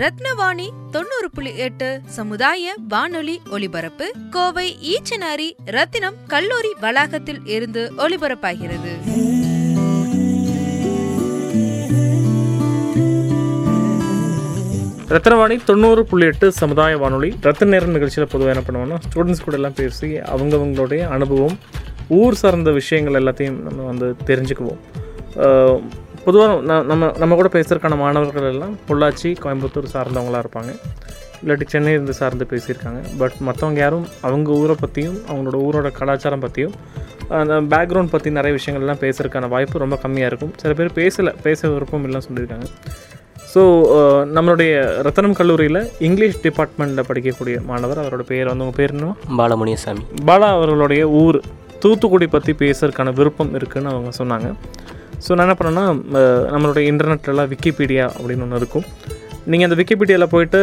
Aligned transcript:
ரத்னவாணி 0.00 0.66
தொண்ணூறு 0.94 1.28
புள்ளி 1.34 1.50
எட்டு 1.66 1.86
சமுதாய 2.16 2.72
வானொலி 2.88 3.36
ஒலிபரப்பு 3.50 4.06
கோவை 4.34 4.66
ஈச்சனாரி 4.92 5.46
ரத்தினம் 5.76 6.16
கல்லூரி 6.32 6.70
வளாகத்தில் 6.80 7.40
இருந்து 7.54 7.82
ஒலிபரப்பாகிறது. 8.04 8.92
ரத்னவாணி 15.14 15.58
தொண்ணூறு 15.64 16.04
புள்ளி 16.04 16.26
எட்டு 16.26 16.52
சமுதாய 16.52 16.96
வானொலி. 16.96 17.32
ரத்த 17.40 17.72
நேரம் 17.74 17.96
நிகழ்ச்சியில் 17.98 18.30
பொதுவாக 18.32 18.54
என்ன 18.54 18.64
பண்ணுவோம்னா 18.68 18.98
ஸ்டூடெண்ட்ஸ் 19.06 19.44
கூட 19.44 19.56
எல்லாம் 19.56 19.78
பேசி 19.82 20.10
அவங்கவுங்களுடைய 20.34 21.02
அனுபவம் 21.18 21.58
ஊர் 22.20 22.40
சார்ந்த 22.42 22.72
விஷயங்கள் 22.80 23.20
எல்லாத்தையும் 23.22 23.60
நம்ம 23.68 23.86
வந்து 23.92 24.08
தெரிஞ்சுக்குவோம். 24.30 24.82
பொதுவாக 26.26 26.54
நம்ம 26.90 27.08
நம்ம 27.22 27.34
கூட 27.40 27.48
பேசுறதுக்கான 27.56 27.96
மாணவர்கள் 28.04 28.46
எல்லாம் 28.52 28.72
பொள்ளாச்சி 28.88 29.30
கோயம்புத்தூர் 29.42 29.92
சார்ந்தவங்களாக 29.96 30.40
இருப்பாங்க. 30.44 30.70
இல்லாட்டி 31.42 31.66
சென்னை 31.72 31.90
இருந்து 31.96 32.14
சார்ந்து 32.20 32.44
பேசியிருக்காங்க. 32.52 33.00
பட் 33.20 33.36
மற்றவங்க 33.48 33.80
யாரும் 33.84 34.06
அவங்க 34.26 34.50
ஊரை 34.62 34.76
பற்றியும் 34.80 35.18
அவங்களோட 35.28 35.58
ஊரோட 35.66 35.88
கலாச்சாரம் 35.98 36.44
பற்றியும் 36.44 36.74
அந்த 37.40 37.54
பேக்ரவுண்ட் 37.72 38.12
பற்றி 38.14 38.28
நிறைய 38.38 38.52
விஷயங்கள்லாம் 38.58 39.00
பேசுறதுக்கான 39.04 39.48
வாய்ப்பு 39.54 39.82
ரொம்ப 39.84 39.96
கம்மியாக 40.04 40.30
இருக்கும். 40.30 40.52
சில 40.62 40.72
பேர் 40.78 40.90
பேசலை 40.98 41.32
பேச 41.46 41.68
விருப்பம் 41.74 42.04
இல்லைன்னு 42.06 42.26
சொல்லியிருக்காங்க. 42.28 42.68
ஸோ 43.52 43.62
நம்மளுடைய 44.36 44.72
ரத்தனம் 45.06 45.36
கல்லூரியில் 45.40 45.80
இங்கிலீஷ் 46.08 46.40
டிபார்ட்மெண்ட்டில் 46.46 47.08
படிக்கக்கூடிய 47.10 47.58
மாணவர் 47.70 48.02
அவரோட 48.04 48.24
பேர் 48.32 48.50
வந்து 48.52 48.64
உங்கள் 48.66 48.78
பேர் 48.80 48.94
என்ன? 48.96 49.12
பாலமுனியசாமி. 49.40 50.04
பாலா 50.30 50.48
அவர்களுடைய 50.56 51.04
ஊர் 51.22 51.38
தூத்துக்குடி 51.84 52.28
பற்றி 52.34 52.54
பேசுறதுக்கான 52.64 53.14
விருப்பம் 53.20 53.54
இருக்குன்னு 53.60 53.92
அவங்க 53.94 54.12
சொன்னாங்க. 54.20 54.50
ஸோ 55.18 55.34
நான் 55.34 55.46
என்ன 55.46 55.56
பண்ணேன்னா 55.60 55.84
நம்மளுடைய 56.54 56.84
இன்டர்நெட்லலாம் 56.92 57.50
விக்கிபீடியா 57.52 58.04
அப்படின்னு 58.16 58.44
ஒன்று 58.46 58.56
இருக்கும். 58.56 58.86
நீங்கள் 59.44 59.68
அந்த 59.70 59.78
விக்கிபீடியாவில் 59.82 60.32
போயிட்டு 60.34 60.60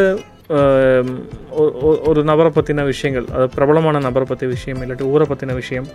ஒ- 1.62 2.00
ஒரு 2.08 2.24
நபரை 2.24 2.50
பற்றின 2.54 2.84
விஷயங்கள் 2.84 3.26
அது 3.36 3.48
பிரபலமான 3.48 3.98
நபரை 3.98 4.26
பற்றி 4.28 4.46
விஷயம் 4.46 4.80
இல்லாட்டி 4.82 5.02
ஊரை 5.02 5.26
பற்றின 5.30 5.54
விஷயம் 5.54 5.86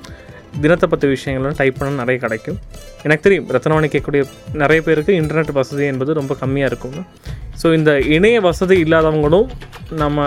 தினத்தை 0.61 0.89
பற்றி 0.89 1.07
விஷயங்கள்லாம் 1.07 1.57
டைப் 1.57 1.75
பண்ண 1.77 1.95
நிறைய 1.95 2.17
கிடைக்கும். 2.21 2.57
எனக்கு 3.03 3.23
தெரியும் 3.23 3.47
ரத்தனவாணி 3.49 3.87
கேட்கக்கூடிய 3.89 4.23
நிறைய 4.53 4.81
பேருக்கு 4.81 5.13
இன்டர்நெட் 5.21 5.51
வசதி 5.51 5.85
என்பது 5.85 6.13
ரொம்ப 6.13 6.35
கம்மியாக 6.41 6.69
இருக்கும் 6.71 6.97
ஸோ 7.63 7.73
இந்த 7.73 7.99
இணைய 8.15 8.41
வசதி 8.41 8.83
இல்லாதவங்களும் 8.83 9.47
நம்ம 9.91 10.19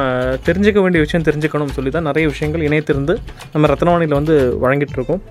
தெரிஞ்சுக்க 0.46 0.80
வேண்டிய 0.80 1.00
விஷயம் 1.05 1.27
தெரிஞ்சுக்கணும்னு 1.27 1.77
சொல்லி 1.78 1.91
தான் 1.91 2.02
நிறைய 2.02 2.28
விஷயங்கள் 2.28 2.67
இணையத்திருந்து 2.69 3.14
நம்ம 3.52 3.67
ரத்னவாணியில் 3.67 4.19
வந்து 4.20 4.58
வழங்கிட்டு 4.62 4.96
இருக்கோம். 4.98 5.22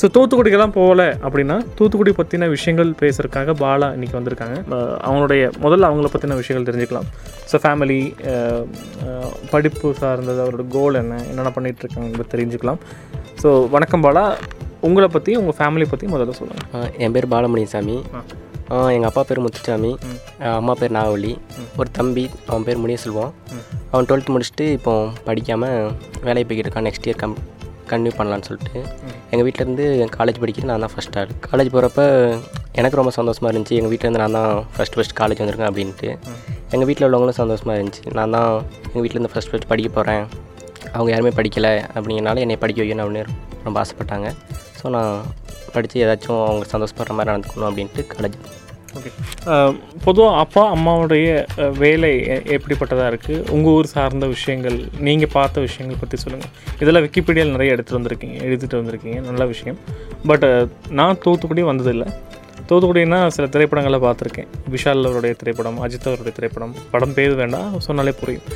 ஸோ 0.00 0.06
தூத்துக்குடிக்கெல்லாம் 0.14 0.74
போகல 0.78 1.02
அப்படின்னா 1.26 1.56
தூத்துக்குடி 1.78 2.12
பற்றின 2.18 2.48
விஷயங்கள் 2.54 2.90
பேசுறதுக்காக 3.02 3.54
பாலா 3.62 3.88
இன்னைக்கு 3.96 4.18
வந்திருக்காங்க. 4.18 4.56
அவங்களுடைய 5.06 5.42
முதல்ல 5.64 5.88
அவங்கள 5.90 6.08
பற்றின 6.14 6.36
விஷயங்கள் 6.42 6.68
தெரிஞ்சுக்கலாம். 6.68 7.08
ஸோ 7.50 7.58
ஃபேமிலி 7.64 8.00
படிப்பு 9.52 9.88
சார்ந்தது 10.00 10.42
அவரோட 10.44 10.66
கோல் 10.76 11.00
என்ன 11.02 11.20
என்னென்ன 11.30 11.52
பண்ணிட்டு 11.56 11.84
இருக்காங்க 11.84 12.28
தெரிஞ்சுக்கலாம். 12.34 12.80
ஸோ 13.42 13.50
வணக்கம் 13.74 14.04
பாலா. 14.06 14.24
உங்களை 14.88 15.08
பற்றி 15.16 15.32
உங்கள் 15.40 15.58
ஃபேமிலி 15.60 15.86
பற்றி 15.92 16.06
முதல்ல 16.14 16.34
சொல்லுங்கள் 16.40 16.92
என் 17.04 17.14
பேர் 17.16 17.32
பாலமுனியசாமி 17.34 17.96
ஆ. 18.18 18.20
எங்கள் 18.94 19.08
அப்பா 19.10 19.22
பேர் 19.28 19.44
முத்துசாமி. 19.44 19.92
அம்மா 20.60 20.74
பேர் 20.80 20.96
நாவலி 20.96 21.32
ஒரு 21.80 21.88
தம்பி 21.98 22.24
அவன் 22.48 22.66
பேர் 22.68 22.82
முனியசெல்வம். 22.84 23.32
அவன் 23.92 24.08
டுவெல்த் 24.08 24.34
முடிச்சுட்டு 24.34 24.66
இப்போ 24.78 24.94
படிக்காமல் 25.28 25.78
வேலைக்கு 26.26 26.48
போய்கிட்டு 26.48 26.68
இருக்கான். 26.68 26.88
நெக்ஸ்ட் 26.88 27.08
இயர் 27.08 27.22
கம் 27.22 27.36
கன்டினியூ 27.92 28.14
பண்ணலான்னு 28.18 28.46
சொல்லிட்டு 28.48 28.78
எங்கள் 29.32 29.46
வீட்டிலேருந்து 29.46 29.84
காலேஜ் 30.16 30.40
படிக்கிறது 30.42 30.70
நான் 30.70 30.84
தான் 30.84 30.94
ஃபஸ்ட் 30.94 31.16
ஆள் 31.20 31.32
காலேஜ் 31.48 31.70
போகிறப்ப 31.74 32.02
எனக்கு 32.80 32.98
ரொம்ப 33.00 33.12
சந்தோஷமாக 33.18 33.50
இருந்துச்சு. 33.52 33.76
எங்கள் 33.78 33.92
வீட்டிலேருந்து 33.92 34.22
நான் 34.22 34.36
தான் 34.38 34.52
ஃபஸ்ட் 34.74 34.96
ஃபஸ்ட் 34.96 35.14
காலேஜ் 35.20 35.40
வந்திருக்கேன் 35.42 35.70
அப்படின்ட்டு. 35.70 36.10
எங்கள் 36.74 36.88
வீட்டில் 36.90 37.06
உள்ளவங்களும் 37.08 37.38
சந்தோஷமாக 37.42 37.76
இருந்துச்சு. 37.78 38.04
நான் 38.18 38.34
தான் 38.36 38.50
எங்கள் 38.90 39.02
வீட்டிலேருந்து 39.04 39.32
ஃபஸ்ட் 39.34 39.50
ஃபஸ்ட் 39.52 39.68
படிக்க 39.72 39.90
போகிறேன் 39.96 40.24
அவங்க 40.94 41.08
யாருமே 41.14 41.32
படிக்கலை 41.38 41.74
அப்படிங்கிறனால 41.96 42.42
என்னை 42.44 42.56
படிக்க 42.64 42.80
வைக்கணும் 42.82 43.04
அப்படின்னு 43.06 43.24
ரொம்ப 43.66 43.76
ஆசைப்பட்டாங்க. 43.82 44.28
ஸோ 44.80 44.90
நான் 44.96 45.12
படித்து 45.74 45.96
ஏதாச்சும் 46.04 46.42
அவங்க 46.48 46.66
சந்தோஷப்படுற 46.74 47.14
மாதிரி 47.18 47.30
நடந்துக்கணும் 47.32 47.68
அப்படின்ட்டு 47.70 48.04
காலேஜ் 48.14 48.38
ஓகே 48.96 49.10
பொதுவாக 50.04 50.36
அப்பா 50.42 50.62
அம்மாவுடைய 50.74 51.26
வேலை 51.82 52.12
எப்படிப்பட்டதாக 52.56 53.10
இருக்குது 53.12 53.42
உங்கள் 53.54 53.74
ஊர் 53.78 53.90
சார்ந்த 53.92 54.26
விஷயங்கள் 54.34 54.78
நீங்கள் 55.06 55.32
பார்த்த 55.36 55.64
விஷயங்கள் 55.66 56.00
பற்றி 56.02 56.18
சொல்லுங்கள் 56.22 56.52
இதெல்லாம் 56.82 57.04
விக்கிபீடியாவில் 57.06 57.54
நிறைய 57.56 57.74
எடுத்துகிட்டு 57.74 58.00
வந்திருக்கீங்க 58.00 58.36
எழுதிட்டு 58.46 58.80
வந்திருக்கீங்க 58.80 59.18
நல்ல 59.28 59.44
விஷயம். 59.52 59.78
பட் 60.30 60.46
நான் 61.00 61.20
தூத்துக்குடி 61.26 61.64
வந்ததில்லை. 61.70 62.08
தூத்துக்குடினா 62.70 63.18
சில 63.34 63.44
திரைப்படங்களை 63.54 63.98
பார்த்துருக்கேன். 64.06 64.48
விஷால் 64.74 65.06
அவருடைய 65.10 65.34
திரைப்படம் 65.42 65.78
அஜித் 65.84 66.08
அவருடைய 66.10 66.34
திரைப்படம். 66.38 66.74
படம் 66.94 67.14
பேர் 67.18 67.34
வேண்டாம் 67.42 67.76
சொன்னாலே 67.88 68.14
புரியும். 68.22 68.48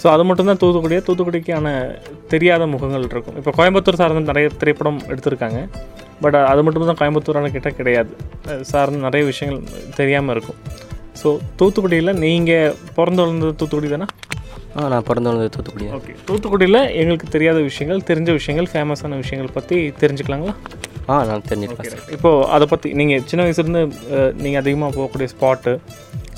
ஸோ 0.00 0.06
அது 0.14 0.24
மட்டும்தான் 0.28 0.60
தூத்துக்குடியே 0.62 1.00
தூத்துக்குடிக்கான 1.06 1.68
தெரியாத 2.32 2.66
முகங்கள் 2.74 3.08
இருக்கும். 3.12 3.38
இப்போ 3.40 3.52
கோயம்புத்தூர் 3.58 4.00
சார்ந்த 4.00 4.32
நிறைய 4.32 4.48
திரைப்படம் 4.60 5.00
எடுத்திருக்காங்க. 5.12 5.60
பட் 6.22 6.36
அது 6.50 6.62
மட்டும் 6.66 6.90
தான் 6.90 7.00
கோயம்புத்தூரான 7.00 7.50
கிட்ட 7.56 7.70
கிடையாது. 7.78 8.12
சார்ந்த 8.70 8.98
நிறைய 9.06 9.24
விஷயங்கள் 9.32 9.62
தெரியாமல் 10.00 10.34
இருக்கும். 10.36 10.58
ஸோ 11.20 11.28
தூத்துக்குடியில் 11.60 12.18
நீங்கள் 12.24 12.74
பிறந்து 12.96 13.22
வளர்ந்தது 13.22 13.54
தூத்துக்குடி 13.60 13.90
தானே? 13.94 14.08
ஆ 14.76 14.88
நான் 14.92 15.06
பிறந்து 15.08 15.28
வளர்ந்தது 15.30 15.52
தூத்துக்குடி 15.54 15.86
ஓகே 15.98 16.12
தூத்துக்குடியில் 16.28 16.80
எங்களுக்கு 17.00 17.28
தெரியாத 17.36 17.58
விஷயங்கள் 17.68 18.04
தெரிஞ்ச 18.10 18.30
விஷயங்கள் 18.38 18.68
ஃபேமஸான 18.72 19.16
விஷயங்கள் 19.22 19.56
பற்றி 19.56 19.76
தெரிஞ்சுக்கலாங்களா? 20.02 20.54
ஆ 21.10 21.14
நான் 21.24 21.46
தெரிஞ்சிருக்கேன் 21.48 21.92
சார் 21.92 22.12
இப்போது 22.16 22.44
அதை 22.54 22.66
பற்றி 22.66 22.88
நீங்கள் 23.00 23.24
சின்ன 23.30 23.44
வயசுலேருந்து 23.46 23.82
நீங்கள் 24.44 24.62
அதிகமாக 24.62 24.92
போகக்கூடிய 24.98 25.28
ஸ்பாட்டு 25.34 25.72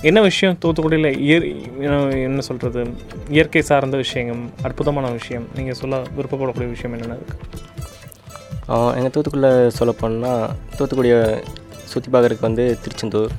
என்ன 0.08 0.18
விஷயம் 0.28 0.58
தூத்துக்குடியில் 0.62 1.08
இயற் 1.26 1.47
என்ன- 1.86 2.14
என்ன 2.28 2.42
சொல்கிறது 2.48 2.82
இயற்கை 3.36 3.62
சார்ந்த 3.70 3.97
விஷயங்கள் 3.97 4.38
அற்புதமான 4.68 5.10
விஷயம் 5.18 5.47
நீங்கள் 5.56 5.78
சொல்ல 5.82 5.97
விருப்பப்படக்கூடிய 6.18 6.70
விஷயம் 6.76 6.94
என்னென்ன 6.97 7.18
இருக்குது 7.20 7.68
எங்கள் 8.98 9.12
தூத்துக்குடியில் 9.15 9.75
சொல்ல 9.78 9.93
போனால் 10.00 10.44
தூத்துக்குடியை 10.76 11.21
சுற்றி 11.93 12.09
பார்க்குறதுக்கு 12.12 12.48
வந்து 12.48 12.65
திருச்செந்தூர். 12.82 13.32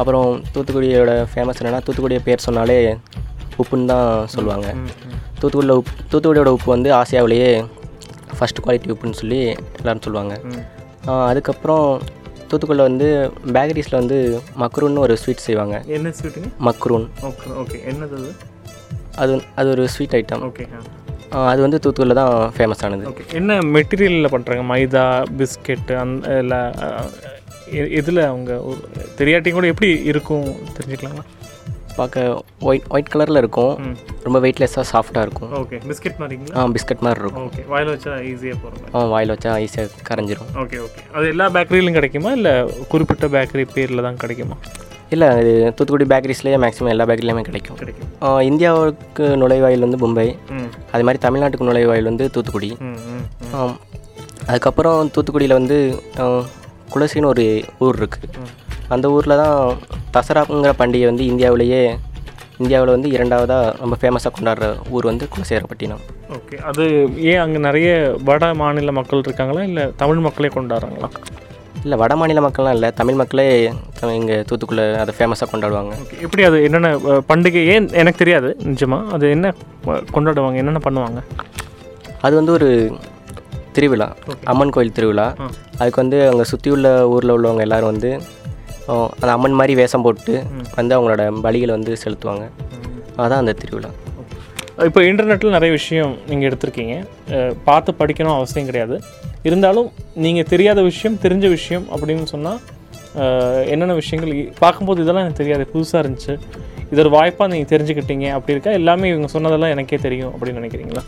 அப்புறம் 0.00 0.28
தூத்துக்குடியோட 0.54 1.12
ஃபேமஸ் 1.30 1.60
என்னென்னா 1.60 1.82
தூத்துக்குடிய 1.86 2.20
பேர் 2.28 2.46
சொன்னாலே 2.46 2.78
உப்புன்னு 3.62 3.90
தான் 3.92 4.28
சொல்லுவாங்க. 4.34 4.68
தூத்துக்குடியில் 5.40 5.78
உப்பு 5.80 6.04
தூத்துக்குடியோட 6.12 6.50
உப்பு 6.56 6.68
வந்து 6.76 6.90
ஆசியாவிலேயே 7.00 7.50
ஃபஸ்ட் 8.38 8.62
குவாலிட்டி 8.64 8.94
உப்புன்னு 8.94 9.20
சொல்லி 9.22 9.40
எல்லோரும் 9.80 10.04
சொல்லுவாங்க. 10.06 10.34
அதுக்கப்புறம் 11.30 11.86
தூத்துக்குடியில் 12.48 12.88
வந்து 12.88 13.08
பேக்கரிஸில் 13.56 14.00
வந்து 14.00 14.18
மக்ரூன்னு 14.62 15.04
ஒரு 15.06 15.14
ஸ்வீட் 15.22 15.46
செய்வாங்க. 15.48 15.76
என்ன 15.96 16.14
ஸ்வீட்டுங்க 16.18 16.48
மக்ரூன். 16.68 17.06
ஓகே 17.28 17.50
ஓகே 17.62 17.78
என்னது 17.92 18.16
அது? 18.20 18.32
அது 19.22 19.32
அது 19.60 19.68
ஒரு 19.74 19.84
ஸ்வீட் 19.94 20.16
ஐட்டம் 20.18 20.44
ஓகே 20.48 20.66
அது 21.50 21.60
வந்து 21.66 21.80
தூத்துக்குடியில் 21.82 22.20
தான் 22.20 22.32
ஃபேமஸ் 22.56 22.82
ஆனது. 22.86 23.04
ஓகே 23.10 23.24
என்ன 23.40 23.58
மெட்டீரியலில் 23.76 24.32
பண்ணுறாங்க 24.34 24.64
மைதா 24.72 25.04
பிஸ்கெட்டு 25.38 25.94
அந்த 26.02 26.38
இல்லை 26.42 26.60
இதில் 28.00 28.20
அவங்க 28.30 28.52
தெரியாட்டியும் 29.20 29.58
கூட 29.58 29.68
எப்படி 29.72 29.90
இருக்கும் 30.10 30.44
தெரிஞ்சுக்கலாங்களா? 30.76 31.24
பார்க்க 31.96 32.20
ஒயிட் 32.68 32.86
ஒயிட் 32.94 33.10
கலரில் 33.12 33.40
இருக்கும். 33.40 33.72
ரொம்ப 34.26 34.38
வெயிட்லெஸ்ஸாக 34.44 34.84
சாஃப்டாக 34.92 35.24
இருக்கும். 35.26 35.50
ஓகே 35.60 35.78
பிஸ்கெட் 35.88 36.20
மாதிரிங்களா? 36.20 36.54
ஆ 36.58 36.70
பிஸ்கட் 36.76 37.04
மாதிரி 37.06 37.20
இருக்கும். 37.22 37.46
ஓகே 37.48 37.62
வாயில் 37.72 37.90
வச்சா 37.94 38.12
ஈஸியாக 38.30 38.58
போகிற 38.62 38.94
ஆ 38.98 39.02
வாயில் 39.14 39.32
வச்சா 39.34 39.54
ஈஸியாக 39.64 40.06
கரைஞ்சிரும். 40.08 40.50
ஓகே 40.62 40.78
ஓகே 40.86 41.02
அது 41.16 41.26
எல்லா 41.34 41.48
பேக்கரியிலும் 41.56 41.98
கிடைக்குமா? 41.98 42.32
இல்லை 42.38 42.54
குறிப்பிட்ட 42.94 43.28
பேக்கரி 43.36 43.66
பேரில் 43.76 44.06
தான் 44.08 44.20
கிடைக்குமா? 44.24 44.58
இல்லை 45.14 45.28
இது 45.42 45.52
தூத்துக்குடி 45.76 46.06
பேக்கரிஸ்லேயே 46.12 46.58
மேக்ஸிமம் 46.64 46.92
எல்லா 46.92 47.06
பேக்கரிலையுமே 47.08 47.42
கிடைக்கும். 47.48 47.78
கிடைக்கும். 47.80 48.10
இந்தியாவுக்கு 48.50 49.24
நுழைவாயில் 49.42 49.84
வந்து 49.86 50.00
மும்பை 50.04 50.26
அதே 50.92 51.02
மாதிரி 51.08 51.20
தமிழ்நாட்டுக்கு 51.26 51.68
நுழைவாயில் 51.70 52.10
வந்து 52.10 52.26
தூத்துக்குடி. 52.36 52.70
அதுக்கப்புறம் 54.50 55.10
தூத்துக்குடியில் 55.16 55.58
வந்து 55.60 55.78
குலசின்னு 56.94 57.30
ஒரு 57.32 57.44
ஊர் 57.84 57.98
இருக்குது 58.00 58.28
அந்த 58.94 59.06
ஊரில் 59.16 59.40
தான் 59.42 59.58
தசராங்கிற 60.14 60.72
பண்டிகை 60.80 61.06
வந்து 61.10 61.26
இந்தியாவிலேயே 61.32 61.82
இந்தியாவில் 62.62 62.92
வந்து 62.94 63.08
இரண்டாவதாக 63.14 63.70
ரொம்ப 63.82 63.94
ஃபேமஸாக 64.00 64.32
கொண்டாடுற 64.36 64.66
ஊர் 64.94 65.08
வந்து 65.10 65.24
குலசேகரப்பட்டினம். 65.34 66.02
ஓகே 66.36 66.56
அது 66.70 66.84
ஏன் 67.30 67.40
அங்கே 67.44 67.60
நிறைய 67.66 67.90
வட 68.28 68.50
மாநில 68.60 68.92
மக்கள் 68.98 69.24
இருக்காங்களா? 69.26 69.62
இல்லை 69.70 69.84
தமிழ் 70.02 70.20
மக்களே 70.26 70.50
கொண்டாடுறாங்களா? 70.56 71.08
இல்லை 71.84 71.96
வட 72.02 72.12
மாநில 72.20 72.40
மக்கள்லாம் 72.44 72.74
இல்லை. 72.76 72.88
தமிழ் 72.98 73.18
மக்களே 73.20 73.46
இங்கே 74.18 74.36
தூத்துக்குள்ளே 74.48 74.84
அதை 75.02 75.12
ஃபேமஸாக 75.18 75.48
கொண்டாடுவாங்க. 75.52 75.94
எப்படி 76.24 76.42
அது? 76.48 76.58
என்னென்ன 76.66 76.90
பண்டிகை? 77.30 77.62
ஏன் 77.72 77.88
எனக்கு 78.02 78.20
தெரியாது 78.22 78.50
நிஜமாக 78.72 79.14
அது 79.16 79.24
என்ன 79.36 79.54
கொண்டாடுவாங்க? 80.16 80.60
என்னென்ன 80.62 80.82
பண்ணுவாங்க? 80.86 81.22
அது 82.26 82.34
வந்து 82.40 82.52
ஒரு 82.58 82.68
திருவிழா. 83.76 84.08
அம்மன் 84.52 84.72
கோயில் 84.76 84.94
திருவிழா. 84.98 85.26
அதுக்கு 85.80 86.00
வந்து 86.02 86.18
அங்கே 86.30 86.46
சுற்றி 86.52 86.70
உள்ள 86.76 86.88
ஊரில் 87.14 87.34
உள்ளவங்க 87.36 87.64
எல்லாரும் 87.66 87.92
வந்து 87.92 88.12
அந்த 88.94 89.32
அம்மன் 89.36 89.58
மாதிரி 89.58 89.74
வேஷம் 89.80 90.04
போட்டு 90.06 90.34
வந்து 90.78 90.94
அவங்களோட 90.96 91.24
பலிகளை 91.44 91.72
வந்து 91.78 91.92
செலுத்துவாங்க. 92.04 92.46
அதான் 93.22 93.42
அந்த 93.42 93.54
திருவிழா. 93.62 93.90
இப்போ 94.88 95.00
இன்டர்நெட்டில் 95.10 95.54
நிறைய 95.56 95.72
விஷயம் 95.78 96.12
நீங்கள் 96.30 96.48
எடுத்திருக்கீங்க. 96.50 96.94
பார்த்து 97.68 97.90
படிக்கணும் 98.00 98.36
அவசியம் 98.38 98.68
கிடையாது. 98.70 98.96
இருந்தாலும் 99.48 99.88
நீங்கள் 100.24 100.48
தெரியாத 100.52 100.80
விஷயம் 100.90 101.18
தெரிஞ்ச 101.24 101.46
விஷயம் 101.56 101.86
அப்படின்னு 101.94 102.26
சொன்னால் 102.34 102.60
என்னென்ன 103.72 103.94
விஷயங்கள் 104.02 104.34
பார்க்கும்போது 104.62 105.02
இதெல்லாம் 105.04 105.24
எனக்கு 105.24 105.40
தெரியாது 105.42 105.64
புதுசாக 105.72 106.02
இருந்துச்சு. 106.02 106.34
இது 106.90 107.00
ஒரு 107.04 107.10
வாய்ப்பாக 107.16 107.48
நீங்கள் 107.52 107.70
தெரிஞ்சுக்கிட்டீங்க 107.72 108.26
அப்படி 108.36 108.54
இருக்கா? 108.54 108.72
எல்லாமே 108.80 109.10
இவங்க 109.12 109.28
சொன்னதெல்லாம் 109.34 109.72
எனக்கே 109.74 109.98
தெரியும் 110.06 110.32
அப்படின்னு 110.34 110.60
நினைக்கிறீங்களா? 110.60 111.02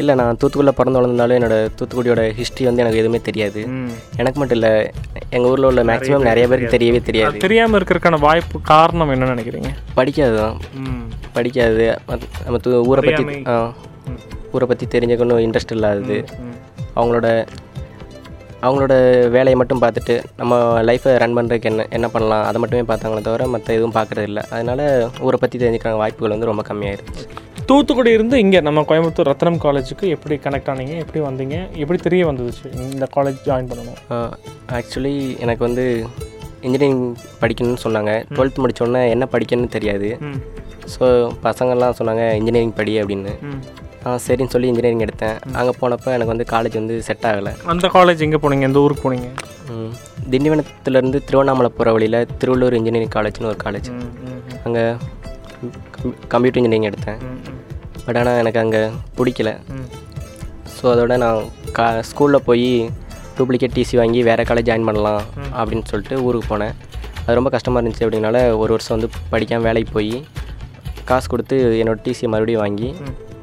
இல்லை 0.00 0.12
நான் 0.20 0.38
தூத்துக்குடியில் 0.40 0.78
பிறந்து 0.78 0.98
வளர்ந்தாலும் 0.98 1.36
என்னோட 1.38 1.56
தூத்துக்குடியோட 1.76 2.22
ஹிஸ்ட்ரி 2.38 2.64
வந்து 2.68 2.82
எனக்கு 2.84 3.00
எதுவுமே 3.02 3.20
தெரியாது. 3.28 3.60
எனக்கு 4.20 4.38
மட்டும் 4.40 4.58
இல்லை 4.58 4.72
எங்கள் 5.34 5.48
ஊரில் 5.50 5.68
உள்ள 5.70 5.82
மேக்ஸிமம் 5.90 6.26
நிறைய 6.30 6.46
பேருக்கு 6.50 6.74
தெரியவே 6.76 7.00
தெரியாது. 7.08 7.44
தெரியாமல் 7.46 7.78
இருக்கிறதுக்கான 7.78 8.18
வாய்ப்பு 8.26 8.58
காரணம் 8.72 9.12
என்ன 9.14 9.30
நினைக்கிறீங்க? 9.34 9.70
படிக்காது 9.98 10.36
தான் 10.42 10.58
படிக்காது. 11.38 11.86
நம்ம 12.44 12.82
ஊரை 12.90 13.02
பற்றி 13.08 13.24
ஊரை 14.54 14.68
பற்றி 14.72 14.86
தெரிஞ்சுக்கணும் 14.96 15.42
இன்ட்ரெஸ்ட் 15.46 15.76
இல்லாதது. 15.78 16.18
அவங்களோட 16.98 17.28
அவங்களோட 18.66 18.94
வேலையை 19.34 19.56
மட்டும் 19.60 19.80
பார்த்துட்டு 19.82 20.14
நம்ம 20.38 20.54
லைஃப்பை 20.88 21.10
ரன் 21.22 21.34
பண்ணுறதுக்கு 21.38 21.68
என்ன 21.70 21.82
என்ன 21.96 22.06
பண்ணலாம் 22.14 22.44
அதை 22.48 22.58
மட்டுமே 22.62 22.84
பார்த்தாங்களே 22.90 23.24
தவிர 23.26 23.46
மற்ற 23.54 23.68
எதுவும் 23.78 23.96
பார்க்குறது 23.96 24.28
இல்லை. 24.30 24.42
அதனால 24.54 24.80
ஊரை 25.26 25.38
பற்றி 25.42 25.56
தெரிஞ்சுக்கிற 25.62 25.92
வாய்ப்புகள் 26.02 26.34
வந்து 26.34 26.48
ரொம்ப 26.50 26.62
கம்மியாயிருச்சு 26.70 27.26
தூத்துக்குடி 27.68 28.10
இருந்து 28.16 28.36
இங்கே 28.44 28.60
நம்ம 28.66 28.84
கோயம்புத்தூர் 28.88 29.30
ரத்னம் 29.30 29.60
காலேஜுக்கு 29.64 30.08
எப்படி 30.16 30.34
கனெக்ட் 30.44 30.70
ஆனீங்க 30.72 30.96
எப்படி 31.04 31.20
வந்தீங்க 31.28 31.56
எப்படி 31.82 31.98
தெரிய 32.06 32.24
வந்துச்சு 32.28 32.66
இந்த 32.94 33.06
காலேஜ் 33.16 33.40
ஜாயின் 33.48 33.70
பண்ணணும்? 33.70 34.00
ஆக்சுவலி 34.78 35.14
எனக்கு 35.44 35.62
வந்து 35.68 35.84
இன்ஜினியரிங் 36.66 37.02
படிக்கணும்னு 37.40 37.84
சொன்னாங்க. 37.86 38.12
டுவெல்த் 38.34 38.62
முடிச்சோடனே 38.64 39.02
என்ன 39.14 39.24
படிக்கணும்னு 39.34 39.74
தெரியாது. 39.76 40.10
ஸோ 40.94 41.04
பசங்கள்லாம் 41.48 41.98
சொன்னாங்க 42.00 42.24
இன்ஜினியரிங் 42.40 42.78
படி 42.80 42.94
அப்படின்னு. 43.02 43.34
சரின்னு 44.26 44.52
சொல்லி 44.54 44.68
இன்ஜினியரிங் 44.70 45.04
எடுத்தேன். 45.06 45.36
அங்கே 45.60 45.72
போனப்போ 45.80 46.08
எனக்கு 46.16 46.32
வந்து 46.32 46.46
காலேஜ் 46.52 46.76
வந்து 46.80 46.96
செட் 47.08 47.26
ஆகலை. 47.30 47.52
அந்த 47.72 47.86
காலேஜ் 47.96 48.24
எங்கே 48.26 48.38
போனீங்க? 48.44 48.66
எந்த 48.70 48.82
ஊருக்கு 48.84 49.04
போனீங்க. 49.06 49.28
திண்டிவனத்துலேருந்து 50.32 51.18
திருவண்ணாமலை 51.28 51.70
போகிற 51.78 51.92
வழியில் 51.96 52.18
திருவள்ளூர் 52.40 52.76
இன்ஜினியரிங் 52.78 53.14
காலேஜ்னு 53.16 53.50
ஒரு 53.52 53.58
காலேஜ் 53.64 53.90
அங்கே 54.66 54.84
கம்ப்யூட்டர் 56.32 56.60
இன்ஜினியரிங் 56.60 56.88
எடுத்தேன். 56.90 57.20
பட் 58.06 58.18
ஆனால் 58.20 58.40
எனக்கு 58.42 58.60
அங்கே 58.64 58.82
பிடிக்கல. 59.18 59.52
ஸோ 60.76 60.84
அதோட 60.94 61.14
நான் 61.24 61.38
கா 61.78 61.86
ஸ்கூலில் 62.10 62.46
போய் 62.48 62.70
டூப்ளிகேட் 63.38 63.76
டிசி 63.76 63.94
வாங்கி 64.00 64.20
வேறு 64.28 64.48
காலேஜ் 64.50 64.68
ஜாயின் 64.70 64.88
பண்ணலாம் 64.88 65.22
அப்படின்னு 65.60 65.86
சொல்லிட்டு 65.92 66.16
ஊருக்கு 66.26 66.50
போனேன். 66.52 66.74
அது 67.24 67.36
ரொம்ப 67.38 67.50
கஷ்டமாக 67.54 67.80
இருந்துச்சு 67.82 68.04
அப்படின்னால 68.06 68.38
ஒரு 68.62 68.70
வருஷம் 68.74 68.96
வந்து 68.96 69.08
படிக்காமல் 69.32 69.66
வேலைக்கு 69.68 69.90
போய் 69.96 70.16
காசு 71.08 71.26
கொடுத்து 71.32 71.56
என்னோடய 71.80 72.04
டிசியை 72.06 72.28
மறுபடியும் 72.34 72.62
வாங்கி 72.64 72.88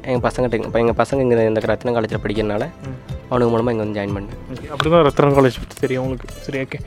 எங்கள் 0.08 0.24
பசங்கிட்ட 0.26 0.56
இப்போ 0.68 0.80
எங்கள் 0.82 0.98
பசங்க 1.02 1.24
இங்கே 1.24 1.46
இந்த 1.50 1.60
ரத்னம் 1.72 1.96
காலேஜில் 1.96 2.22
படிக்கிறதுனால 2.24 2.64
அவனுக்கு 3.30 3.50
மூலமாக 3.54 3.72
இங்கே 3.74 3.84
வந்து 3.84 3.98
ஜாயின் 3.98 4.14
பண்ணேன். 4.16 4.38
அப்படி 4.74 4.88
தான் 4.94 5.04
ரத்னம் 5.08 5.36
காலேஜ் 5.38 5.58
பற்றி 5.62 5.76
தெரியும் 5.84 6.04
உங்களுக்கு. 6.06 6.28
சரி 6.46 6.60
ஓகே 6.64 6.78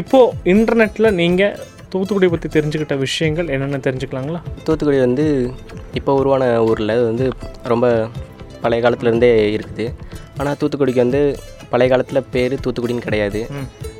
இப்போது 0.00 0.32
இன்டர்நெட்டில் 0.52 1.14
நீங்கள் 1.20 1.56
தூத்துக்குடி 1.92 2.28
பற்றி 2.34 2.48
தெரிஞ்சுக்கிட்ட 2.56 2.94
விஷயங்கள் 3.06 3.50
என்னென்ன 3.54 3.80
தெரிஞ்சுக்கலாங்களா? 3.86 4.40
தூத்துக்குடி 4.66 5.00
வந்து 5.06 5.26
இப்போ 5.98 6.12
உருவான 6.20 6.44
ஊரில் 6.68 6.94
அது 6.96 7.04
வந்து 7.10 7.26
ரொம்ப 7.72 7.86
பழைய 8.62 8.80
காலத்துலேருந்தே 8.84 9.32
இருக்குது. 9.56 9.86
ஆனால் 10.40 10.56
தூத்துக்குடிக்கு 10.60 11.04
வந்து 11.06 11.22
பழைய 11.74 11.88
காலத்தில் 11.92 12.26
பேர் 12.34 12.62
தூத்துக்குடின்னு 12.64 13.06
கிடையாது. 13.08 13.42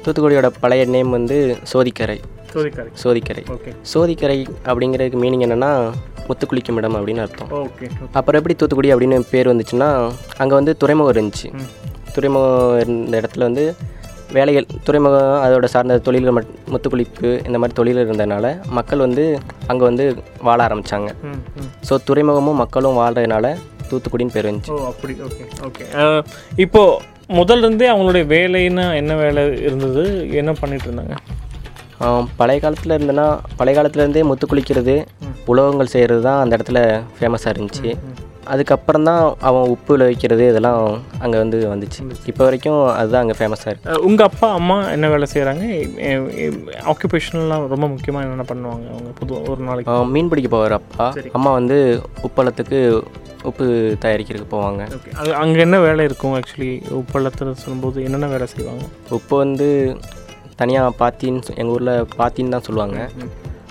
தூத்துக்குடியோட 0.05 0.49
பழைய 0.65 0.85
நேம் 0.95 1.17
வந்து 1.19 1.39
சோதிக்கரை. 1.73 2.19
சோதிக்காரி. 2.55 2.91
சோதிக்கரை. 3.03 3.43
ஓகே. 3.55 3.71
சோதிக்கரை 3.93 4.37
அப்படிங்கிறதுக்கு 4.69 5.23
மீனிங் 5.23 5.45
என்னென்னா 5.47 5.71
முத்துக்குளிக்கும் 6.29 6.79
இடம் 6.81 6.97
அப்படின்னு 6.99 7.23
அர்த்தம். 7.25 7.51
ஓகே 7.63 7.87
அப்புறம் 8.19 8.39
எப்படி 8.41 8.55
தூத்துக்குடி 8.61 8.93
அப்படின்னு 8.95 9.17
பேர் 9.33 9.51
வந்துச்சுன்னா 9.53 9.89
அங்கே 10.43 10.55
வந்து 10.59 10.73
துறைமுகம் 10.83 11.15
இருந்துச்சு. 11.15 11.49
துறைமுகம் 12.17 12.79
இருந்த 12.83 13.15
இடத்துல 13.21 13.47
வந்து 13.49 13.65
வேலைகள் 14.37 14.67
துறைமுகம் 14.87 15.33
அதோட 15.45 15.67
சார்ந்த 15.73 15.97
தொழில்கள் 16.07 16.35
மட் 16.37 16.53
முத்துக்குளிப்பு 16.73 17.31
இந்த 17.49 17.57
மாதிரி 17.61 17.77
தொழில் 17.79 18.01
இருந்ததுனால 18.03 18.47
மக்கள் 18.79 19.05
வந்து 19.07 19.25
அங்கே 19.71 19.85
வந்து 19.89 20.05
வாழ 20.49 20.59
ஆரம்பித்தாங்க 20.67 21.11
ஸோ 21.89 21.97
துறைமுகமும் 22.09 22.61
மக்களும் 22.63 22.99
வாழ்றதுனால 23.01 23.51
தூத்துக்குடின்னு 23.91 24.35
பேர் 24.37 24.49
வந்துச்சு. 24.51 24.73
ஓ 24.75 24.87
அப்படி. 24.91 25.15
Okay 25.27 25.45
okay. 25.69 25.85
இப்போது 26.65 27.13
முதல்ல 27.29 27.65
இருந்தே 27.67 27.87
அவங்களுடைய 27.93 28.25
வேலைன்னா 28.35 28.87
என்ன 29.01 29.13
வேலை 29.23 29.43
இருந்தது? 29.67 30.03
என்ன 30.41 30.53
பண்ணிட்டு 30.61 30.89
இருந்தாங்க? 30.89 31.17
பழைய 32.39 32.59
காலத்தில் 32.63 32.95
இருந்தனா 32.97 33.25
பழைய 33.59 33.75
காலத்துலேருந்தே 33.77 34.23
முத்து 34.31 34.47
குளிக்கிறது 34.51 34.95
உலோகங்கள் 35.53 35.93
செய்கிறது 35.95 36.23
தான் 36.29 36.41
அந்த 36.43 36.57
இடத்துல 36.57 36.81
ஃபேமஸாக 37.17 37.53
இருந்துச்சு. 37.55 37.91
அதுக்கப்புறம் 38.53 39.07
தான் 39.09 39.21
அவன் 39.49 39.71
உப்புல 39.75 40.07
வைக்கிறது 40.09 40.45
இதெல்லாம் 40.51 40.81
அங்கே 41.25 41.39
வந்து 41.43 41.59
வந்துச்சு. 41.73 42.01
இப்போ 42.31 42.43
வரைக்கும் 42.47 42.81
அதுதான் 42.99 43.23
அங்கே 43.25 43.37
ஃபேமஸாக 43.39 43.73
இருக்குது 43.73 44.03
உங்கள் 44.09 44.29
அப்பா 44.31 44.49
அம்மா 44.59 44.77
என்ன 44.95 45.09
வேலை 45.15 45.29
செய்கிறாங்க 45.35 45.65
ஆக்குபேஷனல்லாம் 46.93 47.65
ரொம்ப 47.75 47.89
முக்கியமாக 47.95 48.25
என்னென்ன 48.27 48.47
பண்ணுவாங்க 48.53 48.87
அவங்க? 48.95 49.13
புது 49.21 49.41
ஒரு 49.53 49.63
நாளைக்கு. 49.69 49.97
மீன் 50.17 50.31
பிடிக்க 50.33 50.51
போவார் 50.57 50.79
அப்பா. 50.81 51.07
அம்மா 51.39 51.53
வந்து 51.61 51.79
உப்பளத்துக்கு 52.29 52.81
உப்பு 53.49 53.67
தயாரிக்கிறதுக்கு 54.05 54.55
போவாங்க. 54.57 54.83
அங்கே 55.43 55.63
என்ன 55.67 55.79
வேலை 55.87 56.05
இருக்கும் 56.09 56.35
ஆக்சுவலி 56.39 56.71
உப்பள்ளத்தில் 57.01 57.61
சொல்லும்போது 57.63 58.05
என்னென்ன 58.07 58.29
வேலை 58.35 58.47
செய்வாங்க? 58.55 58.85
உப்பு 59.19 59.35
வந்து 59.45 59.69
தனியாக 60.61 60.97
பாத்தின்னு 61.01 61.57
எங்கள் 61.61 61.75
ஊரில் 61.77 61.95
பாத்தின்னு 62.21 62.55
தான் 62.57 62.67
சொல்லுவாங்க. 62.69 62.99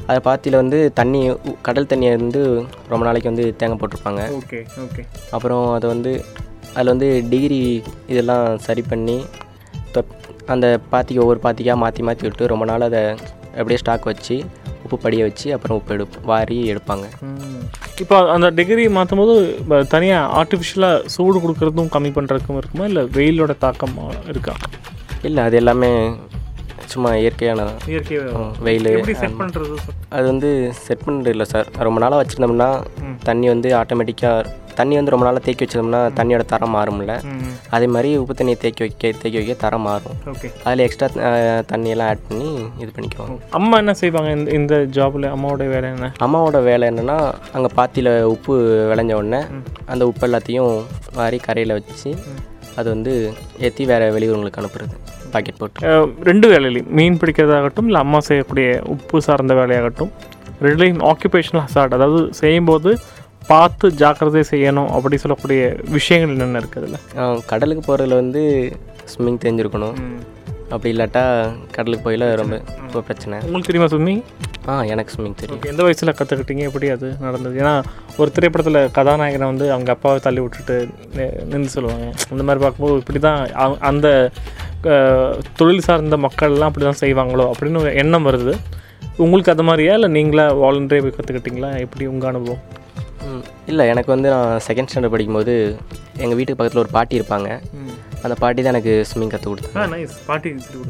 அது 0.10 0.20
பாத்தியில் 0.30 0.62
வந்து 0.62 0.80
தண்ணி 1.00 1.20
கடல் 1.68 1.90
தண்ணியை 1.92 2.14
வந்து 2.24 2.42
ரொம்ப 2.94 3.04
நாளைக்கு 3.08 3.32
வந்து 3.32 3.46
தேங்க 3.60 3.76
போட்டிருப்பாங்க. 3.82 4.24
ஓகே 4.40 4.60
ஓகே 4.86 5.04
அப்புறம் 5.36 5.66
அதை 5.78 5.88
வந்து 5.94 6.12
அதில் 6.76 6.94
வந்து 6.94 7.10
டிகிரி 7.32 7.62
இதெல்லாம் 8.12 8.46
சரி 8.68 8.84
பண்ணி 8.92 9.18
அந்த 10.54 10.68
பாத்திக்கு 10.92 11.24
ஒவ்வொரு 11.24 11.40
பாத்திக்காக 11.44 11.82
மாற்றி 11.84 12.02
மாற்றி 12.08 12.24
விட்டு 12.28 12.50
ரொம்ப 12.52 12.66
நாள் 12.70 12.86
அதை 12.88 13.02
அப்படியே 13.58 13.80
ஸ்டாக் 13.82 14.10
வச்சு 14.12 14.38
உப்பு 14.84 14.98
படிய 15.06 15.24
வச்சு 15.28 15.48
அப்புறம் 15.56 15.78
உப்பு 15.80 15.94
எடு 15.96 16.06
வாரி 16.32 16.58
எடுப்பாங்க. 16.74 17.06
இப்போ 18.04 18.18
அந்த 18.36 18.48
டிகிரி 18.60 18.86
மாற்றும் 18.98 19.22
போது 19.22 19.36
தனியாக 19.94 20.32
ஆர்டிஃபிஷியலாக 20.40 21.06
சூடு 21.16 21.38
கொடுக்கறதும் 21.44 21.92
கம்மி 21.96 22.12
பண்ணுறதுக்கும் 22.18 22.60
இருக்குமா? 22.62 22.88
இல்லை 22.92 23.04
வெயிலோட 23.18 23.56
தாக்கம் 23.66 23.98
இருக்கா? 24.34 24.56
இல்லை 25.30 25.42
அது 25.48 25.56
எல்லாமே 25.62 25.92
சும்மா 26.96 27.12
இயற்கையான 27.22 27.68
இயற்கை 27.92 28.18
வெயில் 28.68 28.90
அது 30.16 30.26
வந்து 30.32 30.50
செட் 30.86 31.06
பண்ணுறது 31.06 31.34
இல்லை 31.36 31.48
சார் 31.54 31.70
ரொம்ப 31.88 32.00
நாளாக 32.04 32.20
வச்சுருந்தோம்னா 32.24 32.72
தண்ணி 33.30 33.48
வந்து 33.54 33.70
ஆட்டோமேட்டிக்காக 33.80 34.60
தண்ணி 34.78 34.96
வந்து 34.98 35.14
ரொம்ப 35.14 35.26
நாளாக 35.26 35.42
தேக்கி 35.46 35.64
வச்சிருந்தோம்னா 35.64 36.00
தண்ணியோட 36.18 36.44
தரம் 36.52 36.72
மாறும்ல. 36.76 37.16
அதே 37.76 37.88
மாதிரி 37.96 38.10
உப்பு 38.22 38.34
தண்ணியை 38.40 38.58
தேக்கி 38.64 38.82
வைக்க 38.84 39.12
தேக்கி 39.24 39.38
வைக்க 39.40 39.56
தரம் 39.64 39.86
மாறும். 39.88 40.16
அதில் 40.66 40.84
எக்ஸ்ட்ரா 40.86 41.08
தண்ணியெல்லாம் 41.72 42.10
ஆட் 42.12 42.24
பண்ணி 42.30 42.48
இது 42.84 42.90
பண்ணிக்குவாங்க 42.96 43.38
அம்மா 43.60 43.78
என்ன 43.84 43.94
செய்வாங்க 44.02 44.32
இந்த 44.38 44.52
இந்த 44.60 44.78
ஜாபில் 44.98 45.28
அம்மாவோட 45.36 45.68
வேலை 45.74 45.90
என்ன? 45.96 46.10
அம்மாவோட 46.28 46.62
வேலை 46.70 46.88
என்னென்னா 46.92 47.18
அங்கே 47.58 47.72
பாத்தியில் 47.80 48.12
உப்பு 48.34 48.56
விளைஞ்ச 48.92 49.14
உடனே 49.22 49.42
அந்த 49.94 50.04
உப்பு 50.12 50.26
எல்லாத்தையும் 50.30 50.74
வாரி 51.20 51.40
கரையில் 51.48 51.78
வச்சு 51.80 52.12
அது 52.80 52.88
வந்து 52.96 53.14
ஏற்றி 53.66 53.84
வேறு 53.92 54.14
வெளியூர்களுக்கு 54.18 54.62
அனுப்புறது. 54.62 54.96
பாக்கெட் 55.34 55.60
போட்டு. 55.62 55.92
ரெண்டு 56.30 56.48
வேலையிலையும் 56.54 56.92
மீன் 57.00 57.20
பிடிக்கிறதாகட்டும் 57.24 57.90
இல்லை 57.90 58.02
அம்மா 58.06 58.22
செய்யக்கூடிய 58.30 58.68
உப்பு 58.96 59.22
சார்ந்த 59.28 59.56
வேலையாகட்டும். 59.62 60.14
ரெண்டுலையும் 60.66 61.04
ஆக்குபேஷனல் 61.12 61.66
ஹசார்ட் 61.66 61.98
அதாவது 61.98 62.22
செய்யும்போது 62.42 62.92
பார்த்து 63.50 63.86
ஜாக்கிரதை 64.02 64.42
செய்யணும் 64.52 64.92
அப்படி 64.98 65.16
சொல்லக்கூடிய 65.24 65.62
விஷயங்கள் 65.96 66.34
என்னென்ன 66.36 66.60
இருக்குது 66.62 66.86
அதில்? 66.86 67.42
கடலுக்கு 67.50 67.84
போகிறதுல 67.88 68.20
வந்து 68.22 68.44
ஸ்விம்மிங் 69.12 69.42
தெரிஞ்சிருக்கணும். 69.46 69.98
அப்படி 70.74 70.92
இல்லாட்டா 70.94 71.24
கடலுக்கு 71.76 72.06
போயில 72.06 72.28
ரொம்ப 72.42 72.56
ரொம்ப 72.84 73.02
பிரச்சனை. 73.08 73.38
உங்களுக்கு 73.48 73.70
தெரியுமா 73.70 73.90
சுமி 73.94 74.16
ஆ 74.72 74.74
எனக்கு 74.94 75.14
ஸ்விம்மிங் 75.14 75.38
தெரியும். 75.42 75.62
எந்த 75.72 75.82
வயசில் 75.86 76.16
கற்றுக்கிட்டீங்க 76.20 76.64
எப்படி 76.70 76.88
அது 76.96 77.08
நடந்தது? 77.26 77.56
ஏன்னா 77.62 77.74
ஒரு 78.22 78.30
திரைப்படத்தில் 78.36 78.80
கதாநாயகனை 78.98 79.48
வந்து 79.52 79.66
அவங்க 79.76 79.92
அப்பாவை 79.96 80.20
தள்ளி 80.28 80.42
விட்டுட்டு 80.44 80.76
நின்று 81.52 81.76
சொல்லுவாங்க. 81.76 82.08
அந்த 82.34 82.44
மாதிரி 82.48 82.64
பார்க்கும்போது 82.64 83.02
இப்படி 83.04 83.22
தான் 83.28 83.42
அந்த 83.92 84.08
தொழில் 85.60 85.86
சார்ந்த 85.88 86.18
மக்கள்லாம் 86.28 86.70
அப்படி 86.72 86.86
தான் 86.90 87.02
செய்வாங்களோ 87.04 87.46
அப்படின்னு 87.52 87.82
ஒரு 87.84 87.92
எண்ணம் 88.04 88.28
வருது. 88.30 88.54
உங்களுக்கு 89.24 89.54
அது 89.54 89.64
மாதிரியா? 89.70 89.94
இல்லை 89.98 90.10
நீங்களா 90.18 90.46
வாலண்டரே 90.62 91.02
போய் 91.06 91.18
கற்றுக்கிட்டீங்களா 91.18 91.72
எப்படி 91.86 92.06
உங்கள் 92.14 92.32
அனுபவம்? 92.32 92.64
இல்லை 93.72 93.84
எனக்கு 93.92 94.10
வந்து 94.14 94.30
நான் 94.34 94.64
செகண்ட் 94.68 94.90
ஸ்டாண்டர்ட் 94.90 95.14
படிக்கும்போது 95.14 95.54
எங்கள் 96.24 96.38
வீட்டுக்கு 96.38 96.58
பக்கத்தில் 96.60 96.82
ஒரு 96.84 96.92
பாட்டி 96.96 97.20
இருப்பாங்க. 97.20 97.50
அந்த 98.26 98.36
பாட்டி 98.42 98.60
தான் 98.62 98.74
எனக்கு 98.74 98.94
ஸ்விம்மிங் 99.10 99.32
கற்றுக் 99.34 99.52
கொடுத்தாங்க. 99.52 100.08
பாட்டி 100.30 100.50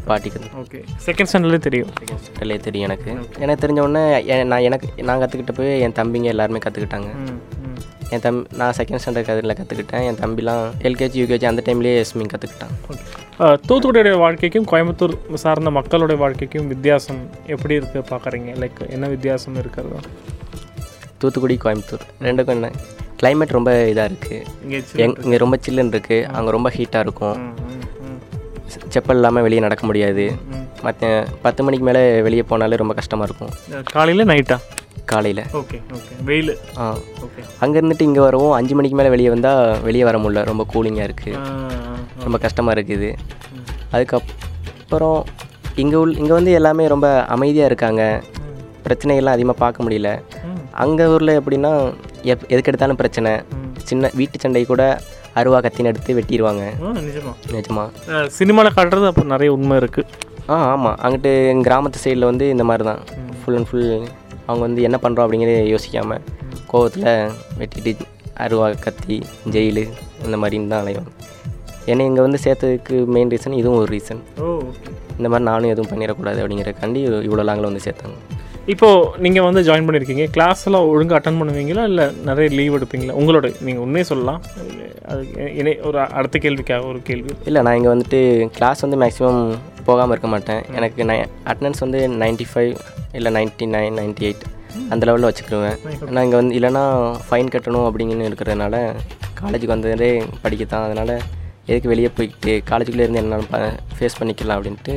பாட்டிக்கு 0.10 0.50
ஓகே 0.62 0.80
செகண்ட் 1.06 1.30
ஸ்டாண்டர்ட்லேயே 1.30 1.64
தெரியும். 1.68 1.92
செகண்ட் 2.02 2.24
ஸ்டாண்டர்ட்லேயே 2.24 2.62
தெரியும் 2.68 2.88
எனக்கு. 2.90 3.12
எனக்கு 3.44 3.64
தெரிஞ்ச 3.66 3.82
உடனே 3.86 4.04
நான் 4.52 4.66
எனக்கு 4.70 4.90
நான் 5.10 5.22
கற்றுக்கிட்ட 5.24 5.56
போய் 5.60 5.82
என் 5.88 5.98
தம்பிங்க 6.00 6.34
எல்லாருமே 6.36 6.64
கற்றுக்கிட்டாங்க 6.66 7.12
என் 8.14 8.24
தம்பி 8.26 8.44
நான் 8.60 8.74
செகண்ட் 8.80 9.02
ஸ்டாண்டர்ட் 9.04 9.32
அதில் 9.34 9.56
கற்றுக்கிட்டேன் 9.60 10.06
என் 10.10 10.20
தம்பிலாம் 10.24 10.64
எல்கேஜி 10.88 11.20
யூகேஜி 11.22 11.46
அந்த 11.52 11.62
டைம்லேயே 11.68 12.02
ஸ்விம்மிங் 12.10 12.32
கற்றுக்கிட்டான் 12.34 12.74
தூத்துக்குடியுடைய 13.68 14.16
வாழ்க்கைக்கும் 14.24 14.68
கோயம்புத்தூர் 14.72 15.14
சார்ந்த 15.44 15.72
மக்களுடைய 15.78 16.18
வாழ்க்கைக்கும் 16.24 16.68
வித்தியாசம் 16.74 17.22
எப்படி 17.56 17.74
இருக்குது 17.80 18.04
பார்க்குறீங்க 18.12 18.52
லைக் 18.64 18.82
என்ன 18.96 19.06
வித்தியாசம் 19.16 19.58
இருக்கிறதா? 19.62 20.02
தூத்துக்குடி 21.22 21.56
கோயம்புத்தூர். 21.66 22.04
ரெண்டுக்கும் 22.28 22.56
என்ன? 22.58 22.70
கிளைமேட் 23.20 23.56
ரொம்ப 23.58 23.72
இதாக 23.92 24.10
இருக்குது 24.12 24.40
இங்கே 24.64 24.80
எங் 25.04 25.16
இங்கே 25.26 25.38
ரொம்ப 25.44 25.58
சில்லுன்னு 25.66 25.94
இருக்குது 25.96 26.26
அங்கே 26.38 26.54
ரொம்ப 26.58 26.70
ஹீட்டாக 26.78 27.06
இருக்கும். 27.06 27.38
செப்பல் 28.94 29.20
இல்லாமல் 29.20 29.46
வெளியே 29.46 29.62
நடக்க 29.66 29.84
முடியாது. 29.90 30.26
மற்ற 30.86 31.10
பத்து 31.44 31.62
மணிக்கு 31.66 31.86
மேலே 31.90 32.02
வெளியே 32.28 32.44
போனாலே 32.52 32.80
ரொம்ப 32.82 32.94
கஷ்டமாக 33.00 33.28
இருக்கும். 33.30 33.52
காலையில் 33.96 34.30
நைட்டா 34.32 34.58
காலையில். 35.12 35.42
ஓகே 35.60 35.78
ஓகே 35.98 36.14
வெயில். 36.30 36.52
ஆ. 36.78 36.86
ஓகே 37.26 37.42
அங்கே 37.60 37.78
இருந்துட்டு 37.80 38.08
இங்கே 38.10 38.20
வரவும். 38.20 38.54
அஞ்சு 38.54 38.76
மணிக்கு 38.76 38.98
மேலே 39.00 39.10
வெளியே 39.10 39.30
வந்தால் 39.30 39.82
வெளியே 39.88 40.06
வர 40.10 40.18
முடியல. 40.18 40.44
ரொம்ப 40.44 40.66
கூலிங்காக 40.74 41.08
இருக்குது 41.10 41.40
ரொம்ப 42.26 42.38
கஷ்டமாக 42.38 42.76
இருக்குது. 42.78 43.10
அதுக்கப்புறம் 43.96 45.20
இங்கே 45.76 45.96
உள் 45.96 46.16
இங்கே 46.16 46.34
வந்து 46.34 46.52
எல்லாமே 46.52 46.84
ரொம்ப 46.88 47.08
அமைதியாக 47.36 47.70
இருக்காங்க. 47.72 48.02
பிரச்சனைகள்லாம் 48.86 49.38
அதிகமாக 49.38 49.58
பார்க்க 49.64 49.86
முடியல. 49.86 50.10
அங்கே 50.84 51.06
ஊரில் 51.14 51.38
எப்படின்னா 51.40 51.72
எப் 52.32 52.46
எதுக்கு 52.54 52.70
எடுத்தாலும் 52.72 53.00
பிரச்சனை. 53.02 53.32
சின்ன 53.90 54.10
வீட்டு 54.20 54.38
சண்டை 54.44 54.64
கூட 54.66 54.84
அருவா 55.40 55.60
கத்தின்னு 55.60 55.92
எடுத்து 55.92 56.16
வெட்டிடுவாங்க 56.18 56.64
நிஜமா. 57.08 57.32
நிஜமா. 57.56 57.84
சினிமாவில் 58.38 58.76
காட்டுறது 58.78 59.08
அப்போ 59.10 59.24
நிறைய 59.34 59.52
உண்மை 59.56 59.78
இருக்குது 59.82 60.10
ஆ 60.50 60.56
ஆமாம் 60.72 60.98
அங்கிட்டு 61.04 61.32
எங்கள் 61.52 61.68
கிராமத்து 61.68 62.04
சைடில் 62.04 62.30
வந்து 62.30 62.46
இந்த 62.50 62.64
மாதிரி 62.70 62.84
தான் 62.90 63.02
ஃபுல் 63.40 63.58
அண்ட் 63.60 63.70
ஃபுல் 63.70 63.88
அவங்க 64.48 64.62
வந்து 64.68 64.82
என்ன 64.90 65.00
பண்ணுறோம் 65.04 65.26
அப்படிங்கிறத 65.26 65.64
யோசிக்காமல் 65.74 66.22
கோவத்தில் 66.72 67.10
வெட்டிட்டு 67.62 68.08
அருவா 68.44 68.68
கத்தி 68.86 69.18
ஜெயிலு 69.56 69.86
இந்த 70.26 70.38
மாதிரின்னு 70.44 70.72
தான் 70.74 70.84
அலைவாங்க 70.84 71.12
என்னை 71.92 72.04
இங்கே 72.10 72.22
வந்து 72.26 72.40
சேர்த்ததுக்கு 72.46 72.98
மெயின் 73.16 73.32
ரீசன் 73.34 73.60
இதுவும் 73.62 73.80
ஒரு 73.82 73.90
ரீசன் 73.96 74.22
ஓ 74.44 74.46
இந்த 75.18 75.28
மாதிரி 75.32 75.46
நானும் 75.50 75.72
எதுவும் 75.74 75.92
பண்ணிடக்கூடாது 75.92 76.40
அப்படிங்கிறக்காண்டி 76.44 77.02
இவ்வளோ 77.26 77.44
லாங்கில் 77.48 77.70
வந்து 77.70 77.84
சேர்த்தாங்க. 77.86 78.16
இப்போது 78.74 79.20
நீங்கள் 79.24 79.46
வந்து 79.48 79.62
ஜாயின் 79.68 79.86
பண்ணியிருக்கீங்க 79.88 80.26
கிளாஸ் 80.36 80.62
எல்லாம் 80.68 80.86
ஒழுங்காக 80.92 81.18
அட்டன் 81.20 81.40
பண்ணுவீங்களா? 81.40 81.84
இல்லை 81.92 82.06
நிறைய 82.30 82.48
லீவ் 82.60 82.76
எடுப்பீங்களா? 82.78 83.16
உங்களோட 83.22 83.48
நீங்கள் 83.68 83.84
உண்மையே 83.86 84.06
சொல்லலாம். 84.12 84.42
அது 85.12 85.24
இணை 85.60 85.74
ஒரு 85.90 86.00
அடுத்த 86.20 86.40
கேள்விக்காக 86.46 86.88
ஒரு 86.92 87.00
கேள்வி? 87.10 87.34
இல்லை 87.50 87.62
நான் 87.68 87.78
இங்கே 87.80 87.92
வந்துட்டு 87.94 88.20
கிளாஸ் 88.58 88.84
வந்து 88.86 89.00
மேக்ஸிமம் 89.04 89.42
போகாமல் 89.90 90.14
இருக்க 90.16 90.30
மாட்டேன். 90.36 90.62
எனக்கு 90.80 91.08
நை 91.12 91.18
அட்டனன்ஸ் 91.52 91.84
வந்து 91.86 92.02
95 92.22 92.50
ஃபைவ் 92.54 92.74
இல்லை 93.18 93.32
நைன்ட்டி 93.38 93.66
நைன் 93.76 93.98
நைன்ட்டி 94.00 94.26
எயிட் 94.28 94.44
அந்த 94.94 95.04
லெவலில் 95.08 95.28
வச்சுக்கிடுவேன். 95.30 95.78
நான் 96.14 96.24
இங்கே 96.26 96.38
வந்து 96.40 96.56
இல்லைன்னா 96.60 96.84
ஃபைன் 97.28 97.52
கட்டணும் 97.56 97.88
அப்படிங்கன்னு 97.90 98.30
இருக்கிறதுனால 98.30 98.76
காலேஜுக்கு 99.42 99.76
வந்ததே 99.76 100.12
படிக்கத்தான். 100.44 100.86
அதனால் 100.88 101.16
எதுக்கு 101.72 101.92
வெளியே 101.92 102.10
போய்ட்டு 102.18 102.54
காலேஜுக்குள்ளே 102.70 103.06
இருந்து 103.06 103.22
என்ன 103.24 103.68
ஃபேஸ் 103.98 104.18
பண்ணிக்கலாம் 104.22 104.58
அப்படின்ட்டு 104.60 104.96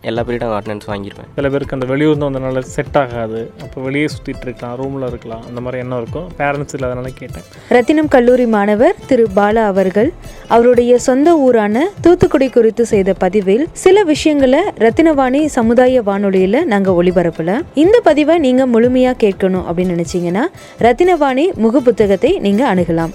எல்லா 0.00 0.22
பீரியடும் 0.22 0.54
அட்டனன்ஸ் 0.58 0.86
வாங்கிடுவேன் 0.86 1.28
சில 1.34 1.48
பேருக்கு 1.48 1.74
அந்த 1.74 1.86
வெளியூர்ந்து 1.86 2.30
வந்தனால 2.30 2.58
செட் 2.58 2.96
ஆகாது. 2.96 3.52
அப்போ 3.62 3.82
வெளியே 3.82 4.04
சுற்றிட்டு 4.04 4.46
இருக்கலாம் 4.46 4.76
ரூமில் 4.76 5.08
இருக்கலாம் 5.08 5.44
அந்த 5.48 5.60
மாதிரி 5.60 5.82
எண்ணம் 5.82 6.00
இருக்கும். 6.02 6.28
பேரண்ட்ஸ் 6.38 6.74
இல்லாதனால 6.76 7.06
கேட்டேன். 7.06 7.42
ரத்தினம் 7.68 8.08
கல்லூரி 8.08 8.46
மாணவர் 8.46 8.94
திரு 9.06 9.28
பாலா 9.36 9.64
அவர்கள் 9.72 10.12
அவருடைய 10.46 10.98
சொந்த 10.98 11.36
ஊரான 11.36 11.86
தூத்துக்குடி 12.00 12.50
குறித்து 12.50 12.86
செய்த 12.86 13.12
பதிவில் 13.12 13.68
சில 13.72 14.02
விஷயங்களை 14.02 14.60
ரத்தினவாணி 14.78 15.44
சமுதாய 15.44 16.02
வானொலியில 16.02 16.64
நாங்க 16.64 17.02
ஒளிபரப்பல. 17.02 17.60
இந்த 17.74 18.00
பதிவை 18.00 18.38
நீங்க 18.38 18.66
முழுமையா 18.66 19.14
கேட்கணும் 19.24 19.68
அப்படின்னு 19.68 19.94
நினைச்சீங்கன்னா 19.96 20.44
ரத்தினவாணி 20.78 21.52
முக 21.54 21.80
புத்தகத்தை 21.80 22.38
நீங்க 22.38 22.74
அணுகலாம். 22.74 23.14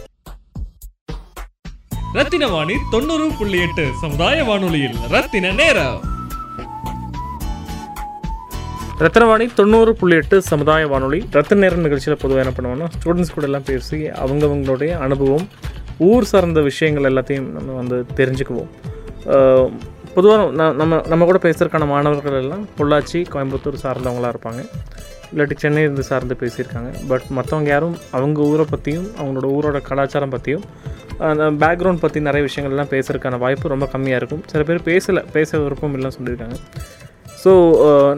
ரத்தினவாணி 2.13 2.73
தொண்ணூறு 2.91 3.27
புள்ளி 3.39 3.61
எட்டு 3.61 3.87
சமுதாய 4.01 4.43
வானொலியில் 4.43 4.97
ரத்தின 5.09 5.51
நேரம். 5.51 5.99
ரத்னவாணி 9.01 9.45
தொண்ணூறு 9.59 9.91
புள்ளி 9.99 10.15
எட்டு 10.21 10.37
சமுதாய 10.49 10.87
வானொலி. 10.91 11.19
ரத்த 11.35 11.55
நேரம் 11.61 11.85
நிகழ்ச்சியில் 11.85 12.19
பொதுவாக 12.23 12.41
என்ன 12.43 12.51
பண்ணுவோம்னா 12.57 12.87
ஸ்டூடெண்ட்ஸ் 12.95 13.33
கூட 13.35 13.45
எல்லாம் 13.47 13.65
பேசி 13.69 13.97
அவங்கவுங்களுடைய 14.23 14.91
அனுபவம் 15.05 15.45
ஊர் 16.09 16.27
சார்ந்த 16.31 16.59
விஷயங்கள் 16.67 17.07
எல்லாத்தையும் 17.09 17.47
நம்ம 17.55 17.77
வந்து 17.79 17.97
தெரிஞ்சுக்குவோம். 18.19 18.69
பொதுவாக 20.15 20.69
நம்ம 20.81 21.01
நம்ம 21.11 21.25
கூட 21.29 21.39
பேசுறதுக்கான 21.47 21.87
மாணவர்கள் 21.93 22.37
எல்லாம் 22.43 22.63
பொள்ளாச்சி 22.77 23.19
கோயம்புத்தூர் 23.33 23.81
சார்ந்தவங்களாக 23.85 24.33
இருப்பாங்க. 24.35 24.61
இல்லாட்டி 25.31 25.57
சென்னை 25.63 25.81
இருந்து 25.87 26.03
சார்ந்து 26.11 26.37
பேசியிருக்காங்க. 26.43 26.91
பட் 27.11 27.27
மற்றவங்க 27.37 27.69
யாரும் 27.75 27.97
அவங்க 28.17 28.41
ஊரை 28.51 28.65
பற்றியும் 28.73 29.09
அவங்களோட 29.19 29.49
ஊரோட 29.57 29.79
கலாச்சாரம் 29.89 30.33
பற்றியும் 30.35 30.65
அந்த 31.29 31.45
பேக்ரவுண்ட் 31.65 32.03
பற்றி 32.05 32.19
நிறைய 32.29 32.43
விஷயங்கள்லாம் 32.49 32.93
பேசுகிறதுக்கான 32.95 33.37
வாய்ப்பு 33.45 33.75
ரொம்ப 33.75 33.87
கம்மியாக 33.93 34.21
இருக்கும். 34.21 34.43
சில 34.51 34.63
பேர் 34.69 34.87
பேசலை 34.91 35.23
பேச 35.37 35.59
விருப்பம் 35.65 35.95
இல்லைன்னு 35.97 36.17
சொல்லியிருக்காங்க. 36.19 36.57
ஸோ 37.41 37.51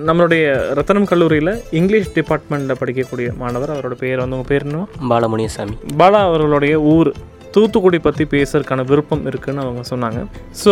நம்மளுடைய 0.08 0.46
ரத்தனம் 0.78 1.10
கல்லூரியில் 1.10 1.52
இங்கிலீஷ் 1.80 2.10
டிபார்ட்மெண்ட்டில் 2.16 2.80
படிக்கக்கூடிய 2.80 3.28
மாணவர் 3.38 3.74
அவரோட 3.74 3.96
பேர் 4.02 4.22
வந்து 4.22 4.38
உங்கள் 4.38 4.52
பேர் 4.52 4.66
என்ன? 4.68 4.82
பாலமுனியசாமி. 5.12 5.76
பாலா 6.00 6.22
அவர்களுடைய 6.28 6.76
ஊர் 6.92 7.10
தூத்துக்குடி 7.56 8.00
பற்றி 8.02 8.24
பேசுறதுக்கான 8.32 8.86
விருப்பம் 8.90 9.26
இருக்குன்னு 9.30 9.64
அவங்க 9.64 9.82
சொன்னாங்க. 9.92 10.20
ஸோ 10.56 10.72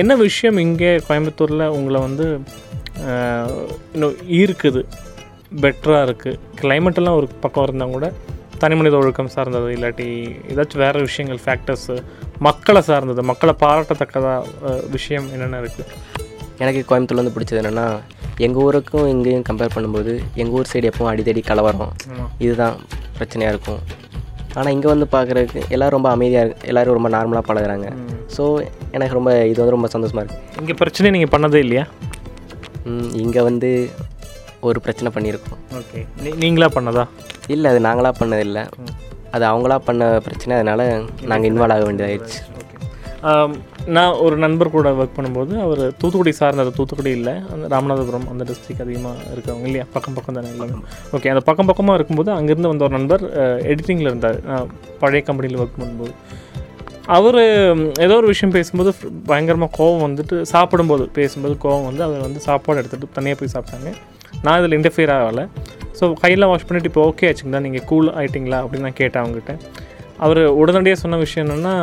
என்ன 0.00 0.12
விஷயம் 0.22 0.58
இங்கே 0.64 0.92
கோயம்புத்தூரில் 1.06 1.72
உங்களை 1.76 2.00
வந்து 2.06 2.26
அஹ், 3.06 3.64
இன்னும் 3.94 4.16
ஈர்க்குது 4.38 4.80
பெட்டராக 5.60 6.06
இருக்குது 6.06 6.38
கிளைமேட்டெல்லாம் 6.58 7.18
ஒரு 7.20 7.28
பக்கம் 7.40 7.64
இருந்தால் 7.64 7.94
கூட 7.94 8.06
தனி 8.60 8.74
மனித 8.74 8.94
ஒழுக்கம் 8.98 9.32
சார்ந்தது 9.34 9.68
இல்லாட்டி 9.76 10.06
ஏதாச்சும் 10.50 10.82
வேறு 10.82 11.06
விஷயங்கள் 11.06 11.40
ஃபேக்டர்ஸு 11.44 11.94
மக்களை 12.40 12.82
சார்ந்தது 12.88 13.22
மக்களை 13.30 13.54
பாராட்டத்தக்கதாக 13.62 14.74
விஷயம் 14.92 15.28
என்னென்ன 15.32 15.60
இருக்குது 15.62 15.88
எனக்கு 16.62 16.80
கோயம்புத்தூர்ல 16.88 17.22
வந்து 17.22 17.34
பிடிச்சது 17.36 17.60
என்னென்னா 17.60 17.86
எங்கள் 18.46 18.62
ஊருக்கும் 18.66 19.08
இங்கேயும் 19.12 19.46
கம்பேர் 19.48 19.74
பண்ணும்போது 19.76 20.12
எங்கள் 20.40 20.54
ஊர் 20.58 20.70
சைடு 20.72 20.88
எப்பவும் 20.90 21.10
அடித்தடி 21.12 21.42
கலவரம். 21.50 21.92
இதுதான் 22.44 22.76
பிரச்சனையாக 23.18 23.52
இருக்கும். 23.54 23.80
ஆனால் 24.58 24.72
இங்கே 24.74 24.88
வந்து 24.92 25.06
பார்க்குறதுக்கு 25.14 25.60
எல்லோரும் 25.74 25.96
ரொம்ப 25.96 26.10
அமைதியாக 26.16 26.44
இருக்கு 26.44 26.68
எல்லோரும் 26.70 26.96
ரொம்ப 26.98 27.10
நார்மலாக 27.16 27.44
பழகுறாங்க. 27.48 27.88
ஸோ 28.36 28.44
எனக்கு 28.96 29.16
ரொம்ப 29.18 29.32
இது 29.50 29.58
வந்து 29.62 29.76
ரொம்ப 29.76 29.90
சந்தோஷமாக 29.94 30.24
இருக்குது 30.24 30.60
இங்கே 30.62 30.76
பிரச்சனை 30.82 31.12
நீங்கள் 31.16 31.32
பண்ணதே 31.34 31.60
இல்லையா? 31.66 31.84
இங்கே 33.24 33.42
வந்து 33.48 33.70
ஒரு 34.68 34.78
பிரச்சனை 34.86 35.10
பண்ணியிருக்கோம். 35.16 35.60
ஓகே. 35.80 36.00
நீங்களா 36.44 36.68
பண்ணதா? 36.76 37.04
இல்லை 37.54 37.68
அது 37.72 37.80
நாங்களாக 37.88 38.14
பண்ணதில்லை. 38.22 38.64
அது 39.36 39.44
அவங்களா 39.50 39.76
பண்ண 39.88 40.04
பிரச்சனை 40.26 40.52
அதனால் 40.58 40.84
நாங்கள் 41.30 41.48
இன்வால்வ் 41.50 41.76
ஆக 41.76 41.84
வேண்டியதாகிடுச்சு 41.88 42.40
நான் 43.96 44.18
ஒரு 44.24 44.36
நண்பர் 44.42 44.72
கூட 44.74 44.88
ஒர்க் 45.00 45.16
பண்ணும்போது 45.16 45.54
அவர் 45.64 45.82
தூத்துக்குடி 46.00 46.32
சார்ந்தார் 46.38 46.70
தூத்துக்குடி 46.78 47.10
இல்லை 47.18 47.34
அந்த 47.54 47.64
ராமநாதபுரம் 47.74 48.28
அந்த 48.32 48.42
டிஸ்ட்ரிக் 48.50 48.82
அதிகமாக 48.84 49.24
இருக்கவங்க 49.34 49.66
இல்லையா? 49.70 49.84
பக்கம் 49.94 50.16
பக்கம் 50.18 50.36
தானே 50.38 50.50
எல்லாமே. 50.54 50.78
ஓகே 51.16 51.30
அந்த 51.32 51.42
பக்கம் 51.48 51.68
பக்கமாக 51.70 51.98
இருக்கும்போது 51.98 52.30
அங்கேருந்து 52.36 52.70
வந்த 52.72 52.86
ஒரு 52.88 52.94
நண்பர் 52.98 53.24
எடிட்டிங்கில் 53.72 54.10
இருந்தார். 54.12 54.38
பழைய 55.02 55.22
கம்பெனியில் 55.28 55.60
ஒர்க் 55.64 55.80
பண்ணும்போது. 55.80 56.14
அவர் 57.16 57.38
ஏதோ 58.06 58.16
ஒரு 58.20 58.28
விஷயம் 58.32 58.54
பேசும்போது 58.56 58.90
பயங்கரமாக 59.30 59.72
கோவம் 59.78 60.04
வந்துட்டு 60.06 60.36
சாப்பிடும்போது 60.54 61.04
பேசும்போது 61.18 61.54
கோவம் 61.66 61.86
வந்து 61.90 62.02
அவர் 62.08 62.26
வந்து 62.26 62.42
சாப்பாடு 62.48 62.80
எடுத்துகிட்டு 62.82 63.16
தனியாக 63.18 63.38
போய் 63.40 63.54
சாப்பிட்டாங்க. 63.54 63.92
நான் 64.46 64.58
இதில் 64.60 64.76
இன்டர்ஃபியர் 64.78 65.14
ஆகலை. 65.18 65.44
ஸோ 65.98 66.06
கையில் 66.24 66.50
வாஷ் 66.50 66.66
பண்ணிவிட்டு 66.66 66.90
இப்போ 66.92 67.04
ஓகே 67.10 67.28
ஆச்சுங்களா? 67.30 67.62
நீங்கள் 67.68 67.86
கூல் 67.92 68.10
ஆகிட்டிங்களா 68.18 68.60
அப்படின்னு 68.64 68.86
நான் 68.88 69.00
கேட்டேன் 69.00 69.22
அவங்ககிட்ட. 69.22 69.54
அவர் 70.24 70.40
உடனடியாக 70.60 71.00
சொன்ன 71.02 71.18
விஷயம் 71.24 71.44
என்னென்னா 71.46 71.74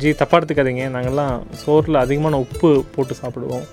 ஜி 0.00 0.10
தப்பாக 0.20 0.38
எடுத்துக்காதீங்க 0.40 0.86
நாங்கள்லாம் 0.96 1.34
சோறில் 1.62 2.02
அதிகமான 2.04 2.38
உப்பு 2.44 2.70
போட்டு 2.94 3.14
சாப்பிடுவோம். 3.22 3.64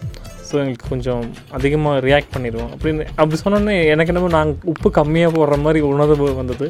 ஸோ 0.47 0.53
எங்களுக்கு 0.61 0.91
கொஞ்சம் 0.93 1.23
அதிகமாக 1.57 2.03
ரியாக்ட் 2.05 2.33
பண்ணிடுவோம். 2.35 2.69
அப்படின்னு 2.73 3.05
அப்படி 3.21 3.37
சொன்னோன்னே 3.43 3.75
எனக்கு 3.93 4.11
என்னமோ 4.13 4.29
நாங்கள் 4.37 4.69
உப்பு 4.73 4.89
கம்மியாக 4.99 5.35
போடுற 5.37 5.57
மாதிரி 5.65 5.79
உணர்வு 5.91 6.29
வந்தது. 6.41 6.67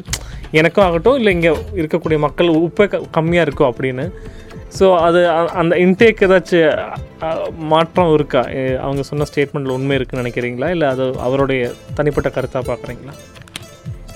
எனக்கும் 0.60 0.84
ஆகட்டும் 0.86 1.18
இல்லை 1.20 1.32
இங்கே 1.36 1.52
இருக்கக்கூடிய 1.80 2.18
மக்கள் 2.26 2.50
உப்பே 2.66 2.86
க 2.94 3.02
கம்மியாக 3.18 3.46
இருக்கும் 3.46 3.70
அப்படின்னு. 3.70 4.06
ஸோ 4.78 4.86
அது 5.06 5.20
அந்த 5.60 5.74
இன்டேக் 5.84 6.24
ஏதாச்சும் 6.26 6.74
மாற்றம் 7.72 8.14
இருக்கா? 8.14 8.42
எ, 8.58 8.62
அவங்க 8.84 9.02
சொன்ன 9.10 9.26
ஸ்டேட்மெண்ட்டில் 9.30 9.76
உண்மை 9.76 9.96
இருக்குன்னு 9.98 10.24
நினைக்கிறீங்களா? 10.24 10.68
இல்லை 10.76 10.88
அது 10.88 11.04
அவருடைய 11.26 11.62
தனிப்பட்ட 12.00 12.30
கருத்தாக 12.36 12.64
பார்க்குறீங்களா 12.70 13.14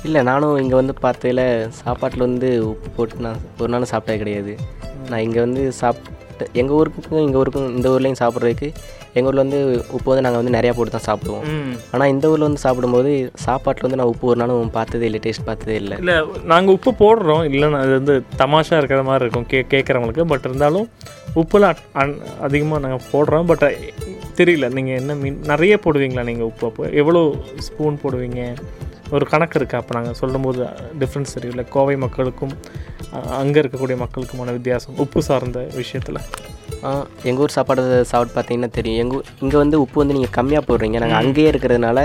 இல்லை 0.06 0.20
நானும் 0.28 0.56
இங்கே 0.62 0.76
வந்து 0.80 0.94
பார்த்ததில் 1.04 1.44
சாப்பாட்டில் 1.80 2.26
வந்து 2.28 2.48
உப்பு 2.70 2.88
போட்டு 2.96 3.24
நான் 3.26 3.44
ஒரு 3.60 3.70
நாளும் 3.74 3.90
சாப்பிட்டது 3.92 4.22
கிடையாது. 4.22 4.52
நான் 5.10 5.22
இங்கே 5.26 5.40
வந்து 5.46 5.62
சாப் 5.80 6.00
எங்கள் 6.60 6.76
ஊருக்கும் 6.78 7.22
எங்கள் 7.26 7.40
ஊருக்கும் 7.40 7.68
இந்த 7.76 7.88
ஊர்லேயும் 7.94 8.20
சாப்பிட்றதுக்கு 8.20 8.68
எங்கள் 9.16 9.28
ஊரில் 9.30 9.42
வந்து 9.42 9.58
உப்பு 9.96 10.08
வந்து 10.10 10.24
நாங்கள் 10.26 10.40
வந்து 10.40 10.54
நிறையா 10.56 10.72
போட்டு 10.76 10.92
தான் 10.94 11.06
சாப்பிடுவோம். 11.08 11.44
ஆனால் 11.92 12.10
இந்த 12.14 12.24
ஊரில் 12.32 12.46
வந்து 12.48 12.62
சாப்பிடும்போது 12.64 13.10
சாப்பாட்டில் 13.46 13.86
வந்து 13.86 14.00
நான் 14.00 14.12
உப்பு 14.12 14.30
ஒரு 14.32 14.40
நாளும் 14.42 14.74
பார்த்ததே 14.78 15.08
இல்லை 15.08 15.20
டேஸ்ட் 15.26 15.46
பார்த்ததே 15.48 15.76
இல்லை. 15.82 15.96
இல்லை 16.02 16.16
நாங்கள் 16.52 16.74
உப்பு 16.76 16.92
போடுறோம். 17.02 17.44
இல்லைன்னா 17.54 17.80
அது 17.84 17.92
வந்து 18.00 18.16
தமாஷா 18.42 18.78
இருக்கிற 18.82 19.02
மாதிரி 19.10 19.26
இருக்கும் 19.26 19.48
கே 19.52 19.60
கேட்குறவங்களுக்கு 19.74 20.30
பட் 20.32 20.48
இருந்தாலும் 20.50 20.88
உப்புலாம் 21.42 22.16
அதிகமாக 22.48 22.82
நாங்கள் 22.86 23.06
போடுறோம். 23.12 23.48
பட் 23.52 23.66
தெரியல 24.40 24.68
நீங்கள் 24.78 24.98
என்ன 25.00 25.14
மீன் 25.22 25.42
நிறைய 25.52 25.76
போடுவீங்களா 25.84 26.24
நீங்கள் 26.30 26.48
உப்பு 26.50 26.66
அப்போ? 26.70 26.84
எவ்வளோ 27.02 27.22
ஸ்பூன் 27.66 28.02
போடுவீங்க? 28.04 28.42
ஒரு 29.16 29.24
கணக்கு 29.32 29.56
இருக்கா. 29.60 29.78
அப்போ 29.82 29.92
நாங்கள் 29.98 30.18
சொல்லும்போது 30.20 30.60
டிஃப்ரென்ஸ் 31.00 31.34
தெரியல 31.36 31.62
கோவை 31.74 31.94
மக்களுக்கும் 32.04 32.54
அங்கே 33.40 33.58
இருக்கக்கூடிய 33.62 33.96
மக்களுக்குமான 34.02 34.52
வித்தியாசம் 34.58 34.98
உப்பு 35.04 35.22
சார்ந்த 35.28 35.60
விஷயத்தில். 35.80 36.20
எங்கள் 37.28 37.42
ஊர் 37.44 37.56
சாப்பாடு 37.56 37.82
சாப்பிட்டு 38.10 38.36
பார்த்தீங்கன்னா 38.36 38.70
தெரியும். 38.78 39.00
எங்கள் 39.02 39.24
இங்கே 39.44 39.58
வந்து 39.62 39.76
உப்பு 39.84 39.98
வந்து 40.02 40.16
நீங்கள் 40.18 40.34
கம்மியாக 40.38 40.64
போடுறீங்க. 40.68 40.98
நாங்கள் 41.04 41.20
அங்கேயே 41.22 41.50
இருக்கிறதுனால 41.52 42.00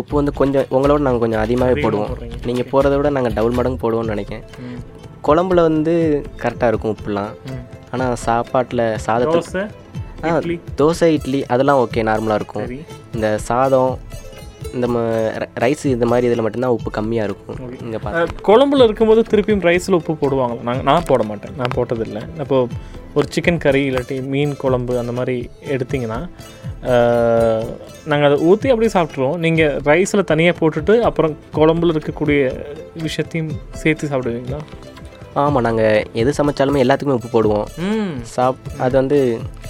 உப்பு 0.00 0.14
வந்து 0.18 0.32
கொஞ்சம் 0.40 0.68
உங்களோட 0.76 1.00
நாங்கள் 1.06 1.24
கொஞ்சம் 1.24 1.42
அதிகமாகவே 1.44 1.82
போடுவோம். 1.84 2.12
நீங்கள் 2.48 2.68
போகிறத 2.72 2.96
விட 2.98 3.08
நாங்கள் 3.16 3.36
டபுள் 3.38 3.58
மடங்கு 3.58 3.82
போடுவோம்னு 3.84 4.14
நினைக்கிறேன். 4.14 4.46
குழம்புல 5.26 5.62
வந்து 5.68 5.94
கரெக்டாக 6.42 6.70
இருக்கும் 6.72 6.94
உப்புலாம். 6.94 7.32
ஆனால் 7.94 8.14
சாப்பாட்டில் 8.26 8.84
சாதத்தை 9.06 9.40
தோசை 9.40 9.62
ஆ 10.24 10.30
இட்லி. 10.38 10.56
தோசை 10.80 11.08
இட்லி 11.16 11.40
அதெல்லாம் 11.52 11.80
ஓகே 11.84 12.02
நார்மலாக 12.08 12.38
இருக்கும். 12.40 12.66
இந்த 13.16 13.28
சாதம் 13.48 13.92
இந்த 14.76 14.86
ரைஸ் 15.64 15.84
இந்த 15.94 16.06
மாதிரி 16.12 16.28
இதில் 16.30 16.44
மட்டும்தான் 16.46 16.74
உப்பு 16.76 16.90
கம்மியாக 16.98 17.28
இருக்கும். 17.28 17.60
இங்கே 17.84 18.00
பார்த்து 18.04 18.44
குழம்புல 18.48 18.86
இருக்கும்போது 18.88 19.22
திருப்பியும் 19.30 19.64
ரைஸில் 19.68 19.98
உப்பு 20.00 20.14
போடுவாங்களா? 20.22 20.64
நாங்கள் 20.68 20.88
நான் 20.90 21.08
போட 21.10 21.22
மாட்டேன். 21.30 21.54
நான் 21.60 21.74
போட்டதில்லை. 21.76 22.22
அப்போ 22.44 22.58
ஒரு 23.18 23.26
சிக்கன் 23.34 23.62
கறி 23.64 23.82
இல்லாட்டி 23.88 24.16
மீன் 24.34 24.52
குழம்பு 24.62 24.92
அந்த 25.00 25.12
மாதிரி 25.18 25.36
எடுத்திங்கன்னா 25.74 26.20
நாங்கள் 28.10 28.28
அதை 28.28 28.38
ஊற்றி 28.50 28.70
அப்படியே 28.72 28.92
சாப்பிட்ருவோம் 28.94 29.36
நீங்கள் 29.44 29.76
ரைஸில் 29.90 30.30
தனியாக 30.30 30.56
போட்டுட்டு 30.60 30.94
அப்புறம் 31.08 31.34
குழம்புல 31.58 31.94
இருக்கக்கூடிய 31.96 32.40
விஷயத்தையும் 33.06 33.52
சேர்த்து 33.82 34.10
சாப்பிடுவீங்களா? 34.12 34.60
ஆமாம் 35.40 35.64
நாங்கள் 35.66 36.06
எது 36.20 36.30
சமைச்சாலுமே 36.38 36.80
எல்லாத்துக்குமே 36.84 37.16
உப்பு 37.18 37.28
போடுவோம். 37.34 37.66
சாப் 38.32 38.58
அது 38.84 38.94
வந்து 39.00 39.18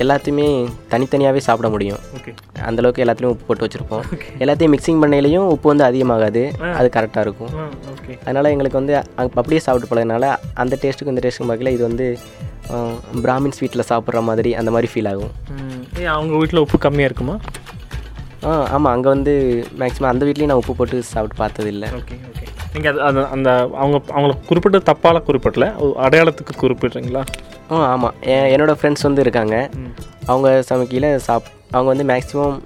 எல்லாத்தையுமே 0.03 0.47
தனித்தனியாகவே 0.93 1.41
சாப்பிட 1.47 1.69
முடியும். 1.75 2.01
ஓகே. 2.17 2.33
அந்தளவுக்கு 2.69 3.03
எல்லாத்துலேயும் 3.05 3.35
உப்பு 3.35 3.47
போட்டு 3.49 3.67
வச்சுருப்போம். 3.67 4.05
எல்லாத்தையும் 4.43 4.75
மிக்சிங் 4.75 5.03
பண்ணையிலையும் 5.03 5.47
உப்பு 5.55 5.69
வந்து 5.73 5.87
அதிகமாகாது. 5.89 6.43
அது 6.79 6.89
கரெக்டாக 6.97 7.27
இருக்கும். 7.27 7.53
அதனால் 8.27 8.53
எங்களுக்கு 8.55 8.81
வந்து 8.81 8.97
அங்க 9.19 9.31
அப்படியே 9.43 9.63
சாப்பிட்டு 9.67 9.91
பழகினால 9.93 10.33
அந்த 10.65 10.79
டேஸ்ட்டுக்கும் 10.85 11.15
இந்த 11.15 11.25
டேஸ்ட்டுக்கும் 11.27 11.53
பார்க்கல 11.53 11.75
இது 11.77 11.85
வந்து 11.89 12.09
பிராமின்ஸ் 13.25 13.63
வீட்டில் 13.63 13.89
சாப்பிட்ற 13.93 14.23
மாதிரி 14.31 14.53
அந்த 14.63 14.71
மாதிரி 14.77 14.91
ஃபீல் 14.93 15.11
ஆகும். 15.13 15.33
அவங்க 16.17 16.35
வீட்டில் 16.43 16.65
உப்பு 16.65 16.79
கம்மியாக 16.87 17.11
இருக்குமா? 17.11 17.37
ஆ 18.45 18.53
ஆமாம் 18.75 18.93
அங்கே 18.93 19.09
வந்து 19.15 19.33
மேக்ஸிமம் 19.81 20.13
அந்த 20.13 20.23
வீட்லேயும் 20.29 20.51
நான் 20.53 20.63
உப்பு 20.63 20.75
போட்டு 20.79 20.99
சாப்பிட்டு 21.11 21.37
பார்த்ததில்ல. 21.43 21.87
Okay 22.01 22.17
okay. 22.31 22.42
நீங்கள் 22.75 22.91
அது 22.93 23.01
அது 23.09 23.21
அந்த 23.35 23.51
அவங்க 23.83 23.97
அவங்கள 24.15 24.35
குறிப்பிட்ட 24.49 24.79
தப்பால 24.91 25.21
குறிப்பிடல. 25.29 25.67
அடையாளத்துக்கு 26.05 26.55
குறிப்பிட்றீங்களா? 26.63 27.23
ஆ 27.71 27.81
ஆமாம் 27.95 28.15
என்னோடய 28.53 28.77
ஃப்ரெண்ட்ஸ் 28.81 29.07
வந்து 29.09 29.25
இருக்காங்க. 29.25 29.57
அவங்க 30.31 30.49
சமைக்கையில் 30.71 31.09
சாப் 31.27 31.49
அவங்க 31.75 31.89
வந்து 31.93 32.07
மேக்ஸிமம் 32.13 32.57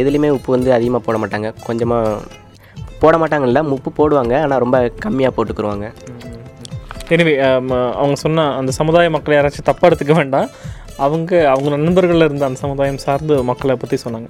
எதுலேயுமே 0.00 0.30
உப்பு 0.36 0.50
வந்து 0.56 0.70
அதிகமாக 0.76 1.02
போட 1.06 1.16
மாட்டாங்க. 1.22 1.48
கொஞ்சமாக 1.68 2.20
போட 3.02 3.14
மாட்டாங்கல்ல 3.22 3.62
உப்பு 3.76 3.90
போடுவாங்க. 3.98 4.34
ஆனால் 4.44 4.62
ரொம்ப 4.64 4.78
கம்மியாக 5.04 5.34
போட்டுக்குருவாங்க. 5.36 5.88
எனிவே 7.14 7.34
அவங்க 8.00 8.16
சொன்ன 8.24 8.44
அந்த 8.60 8.72
சமுதாய 8.80 9.10
மக்களை 9.16 9.34
யாராச்சும் 9.38 9.68
தப்பாக 9.70 9.88
எடுத்துக்க 9.90 10.14
வேண்டாம். 10.20 10.48
அவங்க 10.96 11.50
அவங்க 11.50 11.70
நண்பர்களில் 11.76 12.24
இருந்த 12.24 12.44
அந்த 12.44 12.58
சமுதாயம் 12.58 12.98
சார்ந்து 12.98 13.42
மக்களை 13.42 13.76
பற்றி 13.76 13.96
சொன்னாங்க. 14.04 14.28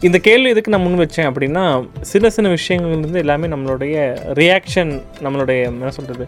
இந்த 0.00 0.18
கேள்வி 0.18 0.48
எதுக்கு 0.48 0.70
நான் 0.70 0.82
முன் 0.82 0.98
வச்சேன் 0.98 1.28
அப்படின்னா 1.30 1.88
சின்ன 2.00 2.30
சின்ன 2.30 2.54
விஷயங்கள்லேருந்து 2.54 3.14
எல்லாமே 3.14 3.46
நம்மளுடைய 3.46 3.96
ரியாக்ஷன் 4.40 5.02
நம்மளுடைய 5.22 5.62
என்ன 5.62 5.90
சொல்கிறது 5.90 6.26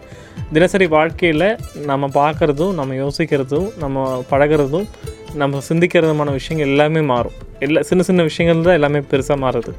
தினசரி 0.53 0.87
வாழ்க்கையில் 0.87 1.57
நம்ம 1.85 2.07
பார்க்குறதும் 2.07 2.73
நம்ம 2.73 2.93
யோசிக்கிறதும் 2.93 3.77
நம்ம 3.77 4.25
பழகுறதும் 4.31 4.87
நம்ம 5.33 5.61
சிந்திக்கிறதுமான 5.69 6.31
விஷயங்கள் 6.31 6.71
எல்லாமே 6.71 7.01
மாறும். 7.01 7.37
எல்லா 7.59 7.81
சின்ன 7.81 8.03
சின்ன 8.03 8.21
விஷயங்கள் 8.21 8.63
தான் 8.63 8.73
எல்லாமே 8.73 8.99
பெருசாக 8.99 9.37
மாறுது. 9.45 9.73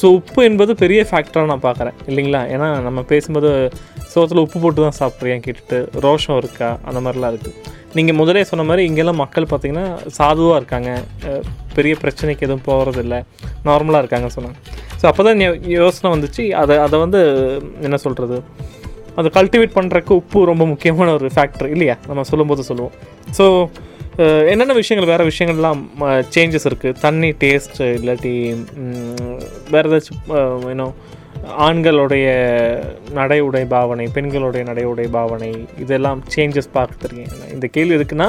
ஸோ 0.00 0.06
உப்பு 0.18 0.40
என்பது 0.48 0.72
பெரிய 0.82 1.00
ஃபேக்டராக 1.08 1.50
நான் 1.50 1.64
பார்க்குறேன். 1.66 1.96
இல்லைங்களா? 2.10 2.40
ஏன்னா 2.54 2.68
நம்ம 2.86 3.00
பேசும்போது 3.12 3.50
சோத்தில் 4.12 4.42
உப்பு 4.44 4.58
போட்டு 4.64 4.80
தான் 4.86 4.98
சாப்பிட்றியா 5.00 5.36
கேட்டுட்டு 5.46 5.78
ரோஷம் 6.06 6.38
இருக்கா? 6.42 6.68
அந்த 6.88 6.98
மாதிரிலாம் 7.04 7.32
இருக்குது 7.34 7.72
நீங்கள் 7.98 8.18
முதலே 8.20 8.42
சொன்ன 8.50 8.64
மாதிரி 8.68 8.82
இங்கெல்லாம் 8.88 9.20
மக்கள் 9.22 9.50
பார்த்திங்கன்னா 9.50 9.86
சாதுவாக 10.18 10.58
இருக்காங்க. 10.60 10.90
பெரிய 11.76 11.94
பிரச்சனைக்கு 12.02 12.46
எதுவும் 12.46 12.66
போகிறதில்ல 12.68 13.16
நார்மலாக 13.68 14.02
இருக்காங்க 14.04 14.28
சொன்னாங்க. 14.36 14.58
ஸோ 15.00 15.04
அப்போ 15.10 15.22
தான் 15.28 15.40
யோசனை 15.78 16.08
வந்துச்சு. 16.14 16.44
அதை 16.62 16.74
அதை 16.86 16.98
வந்து 17.04 17.20
என்ன 17.86 17.96
சொல்கிறது 18.06 18.38
அதை 19.20 19.28
கல்டிவேட் 19.38 19.76
பண்ணுறக்கு 19.78 20.12
உப்பு 20.20 20.38
ரொம்ப 20.50 20.64
முக்கியமான 20.70 21.08
ஒரு 21.18 21.28
ஃபேக்டர் 21.34 21.68
இல்லையா? 21.74 21.96
நம்ம 22.08 22.24
சொல்லும்போது 22.30 22.62
சொல்லுவோம். 22.70 22.94
ஸோ 23.38 23.44
என்னென்ன 24.52 24.74
விஷயங்கள் 24.80 25.10
வேறு 25.12 25.24
விஷயங்கள்லாம் 25.30 25.80
சேஞ்சஸ் 26.34 26.66
இருக்குது 26.68 26.98
தண்ணி 27.04 27.30
டேஸ்ட்டு 27.42 27.86
இல்லாட்டி 27.98 28.32
வேறு 29.74 29.88
ஏதாச்சும் 29.90 30.20
ஏன்னோ 30.72 30.86
ஆண்களுடைய 31.66 32.26
நடை 33.18 33.38
உடை 33.46 33.62
பாவனை 33.72 34.06
பெண்களுடைய 34.16 34.62
நடை 34.68 34.84
உடை 34.92 35.06
பாவனை 35.16 35.50
இதெல்லாம் 35.84 36.20
சேஞ்சஸ் 36.34 36.70
பார்த்துருக்கீங்க. 36.76 37.50
இந்த 37.54 37.66
கேள்வி 37.76 37.96
எதுக்குன்னா 37.98 38.28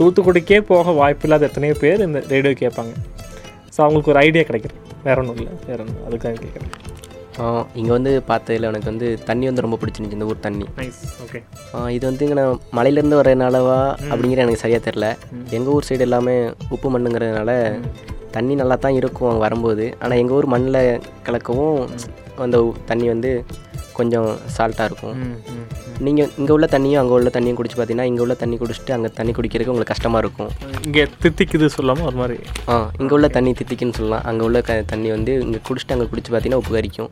தூத்துக்குடிக்கே 0.00 0.60
போக 0.72 0.92
வாய்ப்பில்லாத 1.00 1.48
எத்தனையோ 1.50 1.76
பேர் 1.84 2.06
இந்த 2.08 2.22
ரேடியோ 2.34 2.54
கேட்பாங்க. 2.62 2.94
ஸோ 3.74 3.78
அவங்களுக்கு 3.84 4.12
ஒரு 4.14 4.22
ஐடியா 4.26 4.44
கிடைக்குது. 4.50 4.76
வேற 5.08 5.16
ஒன்றும் 5.22 5.38
இல்லை. 5.40 5.52
வேற 5.70 5.78
ஒன்றும் 5.84 6.04
அதுக்காக 6.08 6.36
கேட்குறேன். 6.44 6.72
இங்கே 7.78 7.92
வந்து 7.96 8.12
பார்த்ததுல 8.28 8.68
எனக்கு 8.70 8.90
வந்து 8.90 9.08
தண்ணி 9.28 9.44
வந்து 9.48 9.64
ரொம்ப 9.64 9.76
பிடிச்சிருந்துச்சு 9.80 10.18
இந்த 10.18 10.28
ஊர் 10.32 10.44
தண்ணி. 10.46 10.66
ஓகே 11.24 11.38
இது 11.96 12.04
வந்து 12.10 12.24
இங்கே 12.26 12.36
நான் 12.40 12.60
மலையிலேருந்து 12.78 13.20
வரதுனாலவா 13.20 13.78
அப்படிங்கிற 14.10 14.44
எனக்கு 14.44 14.62
சரியாக 14.64 14.82
தெரில 14.88 15.08
எங்கள் 15.56 15.72
ஊர் 15.74 15.88
சைடு 15.88 16.06
எல்லாமே 16.08 16.36
உப்பு 16.76 16.90
மண்ணுங்கிறதுனால 16.94 17.52
தண்ணி 18.36 18.54
நல்லா 18.60 18.76
தான் 18.76 18.98
இருக்கும் 19.00 19.30
அங்கே 19.30 19.44
வரும்போது. 19.46 19.84
ஆனால் 20.02 20.20
எங்கள் 20.22 20.36
ஊர் 20.38 20.52
மண்ணில் 20.54 20.80
கலக்கவும் 21.28 21.76
அந்த 22.44 22.58
தண்ணி 22.90 23.06
வந்து 23.14 23.30
கொஞ்சம் 23.98 24.26
சால்ட்டாக 24.54 24.86
இருக்கும். 24.88 25.14
நீங்கள் 26.06 26.30
இங்கே 26.40 26.52
உள்ள 26.54 26.66
தண்ணியும் 26.72 27.00
அங்கே 27.02 27.14
உள்ள 27.18 27.28
தண்ணியும் 27.36 27.58
குடிச்சு 27.58 27.76
பார்த்தீங்கன்னா 27.76 28.08
இங்கே 28.08 28.22
உள்ள 28.24 28.34
தண்ணி 28.40 28.56
குடிச்சிட்டு 28.62 28.92
அங்கே 28.96 29.10
தண்ணி 29.18 29.32
குடிக்கிறதுக்கு 29.36 29.72
உங்களுக்கு 29.74 29.92
கஷ்டமாக 29.94 30.20
இருக்கும். 30.24 30.50
இங்கே 30.86 31.04
தித்திக்குது 31.22 31.66
சொல்லாமல் 31.76 32.06
ஒரு 32.08 32.16
மாதிரி. 32.20 32.36
ஆ 32.72 32.74
இங்கே 33.00 33.14
உள்ள 33.18 33.28
தண்ணி 33.36 33.52
தித்திக்குன்னு 33.60 33.96
சொல்லலாம். 33.98 34.24
அங்கே 34.30 34.44
உள்ள 34.48 34.60
க 34.68 34.74
தண்ணி 34.92 35.08
வந்து 35.16 35.34
இங்கே 35.46 35.60
குடிச்சிட்டு 35.68 35.94
அங்கே 35.96 36.08
குடிச்சு 36.12 36.30
பார்த்தீங்கன்னா 36.32 36.60
உப்பு 36.62 36.74
கரிக்கும் 36.76 37.10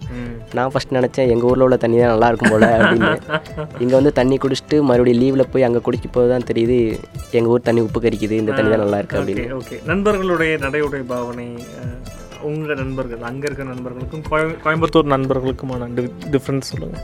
நான் 0.58 0.72
ஃபஸ்ட் 0.74 0.94
நினச்சேன் 0.98 1.30
எங்கள் 1.34 1.48
ஊரில் 1.50 1.66
உள்ள 1.68 1.78
தண்ணி 1.84 1.98
தான் 2.02 2.12
நல்லா 2.14 2.28
இருக்கும் 2.32 2.52
போல 2.54 2.68
அப்படின்னு. 2.80 3.12
இங்கே 3.84 3.94
வந்து 4.00 4.12
தண்ணி 4.20 4.38
குடிச்சிட்டு 4.44 4.78
மறுபடியும் 4.90 5.20
லீவில் 5.22 5.50
போய் 5.54 5.66
அங்கே 5.68 5.82
குடிக்க 5.88 6.10
போது 6.18 6.28
தான் 6.34 6.48
தெரியுது 6.50 6.78
எங்கள் 7.38 7.52
ஊர் 7.54 7.66
தண்ணி 7.70 7.82
உப்பு 7.87 8.02
கரிக்குது 8.06 8.42
இந்த 8.42 8.52
தண்ணி 8.58 8.72
தான் 8.74 8.84
நல்லா 8.84 9.00
இருக்கு 9.02 9.18
அப்படின்னு. 9.20 9.46
ஓகே 9.60 9.78
நண்பர்களுடைய 9.92 10.52
நடையுடை 10.66 11.02
பாவனை 11.14 11.48
உங்கள் 12.44 12.76
நண்பர்கள் 12.76 13.22
அங்கே 13.22 13.46
இருக்க 13.46 13.64
நண்பர்களுக்கும் 13.64 14.22
கோய- 14.22 14.57
கோயம்புத்தூர் 14.64 15.11
நண்பர்களுக்குமான 15.14 16.09
டிஃப்ரென்ஸ் 16.30 16.61
சொல்லுங்கள் 16.61 17.00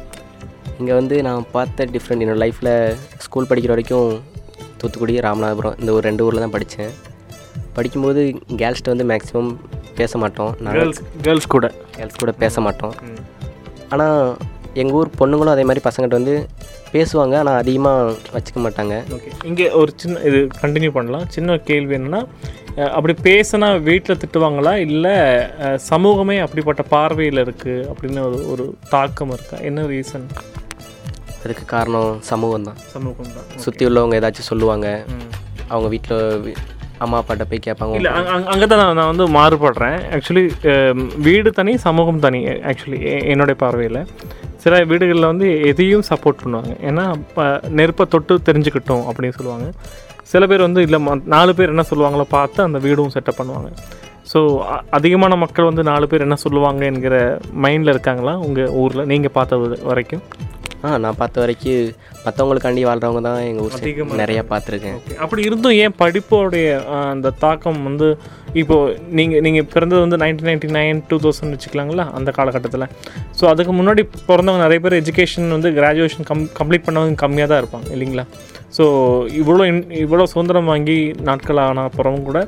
இங்கே 0.78 0.92
வந்து 0.92 1.22
நான் 1.22 1.44
பார்த்த 1.52 1.84
டிஃப்ரெண்ட் 1.84 2.22
என்னோடய 2.24 2.44
லைஃப்பில் 2.44 2.96
ஸ்கூல் 3.18 3.46
படிக்கிற 3.46 3.66
வரைக்கும் 3.66 4.20
தூத்துக்குடி 4.76 5.18
ராமநாதபுரம் 5.18 5.80
இந்த 5.80 5.92
ஒரு 5.92 6.00
ரெண்டு 6.00 6.24
ஊரில் 6.24 6.40
தான் 6.40 6.50
படித்தேன். 6.50 6.90
படிக்கும்போது 7.72 8.40
கேர்ள்ஸ்கிட்ட 8.56 8.96
வந்து 8.96 9.04
மேக்ஸிமம் 9.04 9.56
பேச 9.94 10.18
மாட்டோம். 10.18 10.56
கேர்ள்ஸ் 10.64 11.02
கேர்ள்ஸ் 11.22 11.46
கூட. 11.46 11.72
கேர்ள்ஸ் 11.90 12.16
கூட 12.16 12.32
பேச 12.32 12.60
மாட்டோம். 12.60 12.94
ஆனால் 13.88 14.36
எங்கள் 14.80 14.96
ஊர் 14.98 15.10
பொண்ணுங்களும் 15.20 15.54
அதே 15.54 15.64
மாதிரி 15.68 15.82
பசங்கள்கிட்ட 15.86 16.20
வந்து 16.20 16.36
பேசுவாங்க. 16.94 17.34
ஆனால் 17.40 17.58
அதிகமாக 17.62 18.14
வச்சுக்க 18.36 18.58
மாட்டாங்க. 18.64 18.94
ஓகே. 19.16 19.30
இங்கே 19.50 19.66
ஒரு 19.80 19.90
சின்ன 20.02 20.22
இது 20.28 20.38
கண்டினியூ 20.62 20.92
பண்ணலாம். 20.96 21.26
சின்ன 21.36 21.58
கேள்வி 21.70 21.96
என்னென்னா 21.98 22.22
அப்படி 22.96 23.14
பேசினா 23.28 23.68
வீட்டில் 23.90 24.20
திட்டுவாங்களா? 24.22 24.72
இல்லை 24.86 25.14
சமூகமே 25.90 26.36
அப்படிப்பட்ட 26.46 26.82
பார்வையில் 26.94 27.44
இருக்குது 27.44 27.86
அப்படின்னு 27.92 28.20
ஒரு 28.28 28.40
ஒரு 28.54 28.66
தாக்கம் 28.94 29.32
இருக்கா? 29.36 29.58
என்ன 29.68 29.86
ரீசன் 29.92 30.26
அதுக்கு 31.44 31.64
காரணம் 31.76 32.10
சமூகம் 32.32 32.66
தான். 32.68 32.78
சமூகம் 32.94 33.32
தான். 33.36 33.46
சுற்றி 33.64 33.84
உள்ளவங்க 33.88 34.18
ஏதாச்சும் 34.20 34.50
சொல்லுவாங்க. 34.50 34.88
அவங்க 35.72 35.88
வீட்டில் 35.94 36.54
அம்மா 37.04 37.18
அப்பாட்ட 37.20 37.44
போய் 37.50 37.66
கேட்பாங்க. 37.66 37.94
இல்லை 37.98 38.10
அங்கே 38.52 38.66
தான் 38.70 38.80
நான் 38.82 38.98
நான் 39.00 39.10
வந்து 39.12 39.26
மாறுபடுறேன். 39.36 39.98
ஆக்சுவலி 40.16 40.44
வீடு 41.26 41.50
தனி 41.58 41.72
சமூகம் 41.86 42.24
தனி 42.26 42.40
ஆக்சுவலி 42.70 43.00
என்னுடைய 43.34 43.56
பார்வையில். 43.62 44.02
சில 44.64 44.74
வீடுகளில் 44.90 45.30
வந்து 45.32 45.46
எதையும் 45.70 46.06
சப்போர்ட் 46.10 46.42
பண்ணுவாங்க. 46.42 46.72
ஏன்னா 46.88 47.04
இப்போ 47.24 47.44
நெருப்பை 47.78 48.04
தொட்டு 48.14 48.34
தெரிஞ்சுக்கிட்டோம் 48.48 49.04
அப்படின்னு 49.10 49.36
சொல்லுவாங்க. 49.38 49.68
சில 50.32 50.46
பேர் 50.50 50.66
வந்து 50.68 50.82
இல்லை 50.86 50.98
நாலு 51.34 51.52
பேர் 51.58 51.72
என்ன 51.74 51.84
சொல்லுவாங்களோ 51.90 52.26
பார்த்து 52.36 52.60
அந்த 52.68 52.78
வீடும் 52.86 53.14
செட்டப் 53.16 53.40
பண்ணுவாங்க. 53.40 53.70
ஸோ 54.32 54.40
அதிகமான 54.96 55.36
மக்கள் 55.44 55.68
வந்து 55.68 55.82
நாலு 55.90 56.06
பேர் 56.10 56.24
என்ன 56.26 56.36
சொல்லுவாங்க 56.44 56.82
என்கிற 56.90 57.16
மைண்டில் 57.64 57.92
இருக்காங்களா? 57.94 58.34
உங்கள் 58.46 58.72
ஊரில் 58.82 59.08
நீங்கள் 59.12 59.34
பார்த்த 59.38 59.80
வரைக்கும்? 59.90 60.22
ஆ 60.84 60.90
நான் 61.04 61.18
பார்த்த 61.22 61.42
வரைக்கும் 61.42 61.88
மற்றவங்களுக்காண்டி 62.24 62.82
வாழ்கிறவங்க 62.88 63.22
தான் 63.28 63.40
எங்கள் 63.48 63.64
ஊர் 63.66 64.20
நிறையா 64.22 64.42
பார்த்துருக்கேன். 64.52 64.98
அப்படி 65.24 65.42
இருந்தும் 65.48 65.76
ஏன் 65.84 65.96
படிப்போடைய 66.02 66.68
அந்த 67.12 67.34
தாக்கம் 67.44 67.80
வந்து 67.88 68.08
இப்போது 68.60 68.94
நீங்கள் 69.18 69.42
நீங்கள் 69.46 69.68
பிறந்தது 69.72 70.00
வந்து 70.04 70.18
nineteen 70.22 70.48
ninety 70.50 70.68
nine 70.78 71.00
two 71.10 71.16
thousand 71.24 71.54
வச்சுக்கலாங்களா? 71.54 72.04
அந்த 72.18 72.30
காலகட்டத்தில். 72.38 72.86
ஸோ 73.38 73.44
அதுக்கு 73.52 73.72
முன்னாடி 73.80 74.02
பிறந்தவங்க 74.30 74.62
நிறைய 74.66 74.80
பேர் 74.84 75.00
எஜுகேஷன் 75.02 75.54
வந்து 75.56 75.70
கிராஜுவேஷன் 75.78 76.28
கம் 76.30 76.42
கம்ப்ளீட் 76.58 76.86
பண்ணவங்க 76.86 77.22
கம்மியாக 77.24 77.50
தான் 77.52 77.60
இருப்பாங்க 77.62 77.88
இல்லைங்களா? 77.96 78.26
ஸோ 78.76 78.84
இவ்வளோ 79.40 79.62
இன் 79.70 79.80
இவ்வளோ 80.02 80.24
சுதந்திரம் 80.32 80.70
வாங்கி 80.72 80.98
நாட்கள் 81.28 81.62
ஆன 81.64 81.84
அப்புறமும் 81.88 82.28
கூட 82.28 82.40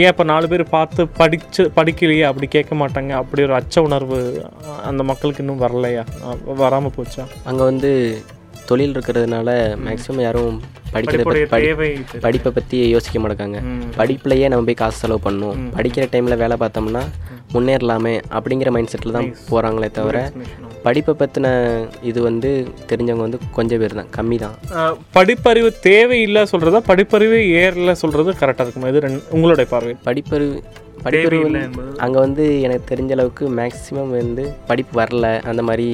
ஏன் 0.00 0.10
இப்போ 0.12 0.24
நாலு 0.32 0.46
பேர் 0.52 0.64
பார்த்து 0.76 1.02
படிச்சு 1.20 1.62
படிக்கலையே 1.78 2.24
அப்படி 2.30 2.46
கேட்க 2.56 2.74
மாட்டாங்க? 2.82 3.12
அப்படி 3.22 3.42
ஒரு 3.48 3.56
அச்ச 3.60 3.82
உணர்வு 3.88 4.18
அந்த 4.90 5.02
மக்களுக்கு 5.10 5.42
இன்னும் 5.44 5.64
வரலையா? 5.64 6.04
வராமல் 6.62 6.96
போச்சா? 6.98 7.24
அங்கே 7.50 7.64
வந்து 7.70 7.90
தொழில் 8.72 8.94
இருக்கிறதுனால 8.96 9.48
மேக்ஸிமம் 9.86 10.24
யாரும் 10.28 10.60
படிக்கிறத. 10.94 11.24
படிப்பை 12.24 12.50
பற்றி 12.56 12.78
யோசிக்க 12.94 13.18
மாட்டாங்க. 13.24 13.58
படிப்புலையே 14.00 14.48
நம்ம 14.52 14.66
போய் 14.68 14.82
காசு 14.82 15.00
செலவு 15.02 15.20
பண்ணணும். 15.26 15.60
படிக்கிற 15.76 16.04
டைமில் 16.14 16.40
வேலை 16.42 16.56
பார்த்தோம்னா 16.62 17.02
முன்னேறலாமே 17.54 18.12
அப்படிங்கிற 18.36 18.68
மைண்ட் 18.74 18.90
செட்டில் 18.92 19.16
தான் 19.16 19.30
போகிறாங்களே 19.48 19.88
தவிர 19.98 20.18
படிப்பை 20.84 21.12
பற்றின 21.20 21.46
இது 22.10 22.20
வந்து 22.28 22.50
தெரிஞ்சவங்க 22.90 23.24
வந்து 23.26 23.40
கொஞ்சம் 23.56 23.80
பேர் 23.82 23.98
தான். 23.98 24.08
கம்மி 24.16 24.36
தான். 24.44 24.54
படிப்பறிவு 25.16 25.70
தேவையில்லை 25.88 26.42
சொல்கிறதா 26.52 26.80
படிப்பறிவு 26.90 27.38
ஏறல 27.62 27.92
சொல்கிறது 28.02 28.32
கரெக்டாக 28.40 28.66
இருக்குமா? 28.66 28.90
இது 28.92 29.04
ரெண்டு 29.06 29.20
உங்களுடைய 29.36 29.66
பார்வை. 29.74 29.94
படிப்பறிவு 30.08 30.56
என்பது? 31.10 31.92
அங்கே 32.04 32.18
வந்து 32.18 32.44
எனக்கு 32.66 32.84
தெரிஞ்ச 32.92 33.12
அளவுக்கு 33.16 33.44
மேக்ஸிமம் 33.58 34.12
வந்து 34.18 34.44
படிப்பு 34.70 34.94
வரல. 35.00 35.26
அந்த 35.50 35.62
மாதிரி 35.68 35.86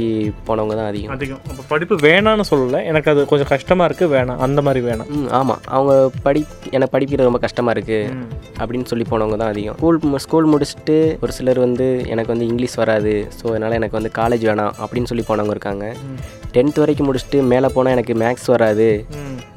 போனவங்க 0.48 0.74
தான் 0.80 0.90
அதிகம். 0.92 1.12
அதிகம். 1.16 1.40
அப்போ 1.50 1.62
படிப்பு 1.72 1.96
வேணான்னு 2.06 2.46
சொல்லலை. 2.50 2.84
எனக்கு 2.90 3.10
அது 3.12 3.24
கொஞ்சம் 3.32 3.50
கஷ்டமாக 3.54 3.88
இருக்குது 3.88 4.12
வேணாம். 4.16 4.42
அந்த 4.46 4.62
மாதிரி 4.62 4.82
வேணாம். 4.88 5.10
ம் 5.18 5.28
ஆமாம் 5.40 5.60
அவங்க 5.76 5.94
படி 6.22 6.42
எனக்கு 6.70 6.94
படிக்கிறது 6.96 7.28
ரொம்ப 7.30 7.42
கஷ்டமாக 7.46 7.74
இருக்குது 7.76 8.26
அப்படின்னு 8.60 8.90
சொல்லி 8.92 9.06
போனவங்க 9.12 9.36
தான் 9.36 9.52
அதிகம். 9.54 9.78
ஸ்கூல் 9.78 10.18
ஸ்கூல் 10.26 10.50
முடிச்சுட்டு 10.52 10.98
ஒரு 11.22 11.32
சிலர் 11.38 11.58
வந்து 11.66 11.88
எனக்கு 12.14 12.32
வந்து 12.34 12.48
இங்கிலீஷ் 12.50 12.76
வராது. 12.82 13.14
ஸோ 13.38 13.46
அதனால் 13.52 13.78
எனக்கு 13.80 13.98
வந்து 13.98 14.12
காலேஜ் 14.20 14.44
வேணாம் 14.50 14.74
அப்படின்னு 14.84 15.10
சொல்லி 15.12 15.24
போனவங்க 15.30 15.56
இருக்காங்க. 15.56 15.86
டென்த் 16.54 16.78
வரைக்கும் 16.82 17.08
முடிச்சுட்டு 17.08 17.38
மேலே 17.52 17.68
போனால் 17.74 17.94
எனக்கு 17.96 18.14
மேக்ஸ் 18.24 18.46
வராது. 18.54 18.90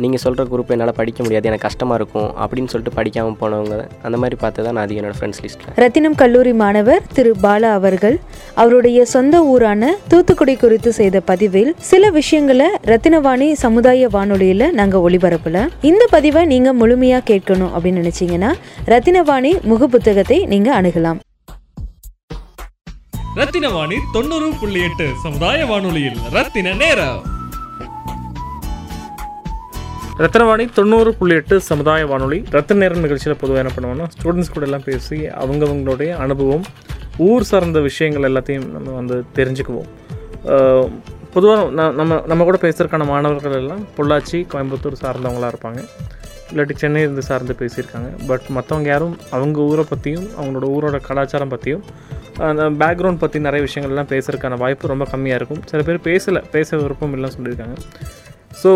நீங்கள் 0.03 0.21
சொல்கிற 0.23 0.43
குரூப் 0.51 0.71
என்னால் 0.73 0.93
படிக்க 0.99 1.19
முடியாது 1.25 1.49
எனக்கு 1.49 1.65
கஷ்டமாக 1.67 1.97
இருக்கும் 1.99 2.29
அப்படின்னு 2.43 2.71
சொல்லிட்டு 2.73 2.97
படிக்காமல் 2.99 3.37
போனவங்க 3.41 3.75
அந்த 4.07 4.17
மாதிரி 4.21 4.37
பார்த்து 4.43 4.65
தான் 4.65 4.75
நான் 4.77 4.85
அதிகம் 4.87 5.01
என்னோடய 5.01 5.19
ஃப்ரெண்ட்ஸ் 5.19 5.41
லிஸ்ட்டில் 5.43 5.79
ரத்தினம் 5.83 6.17
கல்லூரி 6.21 6.53
மாணவர் 6.61 7.03
திரு 7.13 7.31
பாலா 7.45 7.71
அவர்கள் 7.79 8.17
அவருடைய 8.63 9.05
சொந்த 9.15 9.43
ஊரான 9.53 9.91
தூத்துக்குடி 10.07 10.55
குறித்து 10.55 10.93
செய்த 10.99 11.19
பதிவில் 11.31 11.71
சில 11.91 12.09
விஷயங்களை 12.19 12.69
ரத்தினவாணி 12.91 13.49
சமுதாய 13.65 14.09
வானொலியில 14.15 14.71
நாங்க 14.79 14.97
ஒளிபரப்பல. 15.09 15.65
இந்த 15.89 16.03
பதிவை 16.11 16.45
நீங்க 16.45 16.69
முழுமையா 16.73 17.19
கேட்கணும் 17.31 17.73
அப்படின்னு 17.75 18.01
நினைச்சீங்கன்னா 18.03 18.51
ரத்தினவாணி 18.93 19.53
முக 19.71 19.87
புத்தகத்தை 19.87 20.39
நீங்க 20.53 20.81
அணுகலாம். 20.81 21.19
ரத்தின 23.39 23.65
வாணி 23.69 23.97
தொண்ணூறு 24.13 24.47
புள்ளி 24.61 24.79
எட்டு 24.87 25.05
சமுதாய 25.23 25.65
வானொலியில் 25.65 26.17
ரத்தின 26.33 26.73
நேரம். 26.73 27.21
ரத்னவாணி 30.21 30.65
தொண்ணூறு 30.77 31.11
புள்ளி 31.19 31.35
எட்டு 31.39 31.55
சமுதாய 31.67 32.01
வானொலி. 32.09 32.37
ரத்த 32.55 32.75
நேரம் 32.81 33.03
நிகழ்ச்சியில் 33.05 33.37
பொதுவாக 33.43 33.61
என்ன 33.63 33.71
பண்ணுவோம்னா 33.75 34.07
ஸ்டூடெண்ட்ஸ் 34.15 34.51
கூட 34.55 34.65
எல்லாம் 34.67 34.85
பேசி 34.87 35.17
அவங்கவுங்களுடைய 35.43 36.09
அனுபவம் 36.23 36.65
ஊர் 37.27 37.45
சார்ந்த 37.51 37.79
விஷயங்கள் 37.87 38.27
எல்லாத்தையும் 38.29 38.67
நம்ம 38.75 38.93
வந்து 38.99 39.15
தெரிஞ்சுக்குவோம். 39.37 39.89
பொதுவாக 41.35 41.89
நம்ம 41.99 42.19
நம்ம 42.31 42.45
கூட 42.49 42.59
பேசுறதுக்கான 42.65 43.07
மாணவர்கள் 43.13 43.57
எல்லாம் 43.61 43.83
பொள்ளாச்சி 43.97 44.39
கோயம்புத்தூர் 44.53 45.01
சார்ந்தவங்களாக 45.03 45.51
இருப்பாங்க. 45.53 45.81
இல்லாட்டி 46.51 46.75
சென்னை 46.83 47.01
இருந்து 47.05 47.23
சார்ந்து 47.29 47.55
பேசியிருக்காங்க. 47.63 48.09
பட் 48.29 48.47
மற்றவங்க 48.57 48.89
யாரும் 48.93 49.17
அவங்க 49.35 49.59
ஊரை 49.71 49.85
பற்றியும் 49.91 50.27
அவங்களோட 50.39 50.65
ஊரோட 50.75 50.99
கலாச்சாரம் 51.09 51.53
பற்றியும் 51.53 51.83
அந்த 52.49 52.63
பேக்ரவுண்ட் 52.81 53.23
பற்றி 53.23 53.39
நிறைய 53.47 53.61
விஷயங்கள்லாம் 53.67 54.11
பேசுகிறதுக்கான 54.13 54.57
வாய்ப்பு 54.63 54.93
ரொம்ப 54.93 55.05
கம்மியாக 55.13 55.39
இருக்கும். 55.39 55.61
சில 55.71 55.81
பேர் 55.87 56.05
பேசலை 56.09 56.41
பேச 56.55 56.77
விருப்பம் 56.83 57.15
இல்லைன்னு 57.15 57.37
சொல்லியிருக்காங்க. 57.37 57.77
ஸோ 58.59 58.71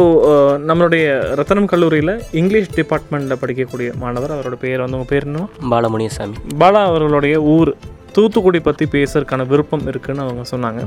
நம்மளுடைய 0.69 1.05
ரத்தனம் 1.39 1.69
கல்லூரியில் 1.71 2.13
இங்கிலீஷ் 2.39 2.69
டிபார்ட்மெண்ட்டில் 2.77 3.41
படிக்கக்கூடிய 3.41 3.89
மாணவர் 4.03 4.33
அவரோட 4.35 4.57
பேர் 4.63 4.83
வந்து 4.83 4.97
உங்கள் 4.97 5.11
பேர் 5.11 5.27
என்ன 5.29 5.47
பாலமுனியசாமி. 5.73 6.37
பாலா 6.61 6.81
அவர்களுடைய 6.91 7.35
ஊர் 7.55 7.71
தூத்துக்குடி 8.15 8.59
பற்றி 8.67 8.85
பேசுறதுக்கான 8.93 9.45
விருப்பம் 9.51 9.85
இருக்குன்னு 9.91 10.23
அவங்க 10.25 10.43
சொன்னாங்க. 10.51 10.81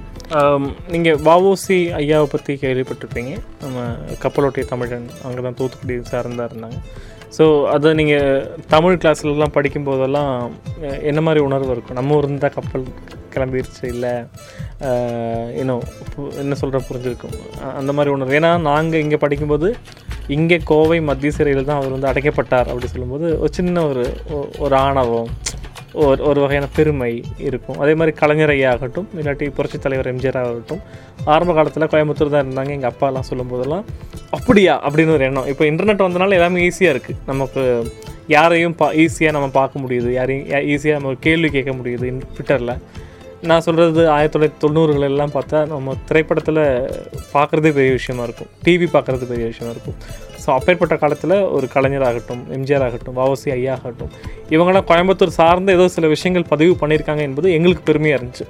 நீங்கள் 0.95 1.19
வஉசி 1.27 1.79
ஐயாவை 1.99 2.29
பற்றி 2.35 2.53
கேள்விப்பட்டிருப்பீங்க. 2.63 3.33
நம்ம 3.65 3.85
கப்பலோட்டிய 4.25 4.65
தமிழன் 4.73 5.07
அவங்க 5.25 5.43
தான் 5.47 5.59
தூத்துக்குடி 5.61 5.97
சார்ந்தா 6.13 6.47
இருந்தாங்க. 6.51 6.79
ஸோ 7.37 7.47
அதை 7.75 7.89
நீங்கள் 8.01 8.47
தமிழ் 8.75 9.01
கிளாஸ்லலாம் 9.03 9.55
படிக்கும்போதெல்லாம் 9.57 10.33
என்ன 11.11 11.21
மாதிரி 11.27 11.41
உணர்வு 11.49 11.73
இருக்கும்? 11.75 11.99
நம்ம 12.01 12.17
ஊர் 12.19 12.31
தான் 12.47 12.57
கப்பல் 12.59 12.87
கிளம்பிருச்சு 13.39 13.85
இல்லை 13.95 14.15
இன்னும் 15.63 15.85
என்ன 16.43 16.57
சொல்கிற 16.63 16.83
புரிஞ்சிருக்கும். 16.91 17.37
அந்த 17.81 17.93
மாதிரி 17.97 18.13
ஒன்று 18.15 18.39
ஏன்னா 18.41 18.53
நாங்கள் 18.71 19.03
இங்கே 19.07 19.21
படிக்கும்போது 19.25 19.71
இங்கே 20.37 20.57
கோவை 20.71 20.97
மத்திய 21.11 21.31
சிறையில் 21.37 21.69
தான் 21.69 21.79
அவர் 21.81 21.95
வந்து 21.95 22.11
அடைக்கப்பட்டார் 22.11 22.71
அப்படி 22.73 22.89
சொல்லும்போது 22.95 23.29
ஒரு 23.43 23.51
சின்ன 23.59 23.85
ஒரு 23.91 24.03
ஒரு 24.65 24.75
ஆணவம் 24.87 25.31
ஒரு 26.05 26.21
ஒரு 26.31 26.39
வகையான 26.43 26.67
பெருமை 26.77 27.13
இருக்கும். 27.47 27.79
அதே 27.83 27.93
மாதிரி 27.99 28.13
கலைஞரையாகட்டும் 28.19 28.73
ஆகட்டும் 28.73 29.09
இல்லாட்டி 29.21 29.47
புரட்சித் 29.57 29.85
தலைவர் 29.85 30.11
எம்ஜிஆர் 30.11 30.39
ஆகட்டும் 30.41 30.83
ஆரம்ப 31.35 31.53
காலத்தில் 31.59 31.91
கோயம்புத்தூர் 31.93 32.33
தான் 32.35 32.45
இருந்தாங்க 32.45 32.75
எங்கள் 32.77 32.91
அப்பாலாம் 32.93 33.29
சொல்லும்போதெல்லாம் 33.31 33.87
அப்படியா? 34.37 34.75
அப்படின்னு 34.87 35.15
ஒரு 35.17 35.27
எண்ணம். 35.29 35.49
இப்போ 35.53 35.65
இன்டர்நெட் 35.71 36.05
வந்தனால 36.07 36.37
எல்லாமே 36.39 36.67
ஈஸியாக 36.69 36.95
இருக்குது 36.95 37.21
நமக்கு 37.31 37.63
யாரையும் 38.37 38.77
பா 38.81 38.87
ஈஸியாக 39.05 39.35
நம்ம 39.37 39.49
பார்க்க 39.59 39.83
முடியுது. 39.85 40.11
யாரையும் 40.19 40.47
ஈஸியாக 40.75 40.99
நம்ம 40.99 41.15
கேள்வி 41.27 41.51
கேட்க 41.57 41.73
முடியுது 41.81 42.09
ட்விட்டரில் 42.37 42.75
நான் 43.49 43.65
சொல்கிறது 43.65 44.01
ஆயிரத்தி 44.15 44.35
தொள்ளாயிரத்தி 44.35 44.63
தொண்ணூறுகள் 44.63 45.07
எல்லாம் 45.09 45.33
பார்த்தா 45.35 45.59
நம்ம 45.73 45.95
திரைப்படத்தில் 46.09 46.61
பார்க்குறதே 47.35 47.71
பெரிய 47.77 47.93
விஷயமா 47.99 48.23
இருக்கும். 48.29 48.49
டிவி 48.65 48.87
பார்க்குறது 48.95 49.29
பெரிய 49.33 49.47
விஷயமா 49.53 49.73
இருக்கும். 49.75 49.97
ஸோ 50.43 50.49
அப்பேற்பட்ட 50.57 50.95
காலத்தில் 51.03 51.37
ஒரு 51.57 51.67
கலைஞராகட்டும் 51.75 52.43
எம்ஜிஆர் 52.57 52.85
ஆகட்டும் 52.87 53.17
வாவசி 53.21 53.51
ஐயா 53.57 53.75
ஆகட்டும் 53.79 54.13
இவங்களாம் 54.55 54.89
கோயம்புத்தூர் 54.91 55.39
சார்ந்த 55.39 55.77
ஏதோ 55.79 55.87
சில 55.97 56.09
விஷயங்கள் 56.15 56.51
பதிவு 56.55 56.75
பண்ணியிருக்காங்க 56.83 57.25
என்பது 57.29 57.55
எங்களுக்கு 57.59 57.85
பெருமையாக 57.91 58.19
இருந்துச்சு. 58.21 58.47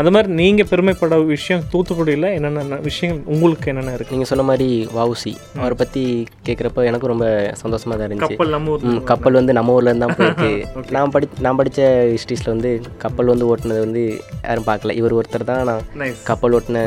அந்த 0.00 0.10
மாதிரி 0.14 0.28
நீங்கள் 0.38 0.68
பெருமைப்பட 0.70 1.16
விஷயம் 1.30 1.62
தூத்துக்குடியில் 1.72 2.26
என்னென்ன 2.36 2.78
விஷயங்கள் 2.86 3.20
உங்களுக்கு 3.34 3.68
என்னென்ன 3.72 3.92
இருக்குது 3.96 4.14
நீங்கள் 4.14 4.30
சொன்ன 4.30 4.44
மாதிரி 4.48 4.66
வவுசி. 4.96 5.32
அவரை 5.60 5.76
பற்றி 5.82 6.02
கேட்குறப்ப 6.46 6.84
எனக்கும் 6.88 7.12
ரொம்ப 7.12 7.26
சந்தோஷமாக 7.62 7.96
தான் 7.98 8.06
இருந்துச்சு. 8.08 8.34
கப்பல் 8.34 8.52
நம்ம 8.54 8.72
ஊர் 8.74 9.04
கப்பல் 9.10 9.38
வந்து 9.40 9.52
நம்ம 9.58 9.76
ஊர்ல 9.76 9.90
இருந்து 9.90 10.06
தான் 10.06 10.16
போயிருக்கு. 10.18 10.50
நான் 10.96 11.12
படி 11.14 11.28
நான் 11.46 11.58
படித்த 11.60 11.80
ஹிஸ்ட்ரிஸில் 12.12 12.52
வந்து 12.54 12.72
கப்பல் 13.04 13.32
வந்து 13.32 13.48
ஓட்டுனது 13.50 13.80
வந்து 13.86 14.02
யாரும் 14.44 14.68
பார்க்கல. 14.68 14.94
இவர் 15.00 15.16
ஒருத்தர் 15.18 15.46
தான் 15.52 15.62
நான் 15.70 15.82
கப்பல் 16.30 16.56
ஓட்டின. 16.58 16.82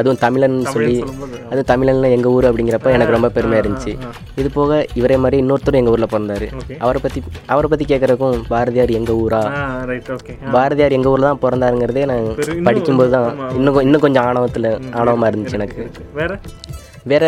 அதுவும் 0.00 0.20
தமிழன் 0.24 0.56
சொல்லி 0.74 0.96
அது 1.52 1.64
தமிழன்ல 1.72 2.12
எங்கள் 2.18 2.34
ஊர் 2.36 2.48
அப்படிங்கிறப்ப 2.50 2.94
எனக்கு 2.98 3.16
ரொம்ப 3.16 3.32
பெருமையாக 3.38 3.64
இருந்துச்சு. 3.64 3.94
இது 4.42 4.48
போக 4.58 4.70
இவரே 5.02 5.18
மாதிரி 5.24 5.42
இன்னொருத்தரும் 5.44 5.82
எங்கள் 5.82 5.96
ஊரில் 5.96 6.12
பிறந்தாரு. 6.14 6.48
அவரை 6.84 7.02
பற்றி 7.04 7.22
அவரை 7.54 7.68
பற்றி 7.68 7.88
கேட்குறக்கும் 7.92 8.38
பாரதியார் 8.54 8.96
எங்கள் 9.00 9.20
ஊரா? 9.24 9.42
பாரதியார் 10.56 10.98
எங்கள் 11.00 11.12
ஊரில் 11.14 11.30
தான் 11.30 11.44
பிறந்தாருங்கிறதே 11.44 12.06
நான் 12.12 12.42
படிக்கும்போது 12.66 13.10
தான் 13.16 13.26
இன்னும் 13.58 13.82
இன்னும் 13.86 14.04
கொஞ்சம் 14.06 14.24
ஆணவத்தில் 14.28 14.68
ஆணவமாக 15.00 15.30
இருந்துச்சு 15.30 15.58
எனக்கு. 15.60 15.82
வேற? 16.20 16.32
வேற 17.12 17.24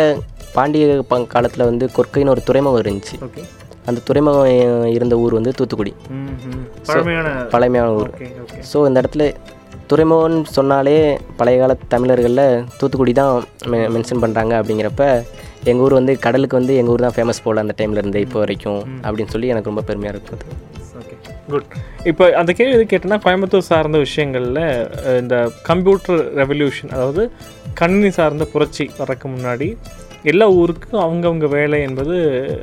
பாண்டிய 0.55 0.85
காலத்தில் 1.33 1.67
வந்து 1.69 1.85
கொற்கைன்னு 1.97 2.33
ஒரு 2.35 2.41
துறைமுகம் 2.43 2.83
இருந்துச்சு. 2.83 3.15
அந்த 3.89 3.99
துறைமுகம் 4.07 4.47
இருந்த 4.95 5.15
ஊர் 5.23 5.37
வந்து 5.39 5.51
தூத்துக்குடி. 5.57 5.91
பழமையான 7.53 7.91
ஊர். 7.99 8.11
ஸோ 8.71 8.77
இந்த 8.87 9.01
இடத்துல 9.03 9.25
துறைமுகம்னு 9.91 10.39
சொன்னாலே 10.55 10.95
பழைய 11.37 11.57
கால 11.59 11.73
தமிழர்களில் 11.93 12.45
தூத்துக்குடி 12.79 13.13
தான் 13.19 13.31
மெ 13.71 13.77
மென்ஷன் 13.95 14.23
பண்ணுறாங்க 14.23 14.53
அப்படிங்கிறப்ப 14.59 15.03
எங்கள் 15.69 15.83
ஊர் 15.85 15.97
வந்து 15.99 16.13
கடலுக்கு 16.25 16.59
வந்து 16.59 16.73
எங்கள் 16.79 16.93
ஊர் 16.93 17.05
தான் 17.05 17.15
ஃபேமஸ் 17.17 17.43
போல் 17.45 17.63
அந்த 17.63 17.75
டைம்ல 17.77 18.01
இருந்து 18.03 18.19
இப்போ 18.25 18.39
வரைக்கும் 18.39 18.81
அப்படின்னு 19.05 19.33
சொல்லி 19.35 19.47
எனக்கு 19.47 19.71
ரொம்ப 19.71 19.83
பெருமையாக 19.89 20.15
இருக்குது. 20.15 20.43
குட் 21.51 21.71
இப்போ 22.09 22.25
அந்த 22.39 22.51
கேள்வி 22.57 22.75
எது 22.77 22.85
கேட்டேன்னா 22.91 23.19
கோயம்புத்தூர் 23.25 23.69
சார்ந்த 23.69 23.97
விஷயங்களில் 23.97 24.63
இந்த 25.21 25.35
கம்ப்யூட்டர் 25.69 26.21
ரெவல்யூஷன் 26.41 26.93
அதாவது 26.95 27.23
கணினி 27.73 28.11
சார்ந்த 28.19 28.47
புரட்சி 28.53 28.85
வரக்கு 28.99 29.27
முன்னாடி 29.35 29.69
எல்லா 30.31 30.47
ஊருக்கும் 30.61 31.03
அவங்கவுங்க 31.05 31.47
வேலை 31.57 31.79
என்பது 31.81 32.15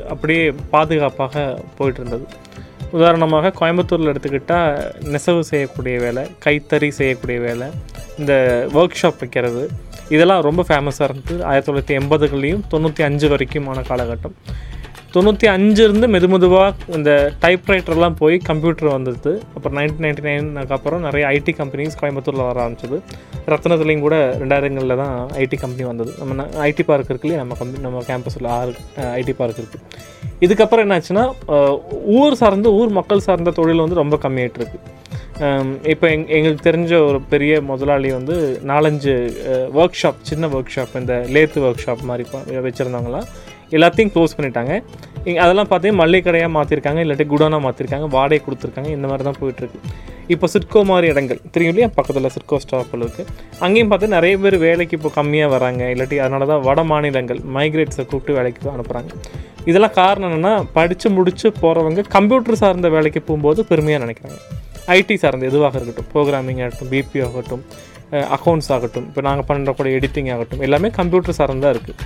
அப்படியே 0.09 0.45
பாதுகாப்பாக 0.75 1.45
போயிட்டு 1.77 2.01
இருந்தது 2.01 2.27
உதாரணமாக 2.99 3.53
கோயம்புத்தூரில் 3.61 4.11
எடுத்துக்கிட்டால் 4.13 4.75
நெசவு 5.15 5.41
செய்யக்கூடிய 5.53 5.97
வேலை 6.07 6.23
கைத்தறி 6.45 6.89
செய்யக்கூடிய 6.99 7.39
வேலை 7.49 7.69
இந்த 8.19 8.33
ஒர்க் 8.81 9.01
ஷாப் 9.01 9.23
வைக்கிறது 9.23 9.63
இதெல்லாம் 10.15 10.43
ரொம்ப 10.47 10.63
ஃபேமஸாக 10.69 11.07
இருந்தது. 11.09 11.39
ஆயிரத்தி 11.51 11.69
தொள்ளாயிரத்தி 11.69 11.97
எண்பதுகள்லேயும் 12.01 12.65
தொண்ணூற்றி 12.73 13.03
அஞ்சு 13.09 13.27
வரைக்குமான 13.33 13.83
காலகட்டம். 13.91 14.37
தொண்ணூற்றி 15.15 15.47
அஞ்சுலேருந்து 15.55 16.07
மெது 16.13 16.29
மெதுவாக 16.33 16.95
இந்த 16.97 17.11
டைப்ரைட்டர்லாம் 17.43 18.17
போய் 18.21 18.37
கம்ப்யூட்டர் 18.49 18.89
வந்தது. 18.95 19.33
அப்புறம் 19.57 19.77
நைன்டீன் 19.79 20.05
நைன்டி 20.07 20.25
நைனுக்கு 20.29 20.75
அப்புறம் 20.77 21.05
நிறைய 21.07 21.27
ஐடி 21.37 21.53
கம்பெனிஸ் 21.61 21.99
கோயம்புத்தூரில் 22.01 22.45
வர 22.49 22.59
ஆரம்பிச்சது. 22.65 22.99
ரத்னத்துலேயும் 23.53 24.05
கூட 24.07 24.17
ரெண்டாயிரங்களில் 24.43 25.01
தான் 25.03 25.15
ஐடி 25.45 25.59
கம்பெனி 25.65 25.87
வந்தது. 25.91 26.13
நம்ம 26.21 26.49
ஐடி 26.71 26.87
பார்க் 26.91 27.13
இருக்குல்லையே 27.13 27.41
நம்ம 27.43 27.57
கம்பெனி 27.61 27.85
நம்ம 27.87 28.03
கேம்பஸில் 28.11 28.51
ஆறு 28.59 28.75
ஐடி 29.21 29.35
பார்க் 29.43 29.61
இருக்குது 29.63 29.85
இதுக்கப்புறம் 30.45 30.85
என்னாச்சுன்னா 30.87 31.25
ஊர் 32.19 32.41
சார்ந்த 32.43 32.69
ஊர் 32.81 32.93
மக்கள் 32.99 33.27
சார்ந்த 33.29 33.53
தொழில் 33.61 33.85
வந்து 33.85 34.03
ரொம்ப 34.03 34.17
கம்மியாகிட்டு 34.25 34.61
இருக்குது 34.63 34.83
இப்போ 35.93 36.07
எங் 36.15 36.27
எங்களுக்கு 36.37 36.67
தெரிஞ்ச 36.67 36.93
ஒரு 37.07 37.19
பெரிய 37.33 37.55
முதலாளி 37.71 38.11
வந்து 38.19 38.35
நாலஞ்சு 38.71 39.15
ஒர்க் 39.81 39.99
ஷாப் 40.03 40.21
சின்ன 40.29 40.49
ஒர்க் 40.57 40.75
ஷாப் 40.75 40.95
இந்த 41.01 41.15
லேத்து 41.35 41.65
ஒர்க் 41.69 41.83
ஷாப் 41.87 42.05
மாதிரி 42.11 42.25
வச்சுருந்தாங்களாம் 42.67 43.27
எல்லாத்தையும் 43.77 44.13
க்ளோஸ் 44.15 44.35
பண்ணிட்டாங்க. 44.39 44.73
இங்கே 45.29 45.41
அதெல்லாம் 45.45 45.69
பார்த்தீங்கன்னா 45.71 46.03
மல்லிகை 46.03 46.25
கடையாக 46.27 46.51
மாற்றிருக்காங்க 46.57 47.01
இல்லாட்டி 47.05 47.27
குடோனாக 47.33 47.63
மாற்றிருக்காங்க 47.67 48.09
வாடகை 48.17 48.41
கொடுத்துருக்காங்க 48.47 48.91
இந்த 48.97 49.07
மாதிரி 49.11 49.25
தான் 49.29 49.39
போயிட்டுருக்கு. 49.43 49.79
இப்போ 50.35 50.47
சிட்கோ 50.55 50.81
மாதிரி 50.91 51.07
இடங்கள் 51.13 51.41
தெரியும் 51.55 51.73
இல்லையா? 51.73 51.89
பக்கத்தில் 51.97 52.33
சிட்கோ 52.37 52.59
ஸ்டாப்பில் 52.65 53.03
இருக்குது 53.05 53.31
அங்கேயும் 53.65 53.91
பார்த்து 53.93 54.15
நிறைய 54.17 54.35
பேர் 54.43 54.57
வேலைக்கு 54.67 54.95
இப்போ 54.99 55.11
கம்மியாக 55.19 55.53
வராங்க 55.55 55.83
இல்லாட்டி 55.95 56.19
அதனால 56.25 56.47
தான் 56.53 56.63
வட 56.69 56.83
மாநிலங்கள் 56.91 57.41
மைக்ரேட்ஸை 57.57 58.05
கூப்பிட்டு 58.11 58.37
வேலைக்கு 58.39 58.71
அனுப்புகிறாங்க 58.75 59.11
இதெல்லாம் 59.71 59.95
காரணம் 60.01 60.29
என்னென்னா 60.29 60.55
படித்து 60.77 61.09
முடித்து 61.17 61.47
போகிறவங்க 61.63 62.01
கம்ப்யூட்டர் 62.17 62.61
சார்ந்த 62.63 62.89
வேலைக்கு 62.97 63.21
போகும்போது 63.29 63.61
பெருமையாக 63.71 64.03
நினைக்கிறாங்க. 64.05 64.39
ஐடி 64.97 65.15
சார்ந்த 65.25 65.47
எதுவாக 65.51 65.79
இருக்கட்டும் 65.79 66.09
ப்ரோக்ராமிங் 66.15 66.61
ஆகட்டும் 66.65 66.91
பிபி 66.95 67.21
ஆகட்டும் 67.27 67.63
அக்கௌண்ட்ஸ் 68.37 68.71
ஆகட்டும் 68.77 69.07
இப்போ 69.11 69.23
நாங்கள் 69.29 69.47
பண்ணுறக்கூடிய 69.51 69.99
எடிட்டிங் 69.99 70.31
ஆகட்டும் 70.35 70.63
எல்லாமே 70.67 70.89
கம்ப்யூட்டர் 70.99 71.37
சார்ந்தாக 71.39 71.75
இருக்குது 71.75 71.97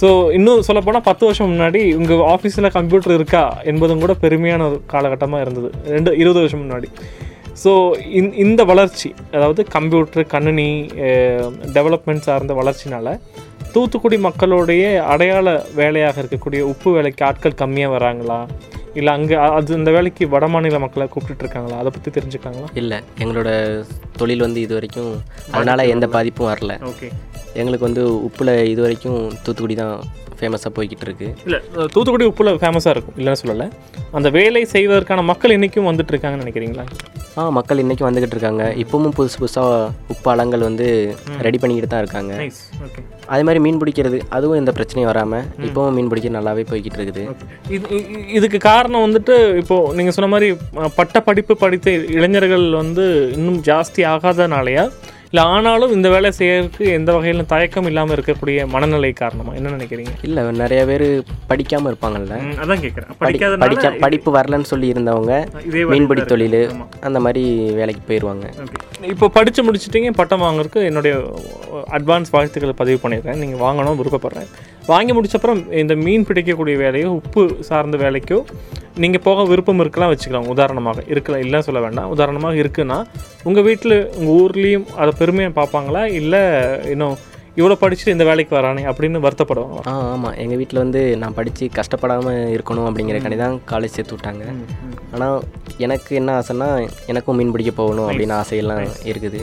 ஸோ 0.00 0.08
இன்னும் 0.36 0.64
சொல்லப்போனால் 0.66 1.06
பத்து 1.08 1.24
வருஷம் 1.26 1.50
முன்னாடி 1.52 1.80
உங்கள் 2.00 2.24
ஆஃபீஸில் 2.34 2.74
கம்ப்யூட்டர் 2.76 3.14
இருக்கா 3.18 3.44
என்பதும் 3.70 4.02
கூட 4.04 4.12
பெருமையான 4.24 4.66
ஒரு 4.68 4.76
காலகட்டமாக 4.92 5.44
இருந்தது. 5.44 5.70
ரெண்டு 5.94 6.10
இருபது 6.22 6.40
வருஷம் 6.42 6.62
முன்னாடி. 6.64 6.88
ஸோ 7.62 7.70
இந் 8.18 8.30
இந்த 8.44 8.62
வளர்ச்சி 8.70 9.08
அதாவது 9.36 9.60
கம்ப்யூட்டர் 9.76 10.26
கணினி 10.34 10.68
டெவலப்மெண்ட் 11.76 12.26
சார்ந்த 12.28 12.54
வளர்ச்சினால 12.60 13.16
தூத்துக்குடி 13.74 14.16
மக்களுடைய 14.26 14.84
அடையாள 15.12 15.46
வேலையாக 15.80 16.22
இருக்கக்கூடிய 16.22 16.60
உப்பு 16.72 16.90
வேலைக்கு 16.96 17.24
ஆட்கள் 17.28 17.60
கம்மியாக 17.62 17.94
வராங்களா? 17.96 18.38
இல்லை 18.98 19.10
அங்கே 19.18 19.36
அது 19.56 19.74
அந்த 19.78 19.90
வேலைக்கு 19.96 20.24
வட 20.34 20.44
மாநில 20.52 20.78
மக்களை 20.84 21.06
கூப்பிட்டுட்டு 21.14 21.44
இருக்காங்களா? 21.44 21.80
அதை 21.82 21.90
பற்றி 21.96 22.10
தெரிஞ்சுக்காங்களா 22.16 22.68
இல்லை 22.82 22.98
எங்களோட 23.24 23.50
தொழில் 24.20 24.46
வந்து 24.46 24.62
இது 24.66 24.74
வரைக்கும் 24.78 25.12
அதனால் 25.56 25.90
எந்த 25.94 26.08
பாதிப்பும் 26.14 26.50
வரல. 26.52 26.74
ஓகே 26.92 27.10
எங்களுக்கு 27.56 27.88
வந்து 27.88 28.04
உப்பில் 28.28 28.54
இது 28.72 28.80
வரைக்கும் 28.86 29.20
தூத்துக்குடி 29.44 29.74
தான் 29.74 29.94
ஃபேமஸாக 30.40 30.70
போய்கிட்டு 30.74 31.04
இருக்கு 31.06 31.28
இல்லை 31.46 31.58
தூத்துக்குடி 31.94 32.26
உப்புல 32.30 32.50
ஃபேமஸாக 32.62 32.92
இருக்கும் 32.94 33.16
இல்லைன்னு 33.20 33.40
சொல்லலை. 33.40 33.66
அந்த 34.18 34.28
வேலை 34.36 34.60
செய்வதற்கான 34.74 35.22
மக்கள் 35.30 35.54
இன்றைக்கும் 35.56 35.88
வந்துட்டு 35.90 36.12
இருக்காங்கன்னு 36.14 36.44
நினைக்கிறீங்களா? 36.44 36.84
ஆ 37.38 37.42
மக்கள் 37.58 37.80
இன்றைக்கும் 37.82 38.08
வந்துக்கிட்டு 38.08 38.36
இருக்காங்க 38.36 38.64
இப்போவும் 38.82 39.14
புதுசு 39.16 39.36
புதுசாக 39.40 39.72
உப்பு 40.12 40.28
அலங்கள் 40.32 40.66
வந்து 40.68 40.86
ரெடி 41.46 41.58
பண்ணிக்கிட்டு 41.58 41.90
தான் 41.92 42.02
இருக்காங்க. 42.04 42.32
அதே 43.32 43.42
மாதிரி 43.42 43.60
மீன் 43.64 43.80
பிடிக்கிறது 43.82 44.18
அதுவும் 44.36 44.60
எந்த 44.60 44.72
பிரச்சனையும் 44.78 45.10
வராமல் 45.12 45.44
இப்போவும் 45.66 45.96
மீன் 45.98 46.10
பிடிக்க 46.12 46.30
நல்லாவே 46.38 46.64
போய்கிட்டு 46.70 46.98
இருக்குது 46.98 47.24
இது 47.76 47.98
இதுக்கு 48.38 48.58
காரணம் 48.70 49.04
வந்துட்டு 49.06 49.36
இப்போ 49.62 49.78
நீங்கள் 49.92 50.16
சொன்ன 50.18 50.30
மாதிரி 50.34 50.48
பட்ட 50.96 51.20
படிப்பு 51.20 51.56
படித்த 51.64 51.90
இளைஞர்கள் 52.18 52.66
வந்து 52.82 53.06
இன்னும் 53.38 53.60
ஜாஸ்தி 53.70 54.02
ஆகாதனாலயா 54.06 54.86
இல்லை 55.30 55.42
ஆனாலும் 55.54 55.90
இந்த 55.94 56.08
வேலை 56.12 56.28
செய்யறதுக்கு 56.38 56.84
எந்த 56.98 57.10
வகையிலும் 57.14 57.48
தயக்கம் 57.52 57.88
இல்லாமல் 57.90 58.14
இருக்கக்கூடிய 58.16 58.58
மனநிலை 58.74 59.10
காரணமா? 59.20 59.52
என்ன 59.58 59.72
நினைக்கிறீங்க? 59.74 60.12
இல்லை 60.26 60.42
நிறைய 60.60 60.80
பேர் 60.90 61.04
படிக்காமல் 61.50 61.90
இருப்பாங்கல்ல. 61.90 62.36
அதான் 62.62 62.82
கேட்குறேன் 62.84 63.10
படி 63.24 63.40
படிக்க 63.64 63.90
படிப்பு 64.04 64.32
வரலன்னு 64.38 64.70
சொல்லி 64.72 64.88
இருந்தவங்க 64.94 65.34
மீன்பிடி 65.92 66.24
தொழில். 66.32 66.60
அந்த 67.08 67.20
மாதிரி 67.26 67.44
வேலைக்கு 67.80 68.02
போயிடுவாங்க 68.08 68.46
இப்போ 69.12 69.28
படித்து 69.36 69.66
முடிச்சிட்டிங்க 69.66 70.12
பட்டம் 70.20 70.44
வாங்குறதுக்கு 70.46 70.88
என்னுடைய 70.90 71.14
அட்வான்ஸ் 71.98 72.32
வாழ்த்துக்களை 72.36 72.76
பதிவு 72.82 73.00
பண்ணிடுறேன். 73.04 73.40
நீங்கள் 73.44 73.64
வாங்கணும் 73.66 74.00
விருப்பப்படுறேன். 74.00 74.50
வாங்கி 74.92 75.12
முடிச்சப்புறம் 75.16 75.60
இந்த 75.82 75.94
மீன் 76.04 76.26
பிடிக்கக்கூடிய 76.28 76.76
வேலையோ 76.84 77.08
உப்பு 77.20 77.42
சார்ந்த 77.68 77.96
வேலைக்கோ 78.04 78.40
நீங்கள் 79.02 79.24
போக 79.26 79.44
விருப்பம் 79.50 79.82
இருக்கலாம் 79.82 80.10
வச்சுக்கலாம். 80.12 80.48
உதாரணமாக 80.52 81.02
இருக்கலாம். 81.12 81.42
இல்லைன்னு 81.44 81.66
சொல்ல 81.66 81.80
வேண்டாம். 81.86 82.12
உதாரணமாக 82.14 82.60
இருக்குன்னா 82.62 82.98
உங்கள் 83.48 83.66
வீட்டில் 83.68 83.96
உங்கள் 84.18 84.36
ஊர்லேயும் 84.42 84.86
அதை 85.02 85.12
பெருமையாக 85.22 85.56
பார்ப்பாங்களா? 85.58 86.02
இல்லை 86.20 86.42
இன்னும் 86.94 87.16
இவ்வளோ 87.60 87.76
படிச்சுட்டு 87.82 88.14
இந்த 88.14 88.24
வேலைக்கு 88.28 88.52
வரானே 88.56 88.82
அப்படின்னு 88.90 89.22
வருத்தப்படுவாங்களா? 89.24 89.82
ஆ 89.90 89.94
ஆமாம் 90.14 90.36
எங்கள் 90.42 90.58
வீட்டில் 90.60 90.82
வந்து 90.82 91.00
நான் 91.22 91.36
படித்து 91.38 91.64
கஷ்டப்படாமல் 91.78 92.52
இருக்கணும் 92.56 92.88
அப்படிங்கிறக்காண்டி 92.88 93.38
தான் 93.44 93.56
காலேஜ் 93.72 93.96
சேர்த்து 93.96 94.16
விட்டாங்க. 94.16 94.44
ஆனால் 95.14 95.38
எனக்கு 95.86 96.12
என்ன 96.20 96.30
ஆசைன்னா 96.40 96.68
எனக்கும் 97.12 97.38
மீன் 97.40 97.54
பிடிக்க 97.56 97.72
போகணும் 97.80 98.08
அப்படின்னு 98.10 98.36
ஆசையெல்லாம் 98.42 98.84
இருக்குது. 99.12 99.40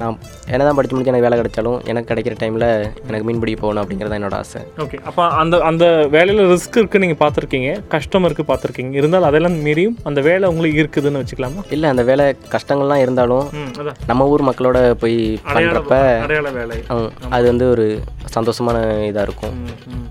நான் 0.00 0.16
என்ன 0.52 0.62
தான் 0.66 0.76
படித்து 0.78 0.94
முடிச்சு 0.94 1.12
எனக்கு 1.12 1.26
வேலை 1.26 1.38
கிடைச்சாலும் 1.40 1.78
எனக்கு 1.90 2.08
கிடைக்கிற 2.10 2.34
டைமில் 2.42 2.66
எனக்கு 3.08 3.26
மீன் 3.28 3.40
பிடிக்க 3.42 3.60
போகணும் 3.62 3.82
அப்படிங்கிறது 3.82 4.18
என்னோட 4.18 4.36
ஆசை. 4.42 4.60
ஓகே 4.84 4.98
அப்போ 5.08 5.22
அந்த 5.42 5.60
அந்த 5.70 5.84
வேலையில் 6.16 6.42
ரிஸ்க் 6.52 6.78
இருக்குது 6.80 7.02
நீங்கள் 7.04 7.20
பார்த்துருக்கீங்க 7.22 7.70
கஷ்டம் 7.94 8.26
இருக்குது 8.28 8.48
பார்த்துருக்கீங்க. 8.50 8.92
இருந்தாலும் 9.00 9.28
அதெல்லாம் 9.30 9.56
மீறியும் 9.66 9.96
அந்த 10.10 10.20
வேலை 10.28 10.46
உங்களுக்கு 10.52 10.82
இருக்குதுன்னு 10.84 11.22
வச்சுக்கலாமா? 11.22 11.62
இல்லை 11.76 11.86
அந்த 11.94 12.04
வேலை 12.10 12.24
கஷ்டங்கள்லாம் 12.54 13.02
இருந்தாலும் 13.04 13.46
நம்ம 14.10 14.28
ஊர் 14.32 14.48
மக்களோட 14.50 14.78
போய் 15.04 15.18
பண்ணுறப்ப 15.54 15.94
அது 17.36 17.44
வந்து 17.52 17.66
ஒரு 17.74 17.86
சந்தோஷமான 18.36 18.76
இதாக 19.10 19.26
இருக்கும். 19.28 19.54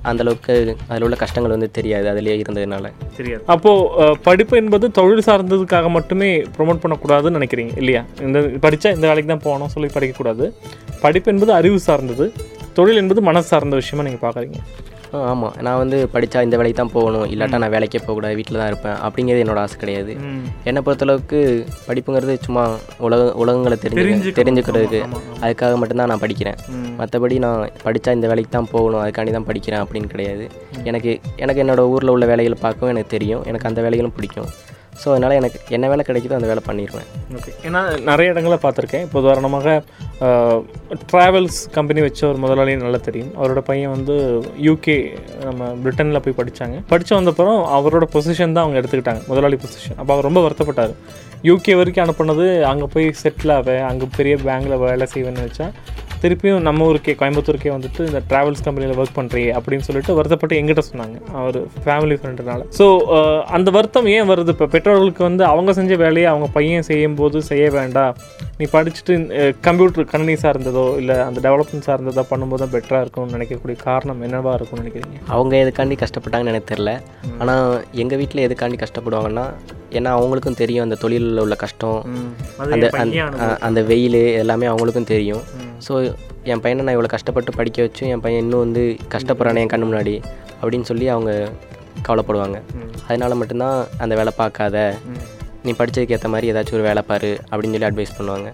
அந்த 0.09 0.21
அளவுக்கு 0.23 0.53
அதில் 0.89 1.05
உள்ள 1.07 1.17
கஷ்டங்கள் 1.23 1.53
வந்து 1.55 1.69
தெரியாது. 1.77 2.07
அதிலே 2.13 2.37
இருந்ததுனால. 2.43 2.91
தெரியாது. 3.19 3.43
அப்போது 3.55 4.17
படிப்பு 4.27 4.55
என்பது 4.61 4.85
தொழில் 4.99 5.27
சார்ந்ததுக்காக 5.27 5.89
மட்டுமே 5.97 6.29
ப்ரொமோட் 6.57 6.81
பண்ணக்கூடாதுன்னு 6.83 7.39
நினைக்கிறீங்க 7.39 7.75
இல்லையா? 7.83 8.03
இந்த 8.27 8.39
படித்தா 8.65 8.91
இந்த 8.97 9.07
வேலைக்கு 9.11 9.31
தான் 9.33 9.45
போகணும் 9.47 9.73
சொல்லி 9.75 9.89
படிக்கக்கூடாது. 9.95 10.47
படிப்பு 11.05 11.31
என்பது 11.33 11.53
அறிவு 11.59 11.79
சார்ந்தது. 11.87 12.27
தொழில் 12.79 12.99
என்பது 13.01 13.21
மனசு 13.29 13.47
சார்ந்த 13.53 13.75
விஷயமா 13.81 14.05
நீங்கள் 14.07 14.23
பார்க்குறீங்க 14.25 14.59
ஆமாம் 15.11 15.53
நான் 15.61 15.77
வந்து 15.77 16.09
படித்தா 16.13 16.41
இந்த 16.41 16.57
வேலைக்கு 16.57 16.81
தான் 16.81 16.91
போகணும். 16.91 17.25
இல்லாட்டா 17.25 17.57
நான் 17.57 17.71
வேலைக்கே 17.71 17.99
போகக்கூடாது. 17.99 18.35
வீட்டில் 18.35 18.57
தான் 18.57 18.67
இருப்பேன். 18.67 18.97
அப்படிங்கிறது 19.05 19.43
என்னோட 19.45 19.55
ஆசை 19.55 19.77
கிடையாது. 19.77 20.17
என்னை 20.63 20.81
பொறுத்தளவுக்கு 20.85 21.67
படிப்புங்கிறது 21.87 22.37
சும்மா 22.39 22.77
உலக 22.99 23.33
உலகங்களை 23.33 23.77
தெரிஞ்சு. 23.85 24.33
தெரிஞ்சுக்கிறதுக்கு. 24.39 25.01
அதுக்காக 25.41 25.77
மட்டும்தான் 25.77 26.07
நான் 26.07 26.19
படிக்கிறேன். 26.19 26.55
மற்றபடி 26.99 27.37
நான் 27.37 27.69
படித்தா 27.83 28.11
இந்த 28.11 28.27
வேலைக்கு 28.27 28.51
தான் 28.51 28.69
போகணும். 28.71 29.01
அதுக்காண்டி 29.05 29.31
தான் 29.31 29.47
படிக்கிறேன் 29.47 29.83
அப்படின்னு 29.85 30.07
கிடையாது. 30.07 30.47
எனக்கு 30.83 31.19
எனக்கு 31.35 31.63
என்னோட 31.63 31.79
ஊரில் 31.79 32.09
உள்ள 32.09 32.25
வேலைகளை 32.25 32.57
பார்க்கவும் 32.61 32.89
எனக்கு 32.89 33.09
தெரியும். 33.09 33.43
எனக்கு 33.43 33.67
அந்த 33.67 33.81
வேலைகளும் 33.81 34.15
பிடிக்கும். 34.15 34.47
ஸோ 35.01 35.07
அதனால் 35.13 35.37
எனக்கு 35.39 35.59
என்ன 35.77 35.85
வேலை 35.91 36.03
கிடைக்குதோ 36.07 36.37
அந்த 36.37 36.49
வேலை 36.51 36.61
பண்ணிடுவேன் 36.67 37.09
ஓகே 37.37 37.51
ஏன்னா 37.67 37.81
நிறைய 38.09 38.33
இடங்களில் 38.33 38.63
பார்த்துருக்கேன். 38.65 39.03
இப்போ 39.07 39.19
உதாரணமாக 39.23 39.75
ட்ராவல்ஸ் 41.11 41.59
கம்பெனி 41.77 42.01
வச்ச 42.05 42.21
ஒரு 42.31 42.39
முதலாளி 42.43 42.75
நல்லா 42.83 42.99
தெரியும். 43.07 43.31
அவரோட 43.39 43.61
பையன் 43.69 43.93
வந்து 43.95 44.15
யூகே 44.67 44.97
நம்ம 45.47 45.67
பிரிட்டனில் 45.83 46.23
போய் 46.25 46.37
படித்தாங்க 46.39 46.77
படித்து 46.93 47.13
வந்தப்பறம் 47.19 47.61
அவரோட 47.77 48.07
பொசிஷன் 48.15 48.55
தான் 48.57 48.65
அவங்க 48.65 48.79
எடுத்துக்கிட்டாங்க 48.81 49.23
முதலாளி 49.31 49.59
பொசிஷன் 49.63 49.99
அப்போ 50.01 50.11
அவர் 50.15 50.27
ரொம்ப 50.29 50.41
வருத்தப்பட்டார். 50.45 50.95
யூகே 51.49 51.73
வரைக்கும் 51.79 52.05
அனுப்புனது 52.05 52.45
அங்கே 52.71 52.87
போய் 52.93 53.07
செட்டில் 53.23 53.53
ஆவேன் 53.57 53.83
அங்கே 53.89 54.05
பெரிய 54.17 54.35
பேங்கில் 54.47 54.81
வேலை 54.85 55.07
செய்வேன்னு 55.13 55.45
வச்சா 55.47 55.67
திருப்பியும் 56.25 56.65
நம்ம 56.69 56.89
ஊருக்கே 56.89 57.15
கோயம்புத்தூருக்கே 57.21 57.71
வந்துட்டு 57.75 58.01
இந்த 58.09 58.21
ட்ராவல்ஸ் 58.29 58.63
கம்பெனியில் 58.67 58.99
ஒர்க் 59.01 59.17
பண்ணுறியே 59.19 59.49
அப்படின்னு 59.57 59.87
சொல்லிட்டு 59.87 60.17
வருத்தப்பட்டு 60.19 60.59
எங்கிட்ட 60.61 60.83
சொன்னாங்க. 60.89 61.17
அவர் 61.39 61.59
ஃபேமிலி 61.85 62.17
ஃப்ரெண்டுனால 62.19 62.61
ஸோ 62.79 62.85
அந்த 63.57 63.69
வருத்தம் 63.77 64.07
ஏன் 64.15 64.29
வருது? 64.31 64.53
இப்போ 64.55 64.67
பெற்றோர்களுக்கு 64.75 65.23
வந்து 65.29 65.43
அவங்க 65.51 65.73
செஞ்ச 65.79 65.95
வேலையை 66.03 66.27
அவங்க 66.31 66.47
பையன் 66.57 66.87
செய்யும் 66.89 67.17
போது 67.21 67.37
செய்ய 67.51 67.65
வேண்டாம் 67.77 68.15
நீ 68.59 68.67
படிச்சுட்டு 68.75 69.13
கம்ப்யூட்டர் 69.67 70.09
கணினி 70.11 70.35
சார்ந்ததோ 70.43 70.85
இல்லை 71.01 71.17
அந்த 71.27 71.39
டெவலப்மெண்ட் 71.47 71.87
சார்ந்ததோ 71.89 72.23
பண்ணும்போது 72.31 72.61
தான் 72.63 72.73
பெட்டராக 72.75 73.03
இருக்கும்னு 73.05 73.37
நினைக்கக்கூடிய 73.37 73.77
காரணம் 73.87 74.21
என்னவா 74.27 74.53
இருக்கும்னு 74.57 74.83
நினைக்கிறீங்க? 74.83 75.17
அவங்க 75.35 75.55
எதுக்காண்டி 75.63 75.97
கஷ்டப்பட்டாங்கன்னு 76.03 76.53
எனக்கு 76.53 76.71
தெரில 76.73 76.93
ஆனால் 77.41 77.69
எங்கள் 78.03 78.21
வீட்டில் 78.21 78.45
எதுக்காண்டி 78.47 78.79
கஷ்டப்படுவாங்கன்னா 78.83 79.45
ஏன்னா 79.89 80.11
அவங்களுக்கும் 80.11 80.55
தெரியும் 80.55 80.83
அந்த 80.83 80.95
தொழிலில் 80.95 81.37
உள்ள 81.37 81.55
கஷ்டம். 81.55 82.05
அந்த 82.71 82.89
அந்த- 83.59 83.81
வெயில் 83.81 84.13
எல்லாமே 84.13 84.67
அவங்களுக்கும் 84.67 85.03
தெரியும். 85.03 85.41
ஸோ 85.87 86.15
என் 86.43 86.59
பையனை 86.59 86.93
நான் 86.93 87.03
இவ்வளோ 87.03 87.07
கஷ்டப்பட்டு 87.07 87.51
படிக்க 87.51 87.83
வச்சும் 87.83 88.07
என் 88.07 88.19
பையன் 88.19 88.41
இன்னும் 88.41 88.59
வந்து 88.59 88.95
கஷ்டப்படுறானே 89.11 89.57
என் 89.57 89.67
கண்ணு 89.67 89.95
முன்னாடி 89.95 90.23
அப்படின்னு 90.61 90.81
சொல்லி 90.81 91.07
அவங்க 91.07 91.49
கவலைப்படுவாங்க. 92.07 92.61
அதனால 93.07 93.35
மட்டும்தான் 93.35 93.85
அந்த 93.97 94.15
வேலை 94.15 94.33
பார்க்காத. 94.35 94.95
நீ 95.63 95.71
படித்ததுக்கு 95.71 96.11
ஏற்ற 96.11 96.29
மாதிரி 96.29 96.51
ஏதாச்சும் 96.51 96.73
ஒரு 96.73 96.83
வேலை 96.83 97.03
பாரு 97.07 97.39
அப்படின்னு 97.51 97.79
சொல்லி 97.79 97.85
அட்வைஸ் 97.85 98.21
பண்ணுவாங்க. 98.21 98.53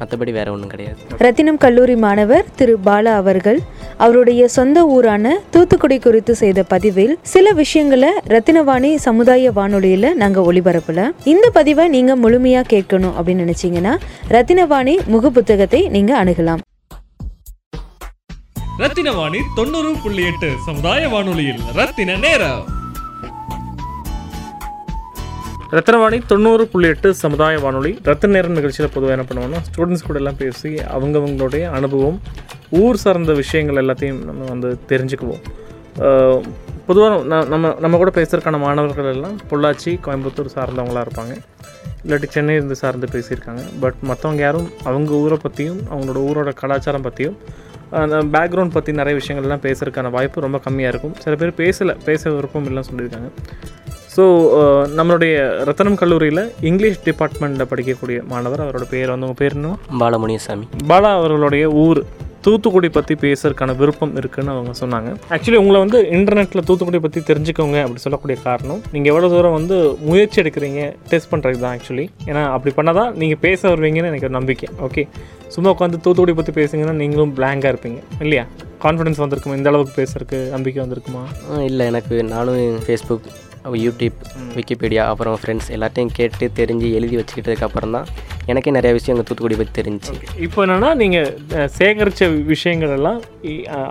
மற்றபடி 0.00 0.32
வேறு 0.32 0.52
ஒன்றும் 0.52 0.68
கிடையாது. 0.68 0.98
ரத்தினம் 1.18 1.56
கல்லூரி 1.56 1.96
மாணவர் 1.96 2.44
திரு 2.56 2.78
பாலா 2.84 3.14
அவர்கள் 3.22 3.60
அவருடைய 3.96 4.48
சொந்த 4.48 4.86
ஊரான 4.86 5.34
தூத்துக்குடி 5.50 5.98
குறித்து 5.98 6.34
செய்த 6.34 6.62
பதிவில் 6.62 7.18
சில 7.22 7.52
விஷயங்களை 7.52 8.10
ரத்தினவாணி 8.28 8.94
சமுதாய 8.94 9.50
வானொலியில 9.50 10.14
நாங்க 10.14 10.52
ஒளிபரப்பல. 10.52 11.10
இந்த 11.24 11.50
பதிவை 11.50 11.88
நீங்க 11.88 12.16
முழுமையா 12.16 12.62
கேட்கணும் 12.72 13.14
அப்படின்னு 13.18 13.46
நினைச்சீங்கன்னா 13.46 13.94
ரத்தினவாணி 14.28 15.06
முக 15.06 15.30
புத்தகத்தை 15.30 15.88
நீங்க 15.88 16.24
அணுகலாம். 16.24 16.58
ரத்தின 18.78 19.12
வாணி 19.12 19.38
தொண்ணூறு 19.54 19.94
புள்ளி 20.02 20.22
எட்டு 20.24 20.52
சமுதாய 20.66 21.08
வானொலியில் 21.08 21.60
ரத்தின 21.74 22.16
நேரம். 22.16 22.81
ரத்தனவாணி 25.74 26.16
தொண்ணூறு 26.30 26.64
புள்ளி 26.72 26.88
எட்டு 26.92 27.08
சமுதாய 27.20 27.60
வானொலி. 27.64 27.90
ரத்த 28.08 28.28
நேரம் 28.32 28.56
நிகழ்ச்சியில் 28.56 28.90
பொதுவாக 28.96 29.14
என்ன 29.14 29.24
பண்ணுவோம்னா 29.28 29.60
ஸ்டூடெண்ட்ஸ் 29.68 30.04
கூட 30.08 30.18
எல்லாம் 30.20 30.38
பேசி 30.40 30.70
அவங்கவுங்களுடைய 30.96 31.62
அனுபவம் 31.76 32.18
ஊர் 32.80 32.98
சார்ந்த 33.02 33.34
விஷயங்கள் 33.38 33.80
எல்லாத்தையும் 33.82 34.18
நம்ம 34.28 34.48
வந்து 34.50 34.70
தெரிஞ்சுக்குவோம். 34.90 35.40
பொதுவாக 36.88 37.40
நம்ம 37.52 37.72
நம்ம 37.84 38.00
கூட 38.02 38.12
பேசுகிறதுக்கான 38.18 38.60
மாணவர்கள் 38.66 39.10
எல்லாம் 39.14 39.38
பொள்ளாச்சி 39.52 39.92
கோயம்புத்தூர் 40.06 40.52
சார்ந்தவங்களாக 40.56 41.06
இருப்பாங்க. 41.06 41.34
இல்லாட்டி 42.04 42.30
சென்னை 42.36 42.54
இருந்து 42.58 42.76
சார்ந்து 42.82 43.08
பேசியிருக்காங்க. 43.14 43.64
பட் 43.82 43.98
மற்றவங்க 44.10 44.42
யாரும் 44.46 44.68
அவங்க 44.90 45.12
ஊரை 45.24 45.38
பற்றியும் 45.46 45.82
அவங்களோட 45.92 46.20
ஊரோட 46.28 46.52
கலாச்சாரம் 46.62 47.06
பற்றியும் 47.08 47.36
அந்த 48.02 48.18
பேக்ரவுண்ட் 48.34 48.76
பற்றி 48.76 48.92
நிறைய 49.00 49.14
விஷயங்கள்லாம் 49.22 49.64
பேசுறதுக்கான 49.68 50.10
வாய்ப்பு 50.16 50.46
ரொம்ப 50.48 50.60
கம்மியாக 50.66 50.92
இருக்கும். 50.94 51.16
சில 51.24 51.34
பேர் 51.40 51.60
பேசலை 51.62 51.94
பேச 52.08 52.30
விருப்பம் 52.36 52.68
இல்லைன்னு 52.68 52.90
சொல்லியிருக்காங்க. 52.90 53.30
ஸோ 54.14 54.24
நம்மளுடைய 54.98 55.34
ரத்தனம் 55.68 56.00
கல்லூரியில் 56.00 56.42
இங்கிலீஷ் 56.70 56.98
டிபார்ட்மெண்ட்டில் 57.06 57.68
படிக்கக்கூடிய 57.70 58.18
மாணவர் 58.32 58.62
அவரோட 58.64 58.86
பேர் 58.94 59.12
வந்து 59.12 59.26
உங்கள் 59.28 59.40
பேர் 59.42 59.54
என்ன? 59.58 59.70
பாலமுனியசாமி. 60.02 60.66
பாலா 60.90 61.10
அவர்களுடைய 61.20 61.64
ஊர் 61.84 62.00
தூத்துக்குடி 62.46 62.88
பற்றி 62.96 63.14
பேசுறதுக்கான 63.24 63.74
விருப்பம் 63.80 64.14
இருக்குன்னு 64.20 64.52
அவங்க 64.54 64.72
சொன்னாங்க. 64.80 65.10
ஆக்சுவலி 65.34 65.58
உங்களை 65.60 65.78
வந்து 65.84 65.98
இன்டர்நெட்டில் 66.16 66.64
தூத்துக்குடி 66.68 67.00
பற்றி 67.04 67.20
தெரிஞ்சுக்கோங்க 67.28 67.78
அப்படி 67.84 68.00
சொல்லக்கூடிய 68.04 68.36
காரணம் 68.46 68.80
நீங்கள் 68.94 69.10
எவ்வளோ 69.12 69.28
தூரம் 69.34 69.56
வந்து 69.58 69.76
முயற்சி 70.08 70.40
எடுக்கிறீங்க 70.42 70.80
டெஸ்ட் 71.12 71.30
பண்ணுறது 71.32 71.62
தான் 71.64 71.74
ஆக்சுவலி 71.76 72.06
ஏன்னா 72.30 72.42
அப்படி 72.56 72.72
பண்ணால் 72.78 72.98
தான் 73.00 73.12
நீங்கள் 73.22 73.40
பேச 73.46 73.60
வருவீங்கன்னு 73.72 74.10
எனக்கு 74.12 74.28
ஒரு 74.30 74.36
நம்பிக்கை 74.38 74.68
ஓகே 74.88 75.04
சும்மா 75.56 75.70
உட்காந்து 75.74 76.02
தூத்துக்குடி 76.06 76.34
பற்றி 76.40 76.54
பேசுங்கன்னா 76.60 76.96
நீங்களும் 77.02 77.34
பிளாங்காக 77.38 77.72
இருப்பீங்க 77.74 78.00
இல்லையா? 78.26 78.44
கான்ஃபிடன்ஸ் 78.84 79.22
வந்திருக்குமா? 79.22 79.56
இந்த 79.60 79.70
அளவுக்கு 79.72 79.94
பேசுறதுக்கு 80.00 80.38
நம்பிக்கை 80.56 80.80
வந்திருக்குமா? 80.84 81.24
இல்லை 81.70 81.86
எனக்கு 81.92 82.16
நானும் 82.34 82.60
ஃபேஸ்புக் 82.86 83.28
யூடியூப் 83.82 84.18
விக்கிபீடியா 84.54 85.02
அப்புறம் 85.06 85.36
ஃப்ரெண்ட்ஸ் 85.36 85.70
எல்லாத்தையும் 85.70 86.12
கேட்டு 86.12 86.46
தெரிஞ்சு 86.54 86.88
எழுதி 86.92 87.16
வச்சுக்கிட்டதுக்கு 87.16 87.62
அப்புறம் 87.62 87.90
தான் 87.90 88.08
எனக்கே 88.50 88.70
நிறைய 88.76 88.92
விஷயம் 88.96 89.14
எங்கள் 89.14 89.28
தூத்துக்குடி 89.28 89.56
பற்றி 89.58 89.72
தெரிஞ்சு. 89.80 90.12
இப்போ 90.46 90.58
என்னென்னா 90.64 90.90
நீங்கள் 91.02 91.68
சேகரித்த 91.78 92.28
விஷயங்கள் 92.52 92.94
எல்லாம் 92.96 93.18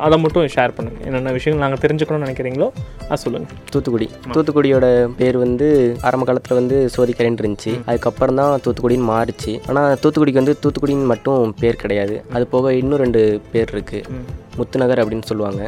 அதை 0.06 0.18
மட்டும் 0.24 0.48
ஷேர் 0.56 0.76
பண்ணுங்கள் 0.78 1.06
என்னென்ன 1.10 1.34
விஷயங்கள் 1.38 1.64
நாங்கள் 1.66 1.82
தெரிஞ்சுக்கணும்னு 1.84 2.26
நினைக்கிறீங்களோ 2.28 2.68
அது 3.10 3.22
சொல்லுங்கள் 3.26 3.58
தூத்துக்குடி. 3.74 4.08
தூத்துக்குடியோட 4.36 4.88
பேர் 5.20 5.38
வந்து 5.46 5.68
ஆரம்ப 6.08 6.26
காலத்தில் 6.30 6.60
வந்து 6.62 6.78
சோதிக்கரைன்னு 6.96 7.42
இருந்துச்சு. 7.44 7.74
அதுக்கப்புறம் 7.90 8.40
தான் 8.42 8.64
தூத்துக்குடின்னு 8.66 9.10
மாறுச்சு. 9.14 9.54
ஆனால் 9.70 9.98
தூத்துக்குடிக்கு 10.04 10.42
வந்து 10.44 10.56
தூத்துக்குடின்னு 10.64 11.12
மட்டும் 11.14 11.54
பேர் 11.62 11.82
கிடையாது. 11.84 12.18
அது 12.36 12.46
போக 12.56 12.74
இன்னும் 12.82 13.02
ரெண்டு 13.04 13.24
பேர் 13.54 13.74
இருக்குது 13.76 14.24
முத்துநகர் 14.60 15.02
அப்படின்னு 15.02 15.28
சொல்லுவாங்க. 15.32 15.62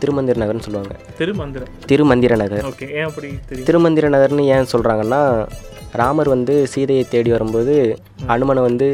திருமந்திர 0.00 0.40
நகர்னு 0.42 0.66
சொல்லுவாங்க. 0.66 0.94
திருமந்திரம் 1.20 1.70
திருமந்திர 1.90 2.36
நகர். 2.42 2.66
திருமந்திர 3.70 4.10
நகர்னு 4.16 4.44
ஏன் 4.56 4.70
சொல்கிறாங்கன்னா 4.74 5.22
ராமர் 6.00 6.30
வந்து 6.34 6.54
சீதையை 6.72 7.04
தேடி 7.14 7.30
வரும்போது 7.36 7.74
அனுமனை 8.34 8.62
வந்து 8.68 8.88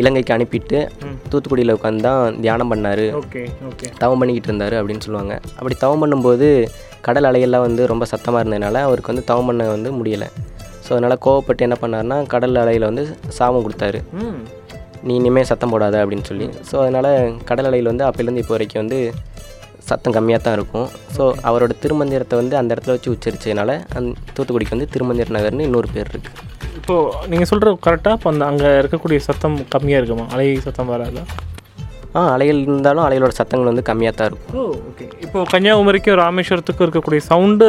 இலங்கைக்கு 0.00 0.32
அனுப்பிட்டு 0.36 0.78
தூத்துக்குடியில் 1.30 1.74
உட்காந்து 1.76 2.04
தான் 2.06 2.38
தியானம் 2.44 2.70
பண்ணார். 2.72 3.04
தவம் 4.02 4.20
பண்ணிக்கிட்டு 4.20 4.48
இருந்தார் 4.50 4.76
அப்படின்னு 4.78 5.04
சொல்லுவாங்க. 5.06 5.34
அப்படி 5.58 5.74
தவம் 5.82 6.02
பண்ணும்போது 6.02 6.48
கடல் 7.06 7.28
அலையெல்லாம் 7.30 7.66
வந்து 7.66 7.82
ரொம்ப 7.92 8.04
சத்தமாக 8.12 8.42
இருந்ததுனால 8.42 8.82
அவருக்கு 8.88 9.12
வந்து 9.12 9.24
தவம் 9.30 9.48
பண்ண 9.50 9.66
வந்து 9.76 9.90
முடியலை. 9.98 10.28
ஸோ 10.84 10.90
அதனால் 10.94 11.22
கோவப்பட்டு 11.26 11.66
என்ன 11.66 11.76
பண்ணாருன்னா 11.82 12.18
கடல் 12.34 12.60
அலையில் 12.62 12.88
வந்து 12.90 13.04
சாபம் 13.38 13.64
கொடுத்தாரு. 13.66 14.00
நீ 15.06 15.12
இனிமேல் 15.20 15.48
சத்தம் 15.50 15.72
போடாத 15.74 15.96
அப்படின்னு 16.02 16.26
சொல்லி. 16.30 16.48
ஸோ 16.70 16.74
அதனால் 16.84 17.10
கடல் 17.50 17.68
அலையில் 17.70 17.90
வந்து 17.92 18.06
அப்போலேருந்து 18.08 18.42
இப்போ 18.44 18.54
வரைக்கும் 18.56 18.82
வந்து 18.82 19.00
சத்தம் 19.88 20.14
கம்மியாக 20.16 20.42
தான் 20.46 20.56
இருக்கும். 20.58 20.88
ஸோ 21.16 21.22
அவரோட 21.48 21.72
திருமந்திரத்தை 21.82 22.36
வந்து 22.40 22.54
அந்த 22.60 22.70
இடத்துல 22.74 22.94
வச்சு 22.96 23.12
உச்சரிச்சதுனால 23.14 23.70
அந்த 23.98 24.10
தூத்துக்குடிக்கு 24.34 24.76
வந்து 24.76 24.88
திருமந்திர 24.94 25.34
நகர்னு 25.38 25.68
இன்னொரு 25.68 25.90
பேர் 25.94 26.10
இருக்குது 26.14 26.50
இப்போது 26.80 27.28
நீங்கள் 27.32 27.50
சொல்கிற 27.52 27.72
கரெக்டாக 27.86 28.16
இப்போ 28.18 28.28
அந்த 28.32 28.44
அங்கே 28.50 28.68
இருக்கக்கூடிய 28.82 29.18
சத்தம் 29.28 29.56
கம்மியாக 29.74 30.00
இருக்குமா? 30.00 30.26
அலை 30.34 30.46
சத்தம் 30.66 30.92
வராதா? 30.94 31.24
ஆ 32.18 32.22
அலைகள் 32.32 32.58
இருந்தாலும் 32.64 33.02
அலைகளோட 33.04 33.32
சத்தங்கள் 33.38 33.68
வந்து 33.70 33.84
கம்மியாக 33.88 34.14
தான் 34.16 34.28
இருக்கும். 34.30 34.56
ஓ 34.60 34.62
ஓகே 34.88 35.04
இப்போ 35.24 35.38
கன்னியாகுமரிக்கும் 35.52 36.18
ராமேஸ்வரத்துக்கும் 36.22 36.86
இருக்கக்கூடிய 36.86 37.20
சவுண்டு 37.28 37.66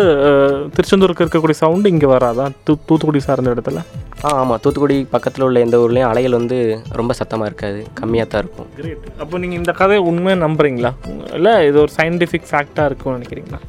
திருச்செந்தூருக்கு 0.75 1.23
இருக்கக்கூடிய 1.25 1.57
சவுண்டு 1.61 1.91
இங்கே 1.93 2.09
வராதா? 2.13 2.45
தூ 2.67 2.73
தூத்துக்குடி 2.87 3.21
சார்ந்த 3.27 3.53
இடத்துல? 3.55 3.81
ஆ 4.25 4.31
ஆமாம் 4.41 4.59
தூத்துக்குடி 4.63 4.97
பக்கத்தில் 5.15 5.45
உள்ள 5.47 5.59
எந்த 5.65 5.77
ஊர்லேயும் 5.83 6.09
அலைகள் 6.11 6.37
வந்து 6.39 6.57
ரொம்ப 6.99 7.13
சத்தமாக 7.19 7.49
இருக்காது. 7.51 7.79
கம்மியாக 8.01 8.29
தான் 8.33 8.43
இருக்கும். 8.43 8.69
கிரேட் 8.79 9.07
அப்போ 9.23 9.41
நீங்கள் 9.43 9.59
இந்த 9.61 9.73
கதையை 9.81 10.01
உண்மையாக 10.11 10.41
நம்புறீங்களா? 10.45 10.91
இல்லை 11.39 11.55
இது 11.69 11.79
ஒரு 11.85 11.93
சயின்டிஃபிக் 11.99 12.49
ஃபேக்டாக 12.51 12.89
இருக்கும்னு 12.91 13.17
நினைக்கிறீங்களா? 13.19 13.61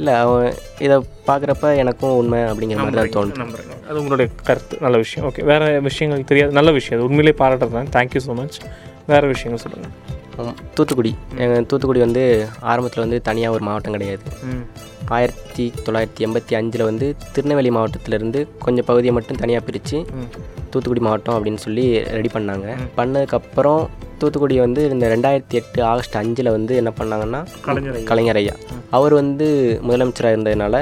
இல்லை 0.00 0.12
அவன் 0.24 0.48
இதை 0.86 0.96
பார்க்குறப்ப 1.28 1.70
எனக்கும் 1.82 2.18
உண்மை 2.18 2.40
அப்படிங்கிற 2.50 2.78
மாதிரி 2.82 2.98
தான் 3.00 3.14
தோணுது. 3.16 3.64
அது 3.88 3.96
உங்களுடைய 4.02 4.28
கருத்து. 4.48 4.74
நல்ல 4.84 4.96
விஷயம். 5.04 5.24
ஓகே 5.28 5.44
வேறு 5.50 5.68
விஷயங்கள் 5.88 6.28
தெரியாது. 6.30 6.52
நல்ல 6.58 6.70
விஷயம். 6.76 6.96
அது 6.98 7.08
உண்மையிலே 7.08 7.34
பாராட்டுறது 7.40 7.76
தான் 7.78 7.90
தேங்க்யூ 7.96 8.22
ஸோ 8.26 8.34
மச் 8.40 8.58
வேறு 9.10 9.26
விஷயங்கள் 9.32 9.62
சொல்லுங்கள் 9.64 9.94
தூத்துக்குடி. 10.76 11.10
எங்கள் 11.42 11.66
தூத்துக்குடி 11.70 12.00
வந்து 12.04 12.22
ஆரம்பத்தில் 12.70 13.02
வந்து 13.04 13.18
தனியாக 13.28 13.54
ஒரு 13.56 13.64
மாவட்டம் 13.68 13.94
கிடையாது. 13.96 14.24
ஆயிரத்தி 15.16 15.64
தொள்ளாயிரத்தி 15.84 16.24
எண்பத்தி 16.26 16.52
அஞ்சில் 16.58 16.84
வந்து 16.88 17.06
திருநெல்வேலி 17.34 17.70
மாவட்டத்திலேருந்து 17.76 18.40
கொஞ்சம் 18.64 18.86
பகுதியை 18.90 19.12
மட்டும் 19.16 19.40
தனியாக 19.42 19.62
பிரித்து 19.68 19.98
தூத்துக்குடி 20.70 21.02
மாவட்டம் 21.06 21.36
அப்படின்னு 21.36 21.60
சொல்லி 21.66 21.84
ரெடி 22.18 22.30
பண்ணாங்க. 22.34 22.66
பண்ணதுக்கப்புறம் 22.98 23.82
தூத்துக்குடியை 24.20 24.62
வந்து 24.66 24.82
இந்த 24.94 25.06
ரெண்டாயிரத்தி 25.14 25.56
எட்டு 25.60 25.80
ஆகஸ்ட் 25.90 26.18
அஞ்சில் 26.22 26.54
வந்து 26.56 26.74
என்ன 26.80 26.90
பண்ணாங்கன்னா 26.98 27.40
கலைஞர் 28.10 28.40
ஐயா. 28.42 28.54
அவர் 28.98 29.14
வந்து 29.22 29.48
முதலமைச்சராக 29.88 30.36
இருந்ததுனால 30.36 30.76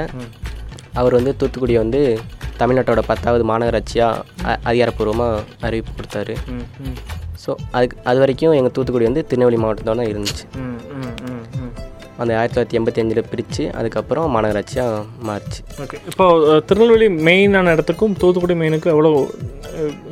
அவர் 1.01 1.17
வந்து 1.19 1.33
தூத்துக்குடியை 1.41 1.81
வந்து 1.85 2.01
தமிழ்நாட்டோட 2.61 3.01
பத்தாவது 3.11 3.43
மாநகராட்சியாக 3.51 4.57
அதிகாரப்பூர்வமாக 4.69 5.43
அறிவிப்பு 5.67 5.91
கொடுத்தாரு. 5.97 6.35
ஸோ 7.47 7.53
அதுக்கு 7.77 7.97
அது 8.11 8.17
வரைக்கும் 8.23 8.55
எங்கள் 8.59 8.73
தூத்துக்குடி 8.77 9.05
வந்து 9.09 9.21
திருநெல்வேலி 9.31 9.59
மாவட்டத்தோட 9.63 9.97
தான் 10.01 10.09
இருந்துச்சு. 10.13 10.45
அந்த 12.21 12.31
ஆயிரத்தி 12.37 12.55
தொள்ளாயிரத்தி 12.55 12.77
எண்பத்தி 12.77 12.99
அஞ்சில் 13.01 13.27
பிரித்து 13.31 13.63
அதுக்கப்புறம் 13.79 14.25
மாநகராட்சியாக 14.35 15.01
மாறிச்சு. 15.27 15.59
ஓகே. 15.83 15.97
இப்போ 16.11 16.25
திருநெல்வேலி 16.69 17.07
மெயினான 17.27 17.73
இடத்துக்கும் 17.75 18.15
தூத்துக்குடி 18.21 18.55
மெயினுக்கும் 18.61 18.93
எவ்வளோ 18.95 19.11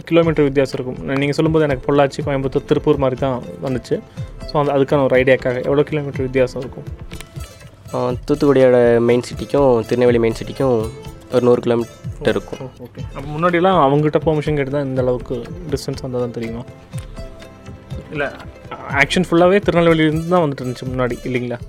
கிலோமீட்டர் 0.09 0.47
வித்தியாசம் 0.47 0.77
இருக்கும்? 0.77 0.99
நீங்கள் 1.21 1.37
சொல்லும்போது 1.37 1.65
எனக்கு 1.67 1.85
பொள்ளாச்சி 1.87 2.25
கோயம்புத்தூர் 2.27 2.67
திருப்பூர் 2.71 3.01
மாதிரி 3.03 3.17
தான் 3.23 3.37
வந்துச்சு. 3.65 3.97
ஸோ 4.49 4.53
அந்த 4.61 4.71
அதுக்கான 4.75 5.05
ஒரு 5.07 5.17
ஐடியாக்காக 5.21 5.63
எவ்வளோ 5.69 5.85
கிலோமீட்டர் 5.91 6.27
வித்தியாசம் 6.27 6.61
இருக்கும்? 6.63 6.87
தூத்துக்குடியோட 8.27 8.77
மெயின் 9.09 9.25
சிட்டிக்கும் 9.29 9.71
திருநெல்வேலி 9.89 10.21
மெயின் 10.25 10.39
சிட்டிக்கும் 10.41 10.77
ஒரு 11.35 11.43
நூறு 11.47 11.61
கிலோமீட்டர் 11.65 12.35
இருக்கும். 12.35 12.61
ஓகே. 12.85 13.01
அப்போ 13.15 13.27
முன்னாடிலாம் 13.35 13.79
அவங்ககிட்ட 13.85 14.19
பெர்மிஷன் 14.27 14.57
கேட்டு 14.59 14.75
தான் 14.77 14.87
இந்த 14.89 15.01
அளவுக்கு 15.05 15.35
டிஸ்டன்ஸ் 15.73 16.03
வந்தால் 16.05 16.25
தான் 16.25 16.37
தெரியுமா? 16.37 16.63
இல்லை 18.13 18.27
ஆக்ஷன் 19.01 19.27
ஃபுல்லாகவே 19.27 19.57
திருநெல்வேலியிலேருந்து 19.65 20.33
தான் 20.33 20.43
வந்துட்டு 20.43 20.63
இருந்துச்சு 20.63 20.87
முன்னாடி 20.91 21.15
இல்லைங்களா? 21.27 21.59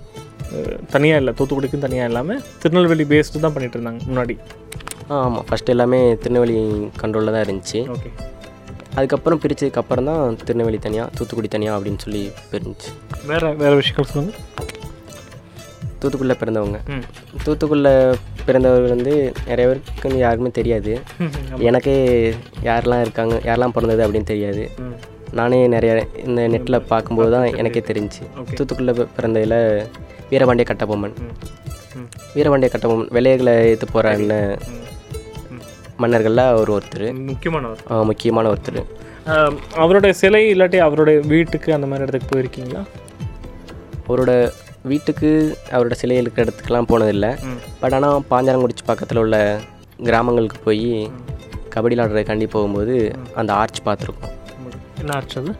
தனியாக 0.95 1.21
இல்லை 1.23 1.33
தூத்துக்குடிக்கும் 1.39 1.85
தனியாக 1.87 2.11
இல்லாமல் 2.11 2.43
திருநெல்வேலி 2.63 3.05
பேஸ்டு 3.13 3.43
தான் 3.45 3.55
பண்ணிட்டு 3.55 3.77
இருந்தாங்க 3.79 4.01
முன்னாடி. 4.11 4.35
ஆ 5.11 5.17
ஆமாம் 5.25 5.47
ஃபஸ்ட் 5.49 5.73
எல்லாமே 5.75 6.01
திருநெல்வேலி 6.23 6.59
கண்ட்ரோலில் 7.03 7.35
தான் 7.37 7.45
இருந்துச்சு. 7.47 7.81
ஓகே 7.95 8.11
அதுக்கப்புறம் 8.99 9.41
பிரித்ததுக்கு 9.43 9.81
அப்புறம் 9.83 10.07
தான் 10.11 10.37
திருநெல்வேலி 10.47 10.79
தனியாக 10.87 11.15
தூத்துக்குடி 11.17 11.49
தனியாக 11.55 11.77
அப்படின்னு 11.79 12.03
சொல்லி 12.05 12.23
பிரிஞ்சுச்சு. 12.53 12.93
வேறு 13.31 13.51
வேறு 13.63 13.81
விஷயங்கள் 13.81 14.11
சொல்லுங்கள் 14.13 14.39
தூத்துக்குடியில் 16.01 16.41
பிறந்தவங்க. 16.41 16.79
தூத்துக்குடியில் 17.45 17.93
பிறந்தவர்கள் 18.47 18.95
வந்து 18.95 19.15
நிறைய 19.51 19.65
பேருக்கு 19.69 20.09
வந்து 20.09 20.23
யாருக்குமே 20.25 20.53
தெரியாது. 20.59 20.93
எனக்கே 21.69 21.97
யாரெல்லாம் 22.69 23.05
இருக்காங்க 23.07 23.35
யாரெல்லாம் 23.49 23.77
பிறந்தது 23.77 24.05
அப்படின்னு 24.07 24.31
தெரியாது. 24.33 24.65
நானே 25.33 25.59
நிறைய 25.75 25.93
இந்த 26.25 26.41
நெட்டில் 26.53 26.87
பார்க்கும்போது 26.93 27.31
தான் 27.31 27.47
எனக்கே 27.61 27.83
தெரிஞ்சு 27.89 28.23
தூத்துக்குடியில் 28.57 29.09
பிறந்ததில் 29.17 29.59
வீரபாண்டிய 30.31 30.67
கட்டபொம்மன். 30.71 31.17
வீரபாண்டிய 32.37 32.71
கட்டபொம்மன் 32.73 33.11
வெள்ளையர்களை 33.17 33.55
எடுத்து 33.69 33.87
போகிற 33.87 34.15
மன்னர்களில் 36.03 36.43
அவர் 36.53 36.73
ஒருத்தர். 36.77 37.07
முக்கியமானவர். 37.31 37.83
முக்கியமான 38.11 38.49
ஒருத்தர். 38.53 38.81
ஆம், 39.35 39.57
அவருடைய 39.75 40.15
சிலை 40.21 40.43
இல்லாட்டி 40.55 40.79
அவருடைய 40.87 41.19
வீட்டுக்கு 41.21 41.71
அந்த 41.77 41.87
மாதிரி 41.87 42.05
இடத்துக்கு 42.05 42.33
போயிருக்கீங்களா? 42.33 42.83
அவரோட 44.09 44.33
வீட்டுக்கு 44.83 45.31
அவரோட 45.71 45.93
சிலை 45.93 46.17
இருக்கிற 46.17 46.45
இடத்துக்குலாம் 46.47 46.91
போனதில்லை. 46.93 47.31
பட் 47.81 47.93
ஆனால் 47.93 48.27
பாஞ்சாலங்குறிச்சி 48.31 48.85
பக்கத்தில் 48.87 49.19
உள்ள 49.19 49.61
கிராமங்களுக்கு 50.09 50.59
போய் 50.65 51.11
கபடி 51.75 51.95
விளாடுறதுக்காண்டி 51.95 52.47
போகும்போது 52.51 52.95
அந்த 53.35 53.53
ஆர்ச் 53.53 53.81
பார்த்துருக்கோம். 53.87 54.35
என்ன 55.07 55.55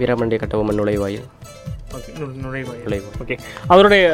வீரபாண்டிய 0.00 0.38
கட்டபொம்மன் 0.42 0.78
நுழைவாயில். 0.80 1.26
ஓகே 1.96 2.10
நுழைவாயில். 2.44 3.06
ஓகே. 3.22 3.36
அவருடைய 3.72 4.04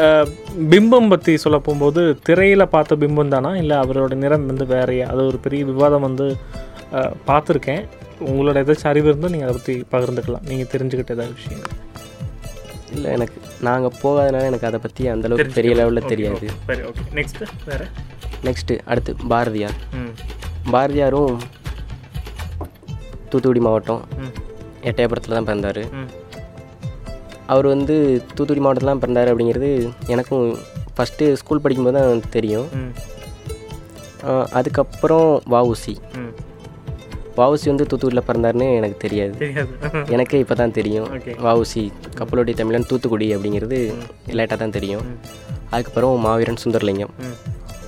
பிம்பம் 0.72 1.10
பற்றி 1.12 1.32
சொல்ல 1.44 1.58
போகும்போது 1.66 2.02
திரையில் 2.28 2.72
பார்த்த 2.74 2.96
பிம்பம் 3.02 3.32
தானா? 3.34 3.50
இல்லை 3.62 3.76
அவரோட 3.82 4.14
நிறம் 4.22 4.46
வந்து 4.50 4.66
வேறையா 4.74 5.06
அது 5.12 5.26
ஒரு 5.32 5.40
பெரிய 5.46 5.64
விவாதம் 5.70 6.06
வந்து 6.08 6.26
பார்த்துருக்கேன். 7.28 7.82
உங்களோட 8.30 8.56
ஏதாச்சும் 8.64 8.90
அறிவு 8.92 9.08
இருந்தால் 9.10 9.32
நீங்கள் 9.34 9.48
அதை 9.48 9.56
பற்றி 9.58 9.74
பகிர்ந்துக்கலாம். 9.94 10.46
நீங்கள் 10.50 10.70
தெரிஞ்சுக்கிட்ட 10.74 11.16
ஏதாவது 11.16 11.36
விஷயம் 11.40 11.64
இல்லை 12.96 13.08
எனக்கு 13.16 13.38
நாங்கள் 13.68 13.96
போகாதனால 14.02 14.48
எனக்கு 14.50 14.68
அதை 14.68 14.78
பற்றி 14.84 15.04
அந்தளவுக்கு 15.12 15.56
பெரிய 15.58 15.72
லெவலில் 15.80 16.10
தெரியாது. 16.12 16.46
நெக்ஸ்ட்டு 17.18 17.46
வேறு? 17.70 17.86
நெக்ஸ்ட்டு 18.46 18.74
அடுத்து 18.92 19.12
பாரதியார். 19.32 19.78
பாரதியாரும் 20.74 21.36
தூத்துக்குடி 23.30 23.62
மாவட்டம். 23.66 24.02
எட்டயபுரத்தில் 24.90 25.36
தான் 25.38 25.48
பிறந்தார். 25.50 25.82
அவர் 27.52 27.66
வந்து 27.74 27.94
தூத்துக்குடி 28.36 28.62
மாவட்டத்தில் 28.64 28.92
தான் 28.92 29.02
பிறந்தார் 29.02 29.30
அப்படிங்கிறது 29.32 29.70
எனக்கும் 30.14 30.44
ஃபஸ்ட்டு 30.96 31.26
ஸ்கூல் 31.40 31.62
படிக்கும்போது 31.64 31.98
தான் 31.98 32.22
தெரியும். 32.36 32.68
அதுக்கப்புறம் 34.58 35.28
வஉசி. 35.54 35.94
வஉசி 37.40 37.66
வந்து 37.70 37.86
தூத்துக்குடியில் 37.90 38.26
பிறந்தாருன்னு 38.28 38.66
எனக்கு 38.78 38.96
தெரியாது. 39.04 39.34
எனக்கே 40.14 40.38
இப்போ 40.42 40.54
தான் 40.60 40.74
தெரியும். 40.78 41.08
வஉசி 41.46 41.82
கப்பலோட்டி 42.18 42.52
தமிழன் 42.60 42.88
தூத்துக்குடி 42.90 43.26
அப்படிங்கிறது 43.36 43.78
லேட்டாக 44.38 44.58
தான் 44.62 44.74
தெரியும். 44.78 45.04
அதுக்கப்புறம் 45.74 46.24
மாவீரன் 46.26 46.62
சுந்தரலிங்கம். 46.64 47.12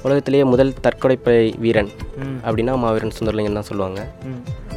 உலகத்திலேயே 0.06 0.44
முதல் 0.52 0.74
தற்கொலைப்படை 0.84 1.46
வீரன் 1.64 1.90
அப்படின்னா 2.46 2.74
மாவீரன் 2.84 3.16
சுந்தரலிங்கம் 3.18 3.58
தான் 3.58 3.68
சொல்லுவாங்க. 3.70 4.00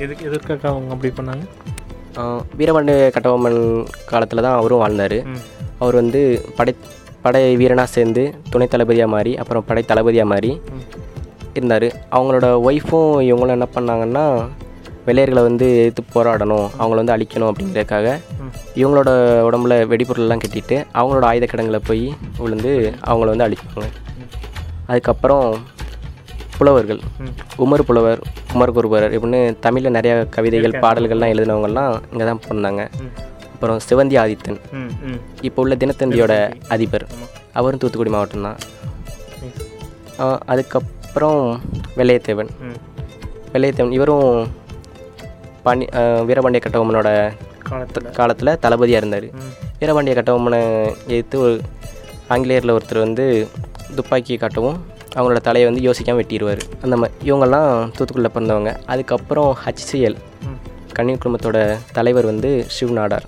எதுக்கு 0.05 0.24
எதற்காக 0.30 0.63
அவங்க 0.74 0.89
அப்படி 0.95 1.11
பண்ணாங்க? 1.19 1.45
வீரபாண்டிய 2.59 2.97
கட்டபொம்மன் 3.16 3.59
காலத்தில் 4.12 4.45
தான் 4.45 4.57
அவரும் 4.59 4.82
வாழ்ந்தார். 4.84 5.18
அவர் 5.84 5.95
வந்து 6.01 6.22
படை 6.57 6.74
படை 7.26 7.41
வீரனாக 7.62 7.89
சேர்ந்து 7.95 8.24
துணை 8.51 8.68
தளபதியாக 8.74 9.14
மாறி 9.14 9.32
அப்புறம் 9.41 9.66
படை 9.70 9.84
தளபதியாக 9.91 10.32
மாறி 10.32 10.51
இருந்தார். 11.57 11.88
அவங்களோட 12.16 12.47
ஒய்ஃபும் 12.68 13.14
இவங்களும் 13.30 13.55
என்ன 13.57 13.68
பண்ணாங்கன்னா 13.76 14.26
வெள்ளையர்களை 15.07 15.41
வந்து 15.47 15.68
எதிர்த்து 15.82 16.03
போராடணும் 16.16 16.66
அவங்கள 16.80 16.97
வந்து 17.01 17.16
அழிக்கணும் 17.16 17.49
அப்படிங்கிறதுக்காக. 17.51 18.07
இவங்களோட 18.82 19.12
உடம்புல 19.47 19.76
வெடிபொருள்லாம் 19.91 20.43
கட்டிட்டு 20.43 20.78
அவங்களோட 20.99 21.26
ஆயுத 21.32 21.47
கிடங்குல 21.53 21.80
போய் 21.89 22.05
விழுந்து 22.43 22.72
அவங்கள 23.09 23.30
வந்து 23.34 23.47
அழிப்பாங்க. 23.47 23.89
அதுக்கப்புறம் 24.91 25.47
புலவர்கள். 26.62 27.01
உமர் 27.66 27.88
புலவர் 27.89 28.22
உமர் 28.53 28.76
குருபரர் 28.78 29.14
இப்படின்னு 29.18 29.41
தமிழில் 29.66 29.95
நிறைய 29.97 30.16
கவிதைகள் 30.38 30.82
பாடல்கள்லாம் 30.86 31.34
எழுதினவங்கலாம் 31.34 31.93
இங்கே 32.12 32.26
தான் 32.30 32.41
பிறந்தாங்க. 32.47 32.84
அப்புறம் 33.53 33.80
சிவந்தி 33.88 34.16
ஆதித்தன். 34.22 34.59
இப்போ 35.47 35.59
உள்ள 35.64 35.76
தினத்தந்தியோட 35.82 36.34
அதிபர். 36.76 37.05
அவரும் 37.59 37.82
தூத்துக்குடி 37.82 38.14
மாவட்டம் 38.16 38.45
தான். 38.47 38.59
அதுக்கப்புறம் 40.51 41.41
வெள்ளையத்தேவன். 41.99 42.51
வெள்ளையத்தேவன் 43.53 43.95
இவரும் 43.97 44.28
பாண்டி 45.66 45.86
ஆஹ் 45.99 46.22
வீரபாண்டிய 46.28 46.62
கட்டபொம்மனோட 46.66 47.09
காலத்தில். 48.20 48.57
தளபதியாக 48.66 49.01
இருந்தார். 49.01 49.28
வீரபாண்டிய 49.82 50.16
கட்டபொம்மனை 50.20 50.62
எதிர்த்து 51.12 51.38
ஒரு 51.45 51.53
ஆங்கிலேயரில் 52.34 52.76
ஒருத்தர் 52.78 53.05
வந்து 53.07 53.26
துப்பாக்கி 53.97 54.36
காட்டவும் 54.43 54.80
அவங்களோட 55.16 55.39
தலையை 55.47 55.66
வந்து 55.70 55.86
யோசிக்காமல் 55.88 56.22
வெட்டிடுவார். 56.22 56.62
அந்த 56.86 56.95
மாதிரி 57.01 57.30
இவங்கெல்லாம் 57.30 57.72
தூத்துக்குடியில் 57.95 58.36
பிறந்தவங்க. 58.36 58.72
அதுக்கப்புறம் 58.93 59.51
ஹச்சிஎல் 59.66 60.18
கண்ணீர் 60.97 61.20
குடும்பத்தோட 61.24 61.57
தலைவர் 61.97 62.28
வந்து 62.30 62.49
சிவ் 62.76 62.91
நாடார். 62.97 63.26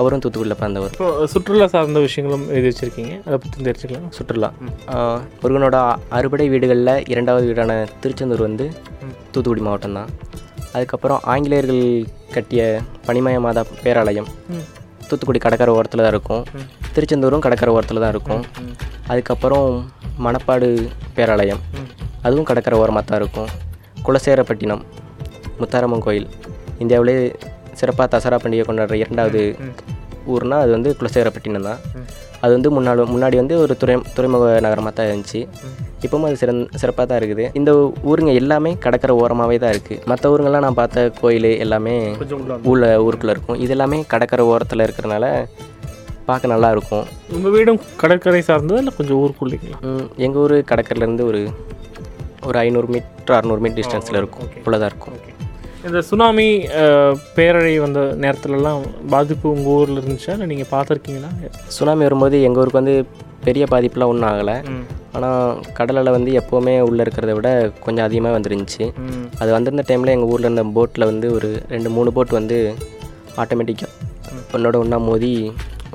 அவரும் 0.00 0.22
தூத்துக்குடியில் 0.22 0.60
பிறந்தவர். 0.62 0.94
சுற்றுலா 1.32 1.66
சார்ந்த 1.74 2.00
விஷயங்களும் 2.06 2.46
எழுதி 2.54 2.68
வச்சிருக்கீங்க. 2.70 3.12
அதை 3.26 3.36
பற்றி 3.42 3.66
தெரிஞ்சுக்கலாம்? 3.66 4.08
சுற்றுலா. 4.16 4.50
முருகனோட 5.42 5.78
அறுபடை 6.18 6.46
வீடுகளில் 6.54 6.94
இரண்டாவது 7.12 7.46
வீடான 7.50 7.72
திருச்செந்தூர் 8.04 8.46
வந்து. 8.48 8.66
தூத்துக்குடி 9.32 9.64
மாவட்டம் 9.68 9.98
தான் 9.98 10.10
அதுக்கப்புறம் 10.76 11.20
ஆங்கிலேயர்கள் 11.34 11.84
கட்டிய 12.36 12.62
பனிமய 13.08 13.38
மாதா 13.46 13.62
பேராலயம். 13.84 14.30
தூத்துக்குடி 15.08 15.40
கடற்கரை 15.44 15.72
ஓரத்தில் 15.78 16.02
தான் 16.04 16.12
இருக்கும். 16.14 16.42
திருச்செந்தூரும் 16.94 17.44
கடற்கரை 17.46 17.72
ஓரத்தில் 17.76 18.02
தான் 18.04 18.12
இருக்கும். 18.14 18.42
அதுக்கப்புறம் 19.12 19.68
மணப்பாடு 20.26 20.68
பேராலயம். 21.16 21.62
அதுவும் 22.26 22.48
கடற்கரை 22.50 22.76
ஓரமாக 22.82 23.04
தான் 23.10 23.20
இருக்கும். 23.22 23.50
குலசேரப்பட்டினம் 24.06 24.84
முத்தாரம்மன் 25.60 26.04
கோயில். 26.06 26.28
இந்தியாவிலே 26.82 27.16
சிறப்பாக 27.80 28.06
தசரா 28.14 28.36
பண்டிகை 28.42 28.64
கொண்டாடுற 28.68 28.96
இரண்டாவது 29.02 29.42
ம் 29.66 29.74
ஊர்னா 30.32 30.58
அது 30.64 30.70
வந்து 30.76 30.90
குலசேகரப்பட்டினம் 30.98 31.66
தான். 31.70 31.80
அது 32.44 32.52
வந்து 32.56 32.70
முன்னாடி 32.76 33.04
முன்னாடி 33.14 33.36
வந்து 33.42 33.56
ஒரு 33.64 33.74
துறை 33.82 33.94
துறைமுக 34.16 34.46
நகரமாக 34.66 34.92
தான் 34.98 35.08
இருந்துச்சு. 35.10 35.40
இப்போவும் 36.04 36.26
அது 36.28 36.40
சிறந் 36.40 36.62
சிறப்பாக 36.80 37.06
தான் 37.10 37.20
இருக்குது. 37.20 37.44
இந்த 37.58 37.70
ஊருங்க 38.10 38.32
எல்லாமே 38.40 38.72
கடற்கரை 38.86 39.14
ஓரமாகவே 39.22 39.58
தான் 39.62 39.72
இருக்குது 39.74 40.00
மற்ற 40.12 40.32
ஊருங்கெல்லாம் 40.32 40.66
நான் 40.66 40.80
பார்த்த 40.80 41.04
கோயில் 41.20 41.50
எல்லாமே 41.64 41.94
உள்ள 42.16 42.64
ஊரில் 42.72 43.04
ஊருக்குள்ளே 43.06 43.34
இருக்கும். 43.36 43.60
இது 43.66 43.74
எல்லாமே 43.76 44.00
கடற்கரை 44.14 44.46
ஓரத்தில் 44.54 44.86
இருக்கிறனால 44.86 45.26
பார்க்க 46.28 46.52
நல்லா 46.54 46.68
இருக்கும். 46.74 47.06
உங்கள் 47.36 47.54
வீடும் 47.54 47.80
கடற்கரை 48.02 48.42
சார்ந்ததா 48.50 48.80
இல்லை 48.82 48.94
கொஞ்சம் 48.98 49.18
ஊருக்குள்ளீங்களா? 49.22 49.78
எங்கள் 50.26 50.42
ஊர் 50.44 50.56
கடற்கரையிலேருந்து 50.70 51.26
ஒரு 51.30 51.42
ஒரு 52.48 52.58
ஐநூறு 52.66 52.88
மீட்டர் 52.94 53.36
அறநூறு 53.38 53.62
மீட்டர் 53.64 53.78
டிஸ்டன்ஸில் 53.80 54.20
இருக்கும். 54.22 54.46
okay. 54.46 54.60
இவ்வளோதான் 54.62 54.90
இருக்கும். 54.92 55.16
இந்த 55.88 56.00
சுனாமி 56.08 56.46
பேரழி 57.36 57.72
வந்த 57.82 58.00
நேரத்துலலாம் 58.22 58.82
பாதிப்பு 59.12 59.46
உங்கள் 59.54 59.72
ஊரில் 59.78 59.98
இருந்துச்சா? 60.00 60.34
இல்லை 60.36 60.46
நீங்கள் 60.52 60.70
பார்த்துருக்கீங்களா? 60.72 61.30
சுனாமி 61.76 62.02
வரும்போது 62.06 62.36
எங்கள் 62.46 62.60
ஊருக்கு 62.62 62.80
வந்து 62.80 62.94
பெரிய 63.46 63.64
பாதிப்புலாம் 63.72 64.10
ஒன்றும் 64.12 64.28
ஆகலை. 64.30 64.54
ஆனால் 65.16 65.58
கடலில் 65.78 66.14
வந்து 66.16 66.30
எப்போவுமே 66.40 66.74
உள்ளே 66.88 67.02
இருக்கிறத 67.04 67.32
விட 67.38 67.48
கொஞ்சம் 67.84 68.06
அதிகமாக 68.06 68.36
வந்துருந்துச்சு. 68.36 68.84
அது 69.40 69.50
வந்திருந்த 69.56 69.84
டைமில் 69.88 70.14
எங்கள் 70.14 70.30
ஊரில் 70.34 70.48
இருந்த 70.48 70.64
போட்டில் 70.76 71.08
வந்து 71.10 71.28
ஒரு 71.38 71.50
ரெண்டு 71.74 71.90
மூணு 71.96 72.12
போட் 72.18 72.32
வந்து 72.40 72.58
ஆட்டோமேட்டிக்காக 73.42 73.90
ஒன்னோட 74.56 74.78
ஒன்றா 74.84 75.00
மோதி 75.08 75.32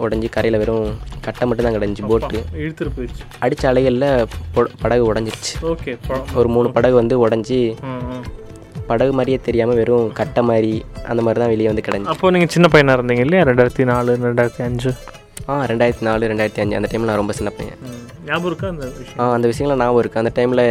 உடஞ்சி 0.06 0.30
கரையில் 0.36 0.62
வெறும் 0.64 0.86
கட்டை 1.26 1.46
மட்டும் 1.48 1.68
தான் 1.68 1.78
கிடந்துச்சு 1.78 2.10
போட்டு 2.12 2.38
இழுத்துட்டு 2.64 2.92
போயிடுச்சு. 2.98 3.24
அடித்த 3.46 3.66
அலைகளில் 3.72 4.10
படகு 4.84 5.04
உடஞ்சிருச்சு. 5.12 5.56
ஓகே 5.72 5.96
ஒரு 6.42 6.50
மூணு 6.58 6.70
படகு 6.78 6.96
வந்து 7.02 7.18
உடஞ்சி 7.26 7.60
படகு 8.90 9.14
மாதிரியே 9.14 9.40
தெரியாமல் 9.44 9.76
வெறும் 9.76 10.10
கட்டை 10.14 10.42
மாதிரி 10.44 10.74
அந்த 11.06 11.22
மாதிரி 11.22 11.40
தான் 11.40 11.52
வெளியே 11.54 11.68
வந்து 11.68 11.86
கிடஞ்சி 11.86 12.12
அப்போ 12.14 12.32
நீங்கள் 12.32 12.50
சின்ன 12.50 12.68
பையனாக 12.68 12.98
இருந்தீங்க 12.98 13.26
இல்லையா? 13.26 13.44
ரெண்டாயிரத்தி 13.44 13.86
நாலு 13.90 14.18
ரெண்டாயிரத்தி 14.24 14.64
அஞ்சு? 14.64 14.92
ஆ 15.48 15.66
ரெண்டாயிரத்தி 15.66 16.02
நாலு 16.02 16.28
ரெண்டாயிரத்தி 16.28 16.62
அஞ்சு 16.62 16.76
அந்த 16.76 16.90
டைமில் 16.92 17.06
நான் 17.06 17.16
ரொம்ப 17.16 17.34
சின்ன 17.34 17.50
பையன். 17.50 17.78
ஞாபகம் 18.26 18.48
இருக்கா 18.48 18.68
அந்த 18.68 18.86
விஷயம்? 18.98 19.20
ஆ 19.20 19.34
அந்த 19.34 19.48
விஷயங்கள்லாம் 19.48 19.82
ஞாபகம் 19.82 20.02
இருக்குது 20.02 20.22
அந்த 20.24 20.32
டைமில் 20.38 20.62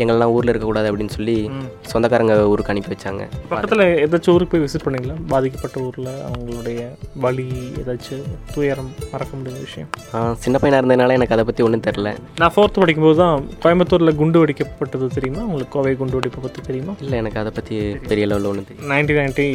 எங்களெல்லாம் 0.00 0.32
ஊரில் 0.34 0.50
இருக்கக்கூடாது 0.52 0.88
அப்படின்னு 0.90 1.08
சொல்லி. 1.08 1.36
சொந்தக்காரங்க 1.82 2.34
ஊருக்கு 2.52 2.72
அனுப்பி 2.72 2.92
வச்சாங்க. 2.94 3.22
பக்கத்தில் 3.48 3.82
ஏதாச்சும் 4.04 4.34
ஊருக்கு 4.34 4.52
போய் 4.54 4.64
விசிட் 4.64 4.84
பண்ணீங்களா? 4.86 5.16
பாதிக்கப்பட்ட 5.28 5.78
ஊரில் 5.80 6.10
அவங்களுடைய 6.28 6.80
வலி 7.16 7.46
ஏதாச்சும் 7.82 8.26
துயரம் 8.54 8.90
மறக்க 9.12 9.32
முடியாத 9.36 9.60
விஷயம்? 9.60 9.88
ஆ, 10.14 10.34
சின்ன 10.44 10.58
பையனாக 10.58 10.82
இருந்ததுனால 10.82 11.16
எனக்கு 11.18 11.36
அதை 11.38 11.44
பற்றி 11.44 11.64
ஒன்றும் 11.68 11.86
தெரில 11.88 12.12
நான் 12.42 12.54
ஃபோர்த்து 12.56 12.82
படிக்கும்போது 12.84 13.18
தான் 13.22 13.34
கோயம்புத்தூரில் 13.64 14.16
குண்டு 14.16 14.44
வெடிக்கப்பட்டது 14.44 15.08
தெரியுமா? 15.16 15.44
உங்களுக்கு 15.44 15.74
கோவை 15.78 15.94
குண்டு 15.96 16.18
வெடிப்பை 16.20 16.42
பற்றி 16.42 16.60
தெரியுமா? 16.60 16.94
இல்லை 17.00 17.18
எனக்கு 17.18 17.38
அதை 17.38 17.52
பற்றி 17.54 17.76
பெரிய 18.08 18.26
லெவலில் 18.26 18.50
ஒன்றும் 18.52 18.68
தெரியும் 18.70 18.92
நைன்டீன் 18.92 19.20
நைன்ட்டி 19.22 19.48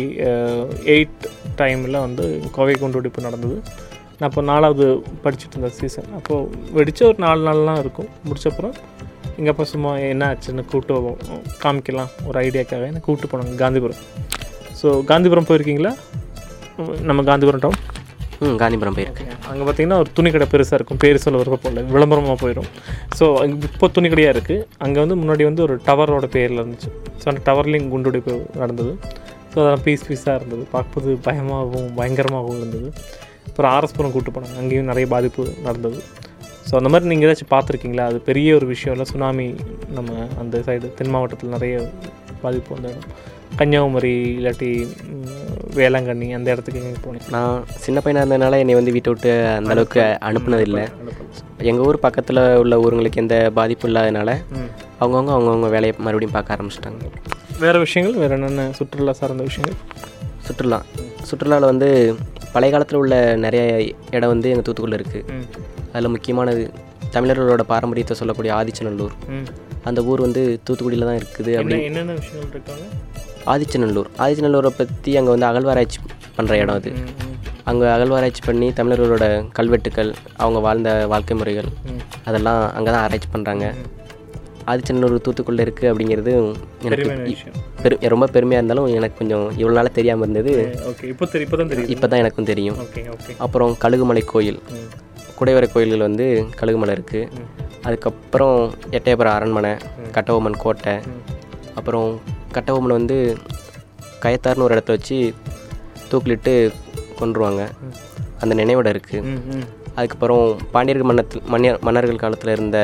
எயிட் 0.95 1.27
டைமில் 1.61 2.03
வந்து 2.07 2.25
கோவை 2.51 2.75
குண்டு 2.75 2.99
வெடிப்பு 2.99 3.21
நடந்தது. 3.21 3.57
நான் 4.21 4.29
அப்போ 4.29 4.41
நாலாவது 4.49 4.85
படிச்சுட்டு 5.21 5.55
இருந்த 5.55 5.69
சீசன் 5.77 6.09
அப்போது 6.17 6.49
வெடிச்ச 6.77 6.99
ஒரு 7.11 7.17
நாலு 7.23 7.41
நாள்லாம் 7.47 7.79
இருக்கும். 7.83 8.09
முடிச்சப்புறம் 8.27 8.73
எங்கள் 9.37 9.51
அப்பா 9.53 9.65
சும்மா 9.71 9.91
என்ன 10.09 10.23
ஆச்சுன்னு 10.31 10.63
கூப்பிட்டு. 10.71 11.13
காமிக்கலாம். 11.63 12.11
ஒரு 12.27 12.37
ஐடியாக்காக 12.43 12.89
என்ன 12.89 12.99
கூப்பிட்டு 13.05 13.29
போனாங்க 13.31 13.55
காந்திபுரம். 13.63 14.01
ஸோ 14.79 14.87
காந்திபுரம் 15.11 15.47
போயிருக்கீங்களா? 15.49 15.93
நம்ம 17.09 17.23
காந்திபுரம் 17.29 17.63
டவுன் 17.65 17.81
ம் 18.45 18.59
காந்திபுரம் 18.61 18.95
போயிருக்கேன். 18.97 19.31
அங்கே 19.49 19.63
பார்த்தீங்கன்னா 19.65 19.97
ஒரு 20.03 20.09
துணி 20.17 20.29
கடை 20.35 20.45
பெருசாக 20.53 20.77
இருக்கும். 20.79 20.99
பேர் 21.03 21.23
சொல்ல 21.23 21.39
விருப்பம் 21.41 21.63
போல. 21.65 21.81
விளம்பரமாக 21.95 22.37
போயிடும் 22.43 22.69
ஸோ 23.17 23.25
இப்போ 23.69 23.89
துணி 23.95 24.07
கடையாக 24.13 24.35
இருக்குது 24.35 24.63
அங்கே 24.85 24.99
வந்து 25.03 25.17
முன்னாடி 25.21 25.43
வந்து 25.49 25.61
ஒரு 25.67 25.75
டவரோட 25.89 26.27
பேரில் 26.35 26.61
இருந்துச்சு. 26.61 26.89
ஸோ 27.21 27.25
அந்த 27.31 27.41
டவர்லேயும் 27.49 27.89
குண்டுவெடிப்பு 27.93 28.35
நடந்தது. 28.61 28.93
ஸோ 29.51 29.57
அதெல்லாம் 29.61 29.83
பீஸ் 29.87 30.07
பீஸாக 30.09 30.37
இருந்தது. 30.39 30.63
பார்க்கும்போது 30.75 31.11
பயமாகவும் 31.27 31.91
பயங்கரமாகவும் 31.99 32.59
இருந்தது. 32.61 32.89
அப்புறம் 33.47 33.71
ஆர்எஸ்புரம் 33.75 34.13
கூட்டு 34.15 34.31
போனாங்க. 34.35 34.57
அங்கேயும் 34.61 34.89
நிறைய 34.91 35.07
பாதிப்பு 35.13 35.43
நடந்தது. 35.67 35.99
ஸோ 36.67 36.73
அந்த 36.79 36.89
மாதிரி 36.91 37.09
நீங்கள் 37.11 37.27
ஏதாச்சும் 37.27 37.53
பார்த்துருக்கீங்களா? 37.53 38.05
அது 38.11 38.17
பெரிய 38.29 38.49
ஒரு 38.59 38.65
விஷயம் 38.73 38.93
இல்லை? 38.95 39.07
சுனாமி 39.11 39.47
நம்ம 39.97 40.27
அந்த 40.41 40.57
சைடு 40.67 40.89
தென் 40.99 41.13
மாவட்டத்தில் 41.15 41.55
நிறைய 41.57 41.75
பாதிப்பு 42.43 42.69
வந்த 42.75 42.89
இடம். 42.93 43.07
கன்னியாகுமரி 43.59 44.11
இல்லாட்டி 44.37 44.69
வேளாங்கண்ணி 45.79 46.27
அந்த 46.37 46.47
இடத்துக்கு 46.53 46.79
எங்கே 46.81 47.01
போனீங்க 47.05 47.31
நான் 47.35 47.65
சின்ன 47.85 47.97
பையனாக 48.03 48.23
இருந்ததுனால 48.23 48.59
என்னை 48.63 48.75
வந்து 48.77 48.93
வீட்டை 48.95 49.09
விட்டு 49.13 49.31
அந்த 49.55 49.73
அளவுக்கு 49.73 50.03
அனுப்புனதில்லை. 50.27 50.83
எங்கள் 51.69 51.85
ஊர் 51.87 52.03
பக்கத்தில் 52.05 52.41
உள்ள 52.61 52.77
ஊருங்களுக்கு 52.83 53.21
எந்த 53.23 53.35
பாதிப்பும் 53.57 53.89
இல்லாதனால 53.91 54.29
அவங்கவுங்க 55.01 55.31
அவங்கவுங்க 55.35 55.69
வேலையை 55.75 55.93
மறுபடியும் 56.05 56.35
பார்க்க 56.37 56.55
ஆரம்பிச்சிட்டாங்க. 56.55 57.03
வேறு 57.63 57.79
விஷயங்கள் 57.85 58.19
வேறு 58.21 58.35
என்னென்ன 58.37 58.67
சுற்றுலா 58.79 59.15
சார்ந்த 59.21 59.43
விஷயங்கள்? 59.49 59.77
சுற்றுலா. 60.47 60.79
சுற்றுலாவில் 61.29 61.71
வந்து 61.71 61.89
பழைய 62.53 62.69
காலத்தில் 62.73 62.99
உள்ள 63.01 63.15
நிறைய 63.43 63.63
இடம் 64.17 64.31
வந்து 64.33 64.49
எங்கள் 64.53 64.65
தூத்துக்குடியில் 64.67 64.99
இருக்குது 64.99 65.37
அதில் 65.93 66.13
முக்கியமானது 66.15 66.61
தமிழர்களோட 67.15 67.63
பாரம்பரியத்தை 67.71 68.15
சொல்லக்கூடிய 68.19 68.51
ஆதிச்சநல்லூர். 68.59 69.13
அந்த 69.89 69.99
ஊர் 70.09 70.23
வந்து 70.25 70.41
தூத்துக்குடியில் 70.65 71.07
தான் 71.09 71.19
இருக்குது 71.21 71.51
என்ன 71.51 71.61
அப்படி 71.61 71.85
என்னென்ன 71.89 72.13
விஷயங்கள் 72.19 72.53
இருக்காங்க? 72.55 72.85
ஆதிச்சநல்லூர். 73.53 74.09
ஆதிச்சநல்லூரை 74.23 74.71
பற்றி 74.79 75.11
அங்கே 75.19 75.31
வந்து 75.35 75.47
அகழ்வாராய்ச்சி 75.49 75.99
பண்ணுற 76.37 76.53
இடம் 76.63 76.77
அது. 76.79 76.91
அங்கே 77.69 77.87
அகழ்வாராய்ச்சி 77.95 78.43
பண்ணி 78.49 78.67
தமிழர்களோட 78.79 79.25
கல்வெட்டுக்கள் 79.57 80.11
அவங்க 80.43 80.59
வாழ்ந்த 80.67 80.91
வாழ்க்கை 81.13 81.35
முறைகள் 81.41 81.69
அதெல்லாம் 82.29 82.61
அங்கே 82.77 82.89
தான் 82.91 83.03
ஆராய்ச்சி 83.05 83.29
பண்ணுறாங்க 83.35 83.65
ஆதிச்சநல்லூர் 84.71 85.23
தூத்துக்குள்ளே 85.25 85.63
இருக்குது 85.65 85.89
அப்படிங்கிறது 85.91 86.31
எனக்கு 86.87 87.07
பெரு 87.83 87.95
ரொம்ப 88.13 88.25
பெருமையாக 88.35 88.61
இருந்தாலும் 88.61 88.87
எனக்கு 88.97 89.19
கொஞ்சம் 89.21 89.45
இவ்வளோ 89.59 89.75
நாளாக 89.77 89.93
தெரியாமல் 89.99 90.25
இருந்தது. 90.25 90.53
இப்போ 91.13 91.25
இப்போ 91.93 92.07
தான் 92.11 92.21
எனக்கும் 92.23 92.49
தெரியும். 92.51 92.77
அப்புறம் 93.45 93.73
கழுகுமலை 93.83 94.23
கோயில். 94.33 94.59
குடைவரை 95.39 95.67
கோயில்கள் 95.73 96.07
வந்து 96.07 96.27
கழுகுமலை 96.59 96.95
இருக்குது 96.97 97.29
அதுக்கப்புறம் 97.87 98.57
எட்டயபுரம் 98.97 99.35
அரண்மனை 99.37 99.73
கட்டபொம்மன் 100.15 100.61
கோட்டை. 100.63 100.95
அப்புறம் 101.79 102.09
கட்டபொம்மன் 102.55 102.97
வந்து 102.99 103.17
கயத்தார்னு 104.23 104.65
ஒரு 104.67 104.75
இடத்த 104.77 104.95
வச்சு 104.97 105.17
தூக்கிலிட்டு 106.11 106.53
கொன்றுவாங்க. 107.19 107.63
அந்த 108.41 108.53
நினைவிட 108.59 108.89
இருக்குது 108.93 109.21
அதுக்கப்புறம் 109.97 110.45
பாண்டியர்கள் 110.73 111.09
மன்னத்தில் 111.11 111.43
மன்னிய 111.53 111.71
மன்னர்கள் 111.87 112.21
காலத்தில் 112.23 112.53
இருந்த 112.55 112.77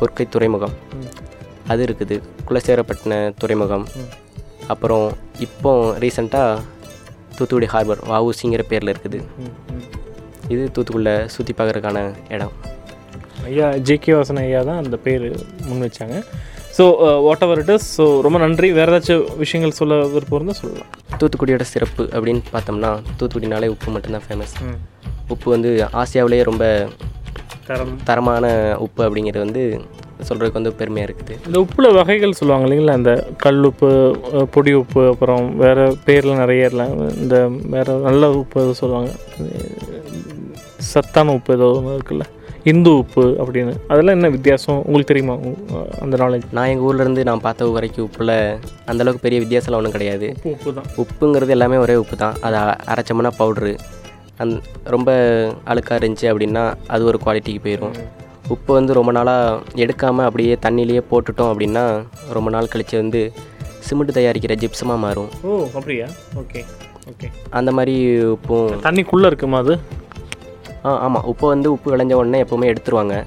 கொற்கை 0.00 0.26
துறைமுகம். 0.34 0.74
அது 1.72 1.82
இருக்குது. 1.86 2.16
குலசேரப்பட்டின 2.48 3.14
துறைமுகம். 3.42 3.86
அப்புறம் 4.72 5.06
இப்போ 5.46 5.72
ரீசெண்டாக 6.04 6.62
தூத்துக்குடி 7.36 7.68
ஹார்பர் 7.74 8.02
வஉசிங்கிற 8.12 8.62
பேரில் 8.70 8.92
இருக்குது. 8.94 9.18
இது 10.54 10.62
தூத்துக்குடியில் 10.74 11.28
சுற்றி 11.34 11.52
பார்க்குறதுக்கான 11.58 11.98
இடம். 12.36 12.54
ஐயா 13.50 13.66
ஜேகே 13.88 14.12
வாசன் 14.16 14.42
ஐயா 14.42 14.60
தான் 14.68 14.80
அந்த 14.82 14.96
பேர் 15.06 15.24
முன் 15.68 15.84
வச்சாங்க. 15.86 16.16
So 16.76 16.84
whatever 17.46 17.60
it 17.62 17.72
is 17.74 17.88
so 17.96 18.04
ரொம்ப 18.26 18.38
நன்றி. 18.44 18.68
வேறு 18.78 18.92
ஏதாச்சும் 18.92 19.24
விஷயங்கள் 19.42 19.76
சொல்ல 19.80 19.98
விருப்பம் 20.14 20.38
இருந்தால் 20.38 20.60
சொல்லலாம். 20.60 20.88
தூத்துக்குடியோட 21.20 21.66
சிறப்பு 21.74 22.04
அப்படின்னு 22.14 22.42
பார்த்தோம்னா 22.54 22.92
தூத்துக்குடினாலே 23.18 23.68
உப்பு 23.74 23.94
மட்டும்தான் 23.96 24.26
ஃபேமஸ் 24.26 24.54
உப்பு 25.32 25.48
வந்து 25.54 25.70
ஆசியாவிலேயே 26.02 26.44
ரொம்ப 26.50 26.64
தரம். 27.68 27.92
தரமான 28.08 28.46
உப்பு 28.84 29.02
அப்படிங்கிறது 29.06 29.44
வந்து 29.46 29.62
சொல்கிறதுக்கு 30.26 30.58
வந்து 30.58 30.72
பெருமையாக 30.80 31.08
இருக்குது. 31.08 31.36
இந்த 31.46 31.58
உப்புல 31.64 31.86
வகைகள் 31.98 32.36
சொல்லுவாங்க 32.38 32.66
இல்லைங்களா? 32.66 32.96
இந்த 33.00 33.12
கல் 33.44 33.64
உப்பு 33.68 33.88
பொடி 34.54 34.72
உப்பு 34.80 35.02
அப்புறம் 35.12 35.44
வேறு 35.62 35.84
பேரில் 36.06 36.40
நிறைய 36.42 36.70
இல்லை. 36.72 36.86
இந்த 37.22 37.36
வேறு 37.74 37.94
நல்ல 38.08 38.30
உப்பு 38.42 38.62
ஏதோ 38.64 38.74
சொல்லுவாங்க. 38.82 39.10
சத்தான 40.92 41.34
உப்பு 41.38 41.52
ஏதோ 41.58 41.68
ஒன்று 41.78 41.96
இருக்குல்ல. 41.98 42.26
இந்து 42.72 42.90
உப்பு 43.00 43.24
அப்படின்னு. 43.42 43.72
அதெல்லாம் 43.92 44.16
என்ன 44.18 44.28
வித்தியாசம்? 44.36 44.78
உங்களுக்கு 44.86 45.10
தெரியுமா? 45.12 45.34
அந்த 46.04 46.14
நாலேஜ் 46.22 46.46
நான் 46.58 46.70
எங்கள் 46.72 46.86
ஊர்லேருந்து 46.88 47.24
நான் 47.30 47.44
பார்த்த 47.46 47.66
வரைக்கும் 47.76 48.06
உப்பில் 48.08 48.36
அந்தளவுக்கு 48.90 49.24
பெரிய 49.26 49.40
வித்தியாசம்லாம் 49.44 49.80
ஒன்றும் 49.80 49.96
கிடையாது. 49.96 50.28
உப்பு 50.52 50.72
தான். 50.78 50.88
உப்புங்கிறது 51.02 51.54
எல்லாமே 51.56 51.82
ஒரே 51.84 51.96
உப்பு 52.04 52.18
தான். 52.24 52.38
அதை 52.48 52.60
அரைச்சோம்னா 52.92 53.32
பவுட்ரு 53.42 53.74
அந் 54.38 54.52
ரொம்ப 54.84 55.10
அழுக்காக 55.64 55.98
இருந்துச்சு 56.00 56.26
அப்படின்னா 56.32 56.74
அது 56.86 57.04
ஒரு 57.04 57.18
குவாலிட்டிக்கு 57.24 57.60
போயிடும் 57.64 57.96
உப்பு 58.48 58.72
வந்து 58.74 58.92
ரொம்ப 58.92 59.12
நாளாக 59.12 59.60
எடுக்காமல் 59.74 60.24
அப்படியே 60.24 60.54
தண்ணியிலேயே 60.62 61.02
போட்டுட்டோம் 61.10 61.50
அப்படின்னா 61.52 61.84
ரொம்ப 62.32 62.50
நாள் 62.50 62.70
கழிச்சு 62.72 62.96
வந்து 62.96 63.32
சிமெண்ட் 63.78 64.16
தயாரிக்கிற 64.16 64.54
ஜிப்சமாக 64.62 64.98
மாறும். 64.98 65.30
ஓ 65.42 65.68
அப்படியா? 65.74 66.06
Okay 66.36 66.60
okay. 67.10 67.28
அந்த 67.50 67.72
மாதிரி 67.72 67.94
உப்பும் 68.26 68.70
தண்ணிக்குள்ளே 68.82 69.26
இருக்குமா 69.26 69.58
அது? 69.58 69.74
ஆ 70.84 70.98
ஆமாம் 70.98 71.26
உப்பை 71.32 71.46
வந்து 71.46 71.72
உப்பு 71.72 71.96
விளைஞ்ச 71.96 72.12
உடனே 72.12 72.42
எப்போவுமே 72.42 72.70
எடுத்துருவாங்க. 72.72 73.26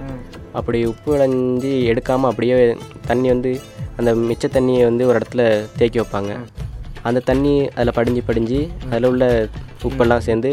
அப்படி 0.53 0.85
உப்பு 0.85 1.09
விளைஞ்சி 1.15 1.73
எடுக்காமல் 1.91 2.31
அப்படியே 2.31 2.77
தண்ணி 3.05 3.27
வந்து 3.27 3.59
அந்த 3.97 4.15
மிச்ச 4.15 4.45
தண்ணியை 4.55 4.83
வந்து 4.83 5.07
ஒரு 5.07 5.19
இடத்துல 5.19 5.43
தேக்கி 5.77 5.99
வைப்பாங்க. 5.99 6.33
அந்த 7.01 7.19
தண்ணி 7.19 7.69
அதில் 7.69 7.93
படிஞ்சு 7.93 8.21
படிஞ்சு 8.23 8.59
அதில் 8.89 9.09
உள்ள 9.09 9.49
உப்பெல்லாம் 9.83 10.25
சேர்ந்து 10.27 10.51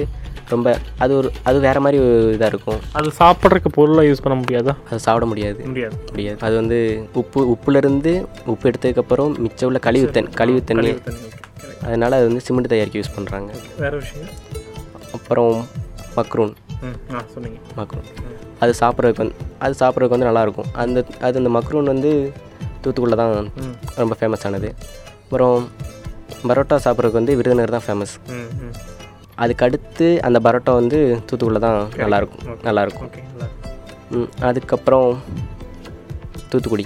ரொம்ப 0.53 0.69
அது 0.99 1.13
ஒரு 1.17 1.29
அது 1.49 1.59
வேறு 1.65 1.81
மாதிரி 1.81 1.99
இதாக 2.35 2.49
இருக்கும். 2.53 2.81
அது 2.99 3.09
சாப்பிட்றதுக்கு 3.21 3.71
பொருளாக 3.77 4.09
யூஸ் 4.09 4.23
பண்ண 4.25 4.37
முடியாதா? 4.41 4.73
அது 4.91 5.01
சாப்பிட 5.07 5.27
முடியாது. 5.31 5.61
முடியாது. 5.71 5.97
முடியாது. 6.13 6.39
அது 6.47 6.55
வந்து 6.61 6.79
உப்பு 7.21 7.41
உப்புலேருந்து 7.55 8.13
உப்பு 8.53 8.65
எடுத்ததுக்கப்புறம் 8.71 9.33
மிச்சம் 9.45 9.69
உள்ள 9.69 9.81
கழிவு 9.89 10.11
தண்ணி. 10.17 10.33
கழிவு 10.41 10.63
தண்ணி 10.71 10.93
அதனால் 11.87 12.19
அது 12.19 12.27
வந்து 12.29 12.45
சிமெண்ட் 12.47 12.73
தயாரிக்க 12.73 13.01
யூஸ் 13.03 13.15
பண்ணுறாங்க 13.17 13.51
வேறு 13.83 13.97
விஷயம்? 14.03 14.31
அப்புறம் 15.19 15.55
மக்ரூன். 16.19 16.55
சொன்னீங்க. 17.35 17.59
மக்ரூன். 17.81 18.07
அது 18.63 18.73
சாப்பிட்றதுக்கு 18.81 19.23
வந்து 19.23 19.37
அது 19.65 19.75
சாப்பிட்றதுக்கு 19.81 20.17
வந்து 20.17 20.29
நல்லாயிருக்கும் 20.31 20.71
அந்த 20.83 20.99
அது 21.27 21.39
அந்த 21.41 21.51
மக்ரூன் 21.59 21.91
வந்து 21.93 22.11
தூத்துக்குள்ள 22.85 23.17
தான் 23.23 23.51
ரொம்ப 24.01 24.15
ஃபேமஸ் 24.21 24.45
ஆனது. 24.49 24.71
அப்புறம் 25.25 25.59
பரோட்டா 26.49 26.77
சாப்பிட்றதுக்கு 26.85 27.21
வந்து 27.21 27.37
விருதுநகர் 27.39 27.77
தான் 27.77 27.87
ஃபேமஸ் 27.87 28.15
ம் 29.35 29.41
ம் 29.41 29.43
அதுக்கு 29.43 29.64
அடுத்து 29.66 30.07
அந்த 30.26 30.39
பரோட்டா 30.47 30.72
வந்து 30.80 30.99
தூத்துக்குள்ள 31.28 31.61
தான் 31.66 31.78
நல்லாயிருக்கும். 32.03 32.45
நல்லாயிருக்கும். 32.68 33.11
அதுக்கப்புறம் 34.49 35.09
தூத்துக்குடி. 36.51 36.85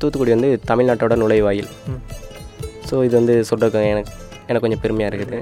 தூத்துக்குடி 0.00 0.30
வந்து 0.36 0.50
தமிழ்நாட்டோட 0.70 1.14
நுழைவாயில். 1.22 1.70
ஸோ 2.88 3.04
இது 3.06 3.14
வந்து 3.20 3.34
சொல்கிறதுக்கு 3.50 3.90
எனக்கு 3.94 4.12
எனக்கு 4.48 4.64
கொஞ்சம் 4.66 4.82
பெருமையாக 4.84 5.10
இருக்குது. 5.10 5.40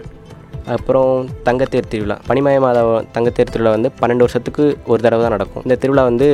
அப்புறம் 0.77 1.13
தங்கத்தேர் 1.47 1.91
திருவிழா. 1.93 2.17
பனிமய 2.29 2.61
மாத 2.65 2.79
தங்கத்தேர் 3.17 3.53
திருவிழா 3.53 3.71
வந்து 3.77 3.91
பன்னெண்டு 4.01 4.25
வருஷத்துக்கு 4.27 4.65
ஒரு 4.87 5.01
தடவை 5.03 5.23
தான் 5.23 5.37
நடக்கும். 5.37 5.63
இந்த 5.63 5.77
திருவிழா 5.83 6.05
வந்து 6.05 6.29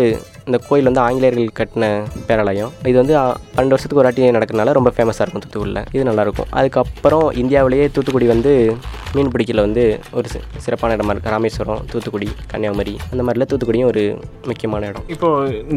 இந்த 0.49 0.59
கோயில் 0.69 0.89
வந்து 0.89 1.03
ஆங்கிலேயர்கள் 1.05 1.55
கட்டின 1.59 1.85
பேராலயம். 2.29 2.73
இது 2.91 2.97
வந்து 3.03 3.15
பன்னெண்டு 3.55 3.75
வருஷத்துக்கு 3.75 4.03
ஒரு 4.03 4.09
வாட்டி 4.09 4.31
நடக்கிறனால 4.37 4.75
ரொம்ப 4.79 4.91
ஃபேமஸாக 4.97 5.25
இருக்கும் 5.25 5.45
தூத்துக்குடியில் 5.45 5.83
இது 5.97 6.03
நல்லாயிருக்கும் 6.09 6.51
அதுக்கப்புறம் 6.59 7.27
இந்தியாவிலேயே 7.43 7.87
தூத்துக்குடி 7.95 8.29
வந்து 8.35 8.53
மீன் 9.17 9.33
பிடிக்கல 9.35 9.65
வந்து 9.67 9.85
ஒரு 10.19 10.29
சிறப்பான 10.65 10.95
இடமா 10.97 11.13
இருக்குது 11.15 11.35
ராமேஸ்வரம் 11.37 11.83
தூத்துக்குடி 11.93 12.29
கன்னியாகுமரி 12.53 12.95
அந்த 13.11 13.23
மாதிரில 13.27 13.47
தூத்துக்குடியும் 13.51 13.91
ஒரு 13.93 14.03
முக்கியமான 14.51 14.87
இடம். 14.93 15.05
இப்போ 15.17 15.29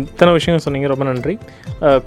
இத்தனை 0.02 0.32
விஷயம் 0.38 0.64
சொன்னீங்க 0.66 0.88
ரொம்ப 0.94 1.06
நன்றி. 1.12 1.36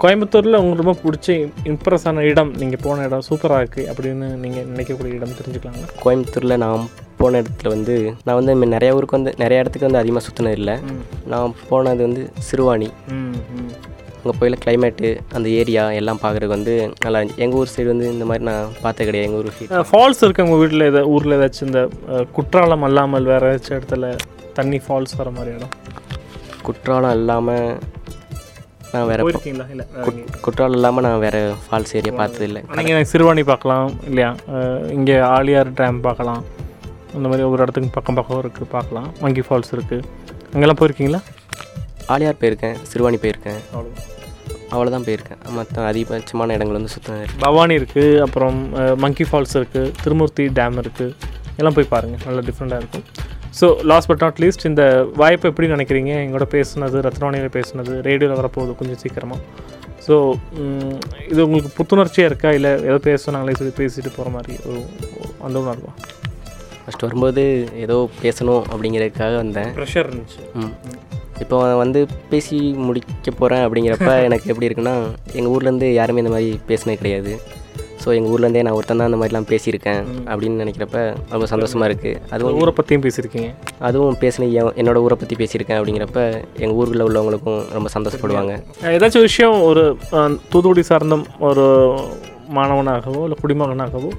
கோயம்புத்தூரில் 0.03 0.59
உங்களுக்கு 0.61 0.83
ரொம்ப 0.85 0.97
பிடிச்ச 1.05 1.37
இம்ப்ரெஸ் 1.73 2.07
ஆன 2.11 2.25
இடம் 2.31 2.51
நீங்கள் 2.63 2.83
போன 2.87 3.05
இடம் 3.09 3.27
சூப்பராக 3.29 3.61
இருக்குது 3.63 3.87
அப்படின்னு 3.93 4.27
நீங்கள் 4.43 4.67
நினைக்கக்கூடிய 4.73 5.19
இடம் 5.19 5.37
தெரிஞ்சுக்கலாங்களா? 5.39 5.89
கோயம்புத்தூரில் 6.03 6.61
நான் 6.65 6.83
போன 7.21 7.39
இடத்துல 7.43 7.69
வந்து 7.75 7.95
நான் 8.25 8.37
வந்து 8.39 8.53
நிறைய 8.75 8.97
ஊருக்கு 8.97 9.17
வந்து 9.19 9.33
நிறைய 9.43 9.61
இடத்துக்கு 9.63 9.89
வந்து 9.89 10.01
அதிகமாக 10.01 10.25
சுற்றினது 10.27 10.59
இல்லை. 10.61 10.75
நான் 11.33 11.55
போனது 11.69 12.01
வந்து 12.07 12.23
சிறுவாணி. 12.49 12.89
அங்கே 14.23 14.33
போயில 14.39 14.55
கிளைமேட்டு 14.63 15.09
அந்த 15.37 15.47
ஏரியா 15.59 15.83
எல்லாம் 15.99 16.19
பார்க்குறதுக்கு 16.23 16.55
வந்து 16.57 16.73
நல்லா 17.03 17.19
இருந்துச்சு. 17.19 17.41
எங்கள் 17.43 17.59
ஊர் 17.61 17.71
சைடு 17.75 17.87
வந்து 17.93 18.07
இந்த 18.15 18.25
மாதிரி 18.29 18.43
நான் 18.49 18.73
பார்த்தது 18.83 19.07
கிடையாது. 19.07 19.27
எங்கள் 19.29 19.41
ஊர் 19.41 19.55
சைடு 19.59 19.87
ஃபால்ஸ் 19.91 20.21
இருக்கு 20.25 20.45
உங்கள் 20.47 20.61
வீட்டில் 20.63 20.87
எதா 20.89 21.01
ஊரில் 21.13 21.35
ஏதாச்சும் 21.37 21.69
இந்த 21.69 21.81
குற்றாலம் 22.35 22.85
அல்லாமல் 22.89 23.29
வேறு 23.31 23.49
ஏதாச்சும் 23.51 23.77
இடத்துல 23.79 24.11
தண்ணி 24.59 24.79
ஃபால்ஸ் 24.85 25.17
வர 25.21 25.31
மாதிரி 25.37 25.55
இடம்? 25.57 25.73
குற்றாலம் 26.67 27.15
இல்லாமல் 27.19 27.65
நான் 28.93 29.09
வேறு 29.09 29.25
போயிருக்கீங்களா? 29.25 29.67
இல்லை 29.73 29.85
குற்றாலம் 30.45 30.77
இல்லாமல் 30.79 31.05
நான் 31.07 31.21
வேறு 31.25 31.41
ஃபால்ஸ் 31.65 31.95
ஏரியா 31.99 32.15
பார்த்தது 32.21 32.47
இல்லை. 32.49 32.61
நீங்கள் 32.79 33.07
சிறுவாணி 33.11 33.43
பார்க்கலாம் 33.51 33.89
இல்லையா? 34.09 34.31
இங்கே 34.97 35.15
ஆலியார் 35.35 35.77
டேம் 35.81 36.01
பார்க்கலாம். 36.07 36.41
அந்த 37.15 37.25
மாதிரி 37.29 37.45
ஒவ்வொரு 37.47 37.63
இடத்துக்கு 37.65 37.95
பக்கம் 37.97 38.17
பக்கம் 38.19 38.41
இருக்குது 38.43 38.69
பார்க்கலாம். 38.75 39.09
மங்கி 39.23 39.43
ஃபால்ஸ் 39.47 39.73
இருக்குது 39.75 40.07
அங்கெல்லாம் 40.53 40.79
போயிருக்கீங்களா? 40.81 41.21
ஆலியார் 42.13 42.41
போயிருக்கேன் 42.43 42.77
சிறுவாணி 42.91 43.19
போயிருக்கேன். 43.25 43.59
அவ்வளோதான் 43.73 44.07
அவ்வளோதான் 44.73 45.05
போயிருக்கேன். 45.07 45.39
மற்ற 45.57 45.81
அதிகபட்சமான 45.89 46.53
இடங்கள் 46.57 46.77
வந்து 46.79 46.91
சுற்றினது 46.93 47.23
இல்லை 47.25 47.37
பவானி 47.45 47.73
இருக்குது 47.79 48.21
அப்புறம் 48.25 48.57
மங்கி 49.03 49.25
ஃபால்ஸ் 49.29 49.55
இருக்குது 49.59 49.91
திருமூர்த்தி 50.03 50.45
டேம் 50.59 50.79
இருக்குது 50.83 51.15
எல்லாம் 51.59 51.75
போய் 51.77 51.91
பாருங்கள் 51.93 52.23
நல்லா 52.27 52.43
டிஃப்ரெண்ட்டாக 52.49 52.81
இருக்கும். 52.83 53.05
So 53.59 53.67
last 53.91 54.09
but 54.09 54.23
not 54.25 54.39
least 54.43 54.63
இந்த 54.69 54.83
வாய்ப்பை 55.21 55.49
எப்படி 55.51 55.67
நினைக்கிறீங்க? 55.75 56.11
எங்களோட 56.25 56.45
பேசுனது 56.55 56.99
ரத்னவாணியில் 57.07 57.55
பேசுனது 57.57 57.93
ரேடியோவில் 58.07 58.39
வரப்போகுது 58.41 58.77
கொஞ்சம் 58.81 59.01
சீக்கிரமாக 59.03 59.41
ஸோ 60.05 60.15
இது 61.31 61.39
உங்களுக்கு 61.47 61.71
புத்துணர்ச்சியாக 61.79 62.29
இருக்கா? 62.31 62.51
இல்லை 62.59 62.71
ஏதோ 62.89 62.97
பேச 63.09 63.31
நாங்களே 63.35 63.57
சொல்லி 63.59 63.73
பேசிட்டு 63.81 64.11
போகிற 64.17 64.29
மாதிரி 64.37 64.55
ஒரு 64.69 64.79
அந்த 65.47 65.57
உணர்வா? 65.63 65.91
ஃபஸ்ட்டு 66.83 67.05
வரும்போது 67.07 67.43
ஏதோ 67.85 67.97
பேசணும் 68.23 68.63
அப்படிங்கிறதுக்காக 68.71 69.35
வந்தேன். 69.35 69.71
ப்ரெஷர் 69.79 70.07
இருந்துச்சு. 70.07 70.41
ம். 70.55 70.73
இப்போ 71.43 71.57
வந்து 71.75 71.99
பேசி 72.29 72.57
முடிக்க 72.87 73.31
போகிறேன் 73.31 73.63
அப்படிங்கிறப்ப 73.65 74.11
எனக்கு 74.27 74.49
எப்படி 74.51 74.67
இருக்குன்னா 74.69 74.95
எங்கள் 75.37 75.51
ஊர்லேருந்து 75.53 75.87
யாருமே 75.93 76.21
இந்த 76.23 76.33
மாதிரி 76.35 76.51
பேசினது 76.69 77.01
கிடையாது. 77.01 77.33
ஸோ 78.03 78.09
எங்கள் 78.17 78.31
ஊர்லேருந்தே 78.33 78.61
நான் 78.65 78.75
ஒருத்தன் 78.77 78.99
தான் 78.99 79.09
அந்த 79.09 79.17
மாதிரிலாம் 79.19 79.47
பேசியிருக்கேன் 79.49 79.99
அப்படின்னு 80.29 80.61
நினைக்கிறப்ப 80.63 80.99
ரொம்ப 81.31 81.45
சந்தோஷமாக 81.45 81.89
இருக்குது 81.89 82.21
அதுவும் 82.31 82.57
ஊரை 82.61 82.71
பற்றியும் 82.73 83.03
பேசியிருக்கீங்க? 83.05 83.49
அதுவும் 83.79 84.17
பேசின 84.21 84.47
என் 84.59 84.71
என்னோட 84.75 84.99
ஊரை 85.05 85.17
பற்றி 85.17 85.35
பேசியிருக்கேன் 85.35 85.79
அப்படிங்கிறப்ப 85.79 86.21
எங்கள் 86.57 86.77
ஊரில் 86.81 87.05
உள்ளவங்களுக்கும் 87.07 87.61
ரொம்ப 87.73 87.89
சந்தோஷப்படுவாங்க. 87.95 88.55
ஏதாச்சும் 88.95 89.27
விஷயம் 89.29 89.57
ஒரு 89.61 89.83
தூத்துக்குடி 90.51 90.85
சார்ந்த 90.91 91.17
ஒரு 91.49 91.65
மாணவனாகவோ 92.57 93.21
இல்லை 93.23 93.37
குடிமகனாகவோ 93.41 94.11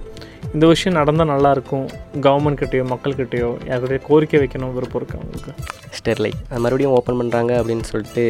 இந்த 0.57 0.67
விஷயம் 0.73 0.97
நடந்தால் 0.99 1.31
நல்லாயிருக்கும். 1.33 1.85
கவர்மெண்ட் 2.25 2.61
கிட்டேயோ 2.63 2.85
மக்கள்கிட்டயோ 2.93 3.51
யாருடைய 3.69 3.99
கோரிக்கை 4.09 4.39
வைக்கணும் 4.43 4.75
விருப்பம் 4.77 5.01
இருக்கா 5.01 5.19
உங்களுக்கு? 5.23 5.53
ஸ்டெர்லைட் 5.99 6.41
அது 6.51 6.61
மறுபடியும் 6.65 6.95
ஓப்பன் 6.97 7.19
பண்ணுறாங்க 7.21 7.53
அப்படின்னு 7.61 7.85
சொல்லிட்டு 7.91 8.25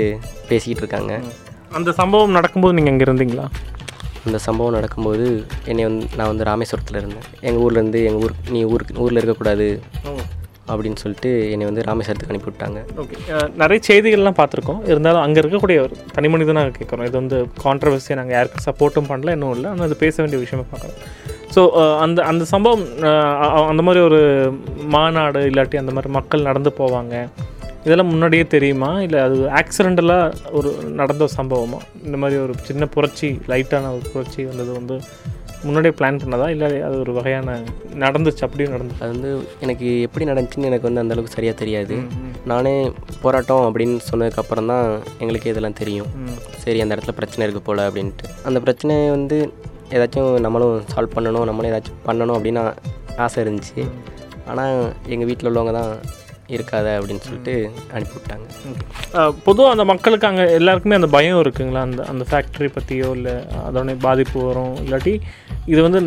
பேசிக்கிட்டு 0.50 0.82
இருக்காங்க. 0.84 1.14
அந்த 1.78 1.92
சம்பவம் 2.00 2.36
நடக்கும்போது 2.38 2.76
நீங்கள் 2.78 2.94
அங்கே 2.94 3.06
இருந்தீங்களா? 3.08 3.46
இந்த 4.28 4.38
சம்பவம் 4.46 4.76
நடக்கும்போது 4.78 5.26
என்னை 5.70 5.84
வந்து 5.88 6.06
நான் 6.18 6.30
வந்து 6.32 6.46
ராமேஸ்வரத்தில் 6.50 7.00
இருந்தேன். 7.02 7.26
எங்கள் 7.48 7.62
ஊர்லேருந்து 7.64 8.02
எங்கள் 8.10 8.22
ஊர் 8.26 8.36
நீ 8.54 8.60
ஊருக்கு 8.74 9.00
ஊரில் 9.04 9.20
இருக்கக்கூடாது. 9.22 9.68
அப்படின்னு 10.70 11.00
சொல்லிட்டு 11.02 11.30
என்னை 11.52 11.66
வந்து 11.68 11.84
ராமேஸ்வரத்துக்கு 11.88 12.34
அனுப்பி 12.34 12.50
விட்டாங்க 12.50 12.80
ஓகே 13.02 13.16
நிறைய 13.62 13.80
செய்திகள்லாம் 13.88 14.38
பார்த்துருக்கோம். 14.40 14.80
இருந்தாலும் 14.90 15.22
அங்கே 15.24 15.40
இருக்கக்கூடிய 15.42 15.78
ஒரு 15.86 15.94
தனி 16.16 16.28
மனிதனாக 16.34 16.72
கேட்குறோம். 16.78 17.06
இது 17.10 17.16
வந்து 17.22 17.38
கான்ட்ரவர்சியை 17.64 18.16
நாங்கள் 18.20 18.36
யாருக்கும் 18.38 18.66
சப்போர்ட்டும் 18.68 19.10
பண்ணல 19.12 19.34
இன்னும் 19.36 19.54
இல்லை. 19.56 19.68
ஆனால் 19.72 19.86
அது 19.88 20.02
பேச 20.04 20.14
வேண்டிய 20.22 20.40
விஷயமா 20.44 20.66
பார்க்குறோம் 20.72 21.00
ஸோ 21.54 21.62
அந்த 22.04 22.18
அந்த 22.30 22.44
சம்பவம் 22.52 22.84
அந்த 23.70 23.82
மாதிரி 23.86 24.02
ஒரு 24.08 24.20
மாநாடு 24.94 25.40
இல்லாட்டி 25.50 25.80
அந்த 25.80 25.94
மாதிரி 25.96 26.12
மக்கள் 26.18 26.46
நடந்து 26.50 26.70
போவாங்க. 26.78 27.14
இதெல்லாம் 27.86 28.10
முன்னாடியே 28.12 28.44
தெரியுமா? 28.54 28.90
இல்லை 29.04 29.20
அது 29.26 29.36
ஆக்சிடெண்டலாக 29.60 30.50
ஒரு 30.58 30.70
நடந்த 31.00 31.22
ஒரு 31.26 31.34
சம்பவமா? 31.38 31.80
இந்த 32.06 32.16
மாதிரி 32.22 32.36
ஒரு 32.44 32.54
சின்ன 32.68 32.86
புரட்சி 32.94 33.30
லைட்டான 33.52 33.90
ஒரு 33.96 34.06
புரட்சி 34.12 34.40
வந்தது 34.50 34.72
வந்து 34.78 34.96
முன்னாடியே 35.66 35.94
பிளான் 35.98 36.20
பண்ணதா? 36.22 36.46
இல்லை 36.54 36.68
அது 36.86 36.96
ஒரு 37.02 37.12
வகையான 37.18 37.56
நடந்துச்சு 38.02 38.44
அப்படியே 38.46 38.68
நடந்துச்சு. 38.74 39.02
அது 39.04 39.12
வந்து 39.14 39.30
எனக்கு 39.64 39.88
எப்படி 40.06 40.24
நடந்துச்சுன்னு 40.30 40.70
எனக்கு 40.70 40.88
வந்து 40.88 41.02
அந்தளவுக்கு 41.02 41.34
சரியாக 41.36 41.56
தெரியாது. 41.62 41.96
நானே 42.52 42.74
போராட்டம் 43.24 43.66
அப்படின்னு 43.68 43.98
சொன்னதுக்கப்புறம் 44.10 44.70
தான் 44.72 44.86
எங்களுக்கு 45.22 45.52
இதெல்லாம் 45.52 45.78
தெரியும். 45.82 46.10
சரி 46.64 46.80
அந்த 46.84 46.96
இடத்துல 46.96 47.14
பிரச்சனை 47.20 47.44
இருக்குது 47.46 47.66
போல் 47.68 47.86
அப்படின்ட்டு. 47.88 48.32
அந்த 48.50 48.60
பிரச்சனையை 48.66 49.06
வந்து 49.16 49.38
ஏதாச்சும் 49.96 50.32
நம்மளும் 50.46 50.74
சால்வ் 50.94 51.14
பண்ணணும் 51.16 51.46
நம்மளும் 51.50 51.70
ஏதாச்சும் 51.72 52.02
பண்ணணும் 52.08 52.36
அப்படின்னு 52.38 52.62
ஆசை 53.24 53.38
இருந்துச்சு. 53.44 53.80
ஆனால் 54.50 54.76
எங்கள் 55.14 55.28
வீட்டில் 55.30 55.50
உள்ளவங்க 55.50 55.72
தான் 55.80 55.92
இருக்காத 56.56 56.88
அப்படின்னு 56.98 57.24
சொல்லிட்டு 57.26 57.54
அனுப்பி 57.92 58.16
விட்டாங்க 58.16 58.46
பொதுவாக 59.44 59.70
அந்த 59.70 59.84
மக்களுக்கு 59.84 60.26
அங்கே 60.26 60.44
எல்லாருக்குமே 60.52 60.94
அந்த 60.94 61.06
பயம் 61.06 61.42
இருக்குங்களா? 61.42 61.80
அந்த 61.86 62.04
அந்த 62.04 62.24
ஃபேக்ட்ரி 62.30 62.68
பற்றியோ 62.74 63.08
இல்லை 63.14 63.32
அதோட 63.66 63.96
பாதிப்பு 64.00 64.38
வரும். 64.46 64.74
இல்லாட்டி 64.74 65.14
இது 65.66 65.82
வந்து 65.82 66.00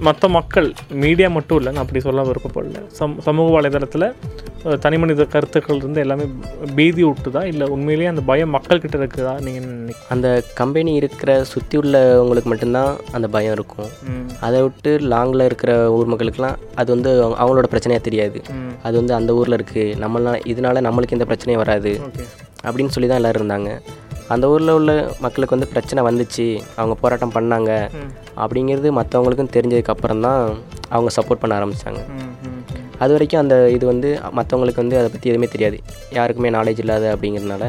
மற்ற 0.00 0.28
மக்கள் 0.28 0.72
மீடியா 1.02 1.28
மட்டும் 1.28 1.56
இல்லை 1.56 1.72
நான் 1.72 1.82
அப்படி 1.82 2.00
சொல்ல 2.00 2.22
விருப்பப்படல. 2.22 2.86
சம் 2.86 3.20
சமூக 3.20 3.60
வலைதளத்தில் 3.60 4.12
தனி 4.78 4.98
மனித 4.98 5.24
கருத்துக்கள் 5.24 5.76
இருந்து 5.76 6.00
எல்லாமே 6.00 6.24
பீதி 6.74 7.04
விட்டுதா 7.04 7.44
இல்லை 7.44 7.66
உண்மையிலேயே 7.68 8.08
அந்த 8.08 8.20
பயம் 8.20 8.54
மக்கள்கிட்ட 8.54 8.96
இருக்குதா? 8.98 9.32
நீங்கள் 9.40 9.94
அந்த 10.08 10.28
கம்பெனி 10.54 10.92
இருக்கிற 10.94 11.44
சுற்றி 11.44 11.78
உள்ளவங்களுக்கு 11.78 12.44
மட்டும்தான் 12.44 12.96
அந்த 13.12 13.28
பயம் 13.28 13.52
இருக்கும். 13.52 13.90
அதை 14.40 14.62
விட்டு 14.62 14.98
லாங்கில் 14.98 15.44
இருக்கிற 15.44 15.92
ஊர் 15.92 16.08
மக்களுக்கெல்லாம் 16.08 16.56
அது 16.74 16.92
வந்து 16.94 17.10
அவங்க- 17.22 17.40
அவங்களோட 17.42 17.64
பிரச்சனையாக 17.70 18.00
தெரியாது. 18.00 18.40
அது 18.82 18.96
வந்து 18.96 19.14
அந்த 19.24 19.34
ஊரில் 19.40 19.58
இருக்குது 19.58 19.98
நம்மளால 20.04 20.38
இதனால 20.52 20.86
நம்மளுக்கு 20.88 21.16
எந்த 21.18 21.26
பிரச்சனையும் 21.30 21.62
வராது. 21.64 21.92
அப்படின்னு 22.68 22.92
சொல்லி 22.94 23.08
தான் 23.10 23.20
எல்லோரும் 23.20 23.40
இருந்தாங்க. 23.40 23.70
அந்த 24.34 24.44
ஊரில் 24.52 24.72
உள்ள 24.76 24.90
மக்களுக்கு 25.24 25.54
வந்து 25.56 25.70
பிரச்சனை 25.72 26.00
வந்துச்சு. 26.06 26.46
அவங்க 26.80 26.94
போராட்டம் 27.02 27.34
பண்ணாங்க. 27.34 27.72
அப்படிங்கிறது 28.42 28.88
மற்றவங்களுக்கும் 28.98 29.54
தெரிஞ்சதுக்கப்புறம் 29.56 30.22
தான் 30.26 30.40
அவங்க 30.94 31.10
சப்போர்ட் 31.16 31.42
பண்ண 31.42 31.52
ஆரம்பித்தாங்க 31.58 32.00
அது 33.02 33.12
வரைக்கும் 33.14 33.42
அந்த 33.42 33.56
இது 33.76 33.84
வந்து 33.90 34.08
மற்றவங்களுக்கு 34.38 34.82
வந்து 34.82 34.96
அதை 35.00 35.08
பற்றி 35.14 35.30
எதுவுமே 35.30 35.48
தெரியாது. 35.54 35.78
யாருக்குமே 36.18 36.50
நாலேஜ் 36.56 36.82
இல்லாத 36.84 37.06
அப்படிங்கிறதுனால 37.14 37.64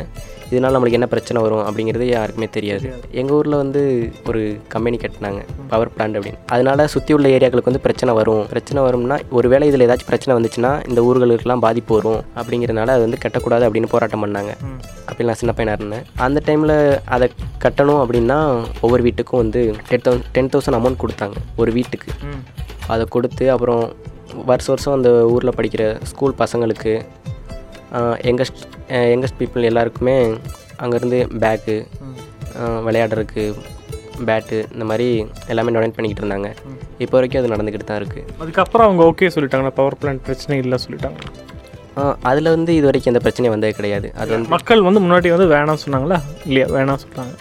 இதனால் 0.51 0.75
நம்மளுக்கு 0.75 0.97
என்ன 0.99 1.07
பிரச்சனை 1.13 1.39
வரும் 1.45 1.63
அப்படிங்கிறது 1.67 2.05
யாருக்குமே 2.09 2.47
தெரியாது. 2.57 2.87
எங்கள் 3.19 3.35
ஊரில் 3.37 3.57
வந்து 3.61 3.81
ஒரு 4.29 4.41
கம்பெனி 4.73 4.97
கட்டினாங்க 5.03 5.41
பவர் 5.71 5.91
பிளான்ட் 5.95 6.17
அப்படின்னு. 6.17 6.41
அதனால 6.55 6.87
சுற்றி 6.93 7.13
உள்ள 7.17 7.27
ஏரியாக்களுக்கு 7.35 7.71
வந்து 7.71 7.83
பிரச்சனை 7.87 8.13
வரும். 8.19 8.43
பிரச்சனை 8.53 8.81
வரும்னா 8.87 9.17
ஒருவேளை 9.37 9.67
இதில் 9.71 9.85
ஏதாச்சும் 9.87 10.11
பிரச்சனை 10.11 10.33
வந்துச்சுன்னா 10.37 10.71
இந்த 10.89 11.01
ஊர்களுக்கெல்லாம் 11.07 11.65
பாதிப்பு 11.67 11.93
வரும். 11.99 12.21
அப்படிங்கிறதுனால 12.39 12.95
அது 12.95 13.05
வந்து 13.07 13.21
கட்டக்கூடாது 13.25 13.67
அப்படின்னு 13.67 13.91
போராட்டம் 13.95 14.23
பண்ணாங்க. 14.25 14.53
அப்படி 15.09 15.27
நான் 15.29 15.41
சின்ன 15.41 15.53
பையனாக 15.57 15.79
இருந்தேன். 15.79 16.05
அந்த 16.27 16.41
டைமில் 16.47 16.75
அதை 17.15 17.27
கட்டணும் 17.65 18.01
அப்படின்னா 18.03 18.39
ஒவ்வொரு 18.85 19.03
வீட்டுக்கும் 19.07 19.41
வந்து 19.43 19.61
ten 19.91 20.05
thousand 20.07 20.27
ten 20.37 20.51
thousand 20.53 20.79
amount 20.79 21.01
கொடுத்தாங்க 21.03 21.37
ஒரு 21.63 21.71
வீட்டுக்கு. 21.77 22.09
அதை 22.93 23.05
கொடுத்து 23.15 23.45
அப்புறம் 23.53 23.83
வருஷம் 24.49 24.73
வருஷம் 24.73 24.95
அந்த 24.97 25.09
ஊரில் 25.33 25.57
படிக்கிற 25.57 25.83
ஸ்கூல் 26.09 26.39
பசங்களுக்கு 26.41 26.93
யங்கஸ்ட் 28.27 28.61
யங்கஸ்ட் 29.13 29.39
பீப்புள் 29.41 29.69
எல்லாருக்குமே 29.71 30.17
அங்கேருந்து 30.83 31.19
பேக்கு 31.43 31.75
விளையாடுறதுக்கு 32.87 33.43
பேட்டு 34.27 34.57
இந்த 34.73 34.85
மாதிரி 34.89 35.07
எல்லாமே 35.53 35.73
டொனேட் 35.75 35.95
பண்ணிக்கிட்டு 35.95 36.23
இருந்தாங்க. 36.23 36.49
இப்போ 37.03 37.15
வரைக்கும் 37.17 37.41
அது 37.41 37.53
நடந்துக்கிட்டு 37.53 37.87
தான் 37.89 37.99
இருக்குது 38.01 38.27
அதுக்கப்புறம் 38.41 38.87
அவங்க 38.87 39.03
ஓகே 39.11 39.31
சொல்லிட்டாங்க 39.35 39.71
பவர் 39.79 39.97
பிளான்ட் 40.01 40.23
பிரச்சனை 40.27 40.57
இல்லை 40.65 40.77
சொல்லிட்டாங்க. 40.85 41.19
அதில் 42.29 42.53
வந்து 42.55 42.71
இது 42.77 42.87
வரைக்கும் 42.89 43.11
எந்த 43.13 43.21
பிரச்சனையும் 43.25 43.55
வந்தது 43.55 43.77
கிடையாது. 43.79 44.07
அது 44.21 44.29
வந்து 44.35 44.53
மக்கள் 44.55 44.85
வந்து 44.87 45.03
முன்னாடி 45.05 45.27
வந்து 45.35 45.47
வேணாம் 45.53 45.83
சொன்னாங்களா? 45.83 46.17
இல்லையா? 46.47 46.67
வேணாம் 46.77 47.03
சொன்னாங்க 47.05 47.33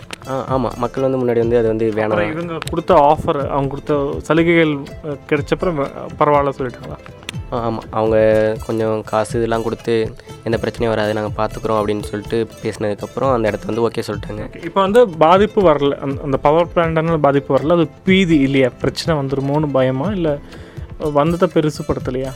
ஆமாம் 0.54 0.76
மக்கள் 0.82 1.04
வந்து 1.06 1.20
முன்னாடி 1.22 1.40
வந்து 1.44 1.58
அது 1.60 1.68
வந்து 1.72 1.86
வேணாம். 1.98 2.30
இவங்க 2.34 2.58
கொடுத்த 2.70 2.92
ஆஃபர் 3.10 3.40
அவங்க 3.54 3.70
கொடுத்த 3.74 3.94
சலுகைகள் 4.28 4.72
கிடைச்சப்புறம் 5.30 5.80
பரவாயில்ல 6.20 6.54
சொல்லிட்டாங்களா? 6.58 6.98
ஆமாம் 7.56 7.86
அவங்க 7.98 8.16
கொஞ்சம் 8.66 8.96
காசு 9.10 9.32
இதெல்லாம் 9.38 9.64
கொடுத்து 9.66 9.94
எந்த 10.48 10.56
பிரச்சனையும் 10.62 10.92
வராது 10.92 11.16
நாங்கள் 11.18 11.36
பார்த்துக்குறோம் 11.40 11.78
அப்படின்னு 11.80 12.08
சொல்லிட்டு 12.10 12.38
பேசினதுக்கப்புறம் 12.62 13.32
அந்த 13.34 13.50
இடத்த 13.50 13.70
வந்து 13.70 13.84
ஓகே 13.88 14.04
சொல்லிட்டாங்க. 14.08 14.44
இப்போ 14.68 14.80
வந்து 14.86 15.00
பாதிப்பு 15.24 15.62
வரல. 15.70 15.96
அந்த 16.26 16.38
பவர் 16.46 16.72
பிளான்டான 16.74 17.18
பாதிப்பு 17.26 17.50
வரல. 17.56 17.76
அது 17.78 17.86
பீதி 18.08 18.38
இல்லையா? 18.46 18.70
பிரச்சனை 18.82 19.14
வந்துருமோன்னு 19.20 19.70
பயமா? 19.78 20.08
இல்லை 20.18 20.34
வந்ததை 21.18 21.46
பெருசுப்படுத்தலையா 21.54 22.32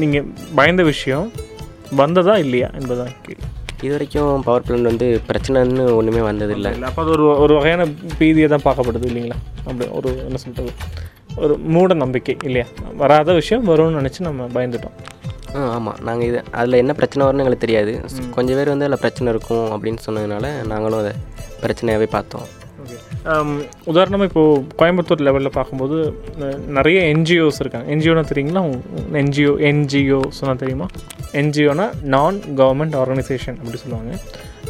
நீங்கள் 0.00 0.26
பயந்த 0.58 0.82
விஷயம் 0.92 1.28
வந்ததா 2.02 2.34
இல்லையா 2.44 2.68
என்பதுதான் 2.78 3.14
கேள்வி. 3.26 3.48
இது 3.82 3.92
வரைக்கும் 3.94 4.44
பவர் 4.46 4.64
பிளான்ட் 4.66 4.90
வந்து 4.90 5.08
பிரச்சனைன்னு 5.28 5.84
ஒன்றுமே 5.98 6.22
வந்ததில்லை. 6.30 6.70
அப்போ 6.88 7.02
அது 7.02 7.12
ஒரு 7.16 7.26
ஒரு 7.44 7.52
வகையான 7.58 7.84
பீதியை 8.20 8.48
தான் 8.54 8.64
பார்க்கப்படுது 8.66 9.08
இல்லைங்களா? 9.10 9.38
அப்படி 9.66 9.86
ஒரு 9.98 10.10
என்ன 10.26 10.40
சொல்கிறது 10.44 10.72
ஒரு 11.42 11.54
மூட 11.74 11.94
நம்பிக்கை 12.02 12.34
இல்லையா? 12.44 12.66
வராத 13.02 13.32
விஷயம் 13.40 13.66
வரும்னு 13.68 13.98
நினச்சி 14.00 14.20
நம்ம 14.28 14.46
பயந்துட்டோம். 14.56 14.96
ஆ 15.56 15.60
ஆமாம் 15.76 15.98
நாங்கள் 16.06 16.28
இது 16.28 16.40
அதில் 16.60 16.80
என்ன 16.82 16.92
பிரச்சனை 16.92 17.22
வரும்னு 17.26 17.42
எங்களுக்கு 17.42 17.66
தெரியாது. 17.66 17.92
கொஞ்சம் 18.36 18.56
பேர் 18.58 18.72
வந்து 18.72 18.86
அதில் 18.86 19.02
பிரச்சனை 19.04 19.32
இருக்கும் 19.34 19.68
அப்படின்னு 19.74 20.00
சொன்னதுனால 20.06 20.46
நாங்களும் 20.72 21.00
அதை 21.02 21.12
பிரச்சனையாகவே 21.62 22.08
பார்த்தோம். 22.16 22.46
ஓகே. 22.82 22.96
உதாரணமாக 23.90 24.28
இப்போது 24.30 24.64
கோயம்புத்தூர் 24.80 25.24
லெவலில் 25.26 25.56
பார்க்கும்போது 25.56 25.96
நிறைய 26.76 26.98
என்ஜிஓஸ் 27.14 27.60
இருக்காங்க. 27.62 27.88
என்ஜிஓனா 27.94 28.22
தெரியுங்களா? 28.32 28.62
என்ஜிஓ 29.22 29.54
என்ஜிஓ 29.70 30.20
சொன்னால் 30.38 30.60
தெரியுமா? 30.62 30.86
என்ஜிஓனா 31.40 31.86
நான் 32.14 32.38
கவர்மெண்ட் 32.60 32.96
ஆர்கனைசேஷன் 33.00 33.58
அப்படி 33.62 33.80
சொல்லுவாங்க. 33.84 34.12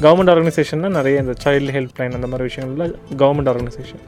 கவர்மெண்ட் 0.05 0.33
ஆர்கனைசேஷன்னா 0.35 0.91
நிறைய 0.99 1.25
இந்த 1.25 1.35
சைல்டு 1.45 1.75
ஹெல்ப் 1.77 2.01
லைன் 2.01 2.17
அந்த 2.19 2.31
மாதிரி 2.33 2.49
விஷயங்கள்ல 2.51 2.87
கவர்மெண்ட் 3.23 3.51
ஆர்கனைசேஷன் 3.53 4.03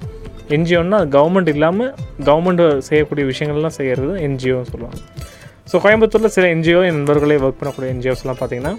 என்ஜிஓன்னா 0.57 0.99
கவர்மெண்ட் 1.17 1.51
இல்லாமல் 1.55 1.91
கவர்மெண்ட் 2.29 2.63
செய்யக்கூடிய 2.89 3.25
விஷயங்கள்லாம் 3.33 3.77
செய்கிறது 3.79 4.15
என்ஜிஓன்னு 4.29 4.71
சொல்லுவாங்க. 4.73 5.01
ஸோ 5.71 5.79
கோயம்புத்தூரில் 5.85 6.35
சில 6.37 6.47
என்ஜிஓ 6.55 6.81
என் 6.87 6.99
நண்பர்களே 6.99 7.37
ஒர்க் 7.47 7.61
பண்ணக்கூடிய 7.61 7.91
என்ஜிஓஸ்லாம் 7.97 8.39
பார்த்தீங்கன்னா 8.41 8.75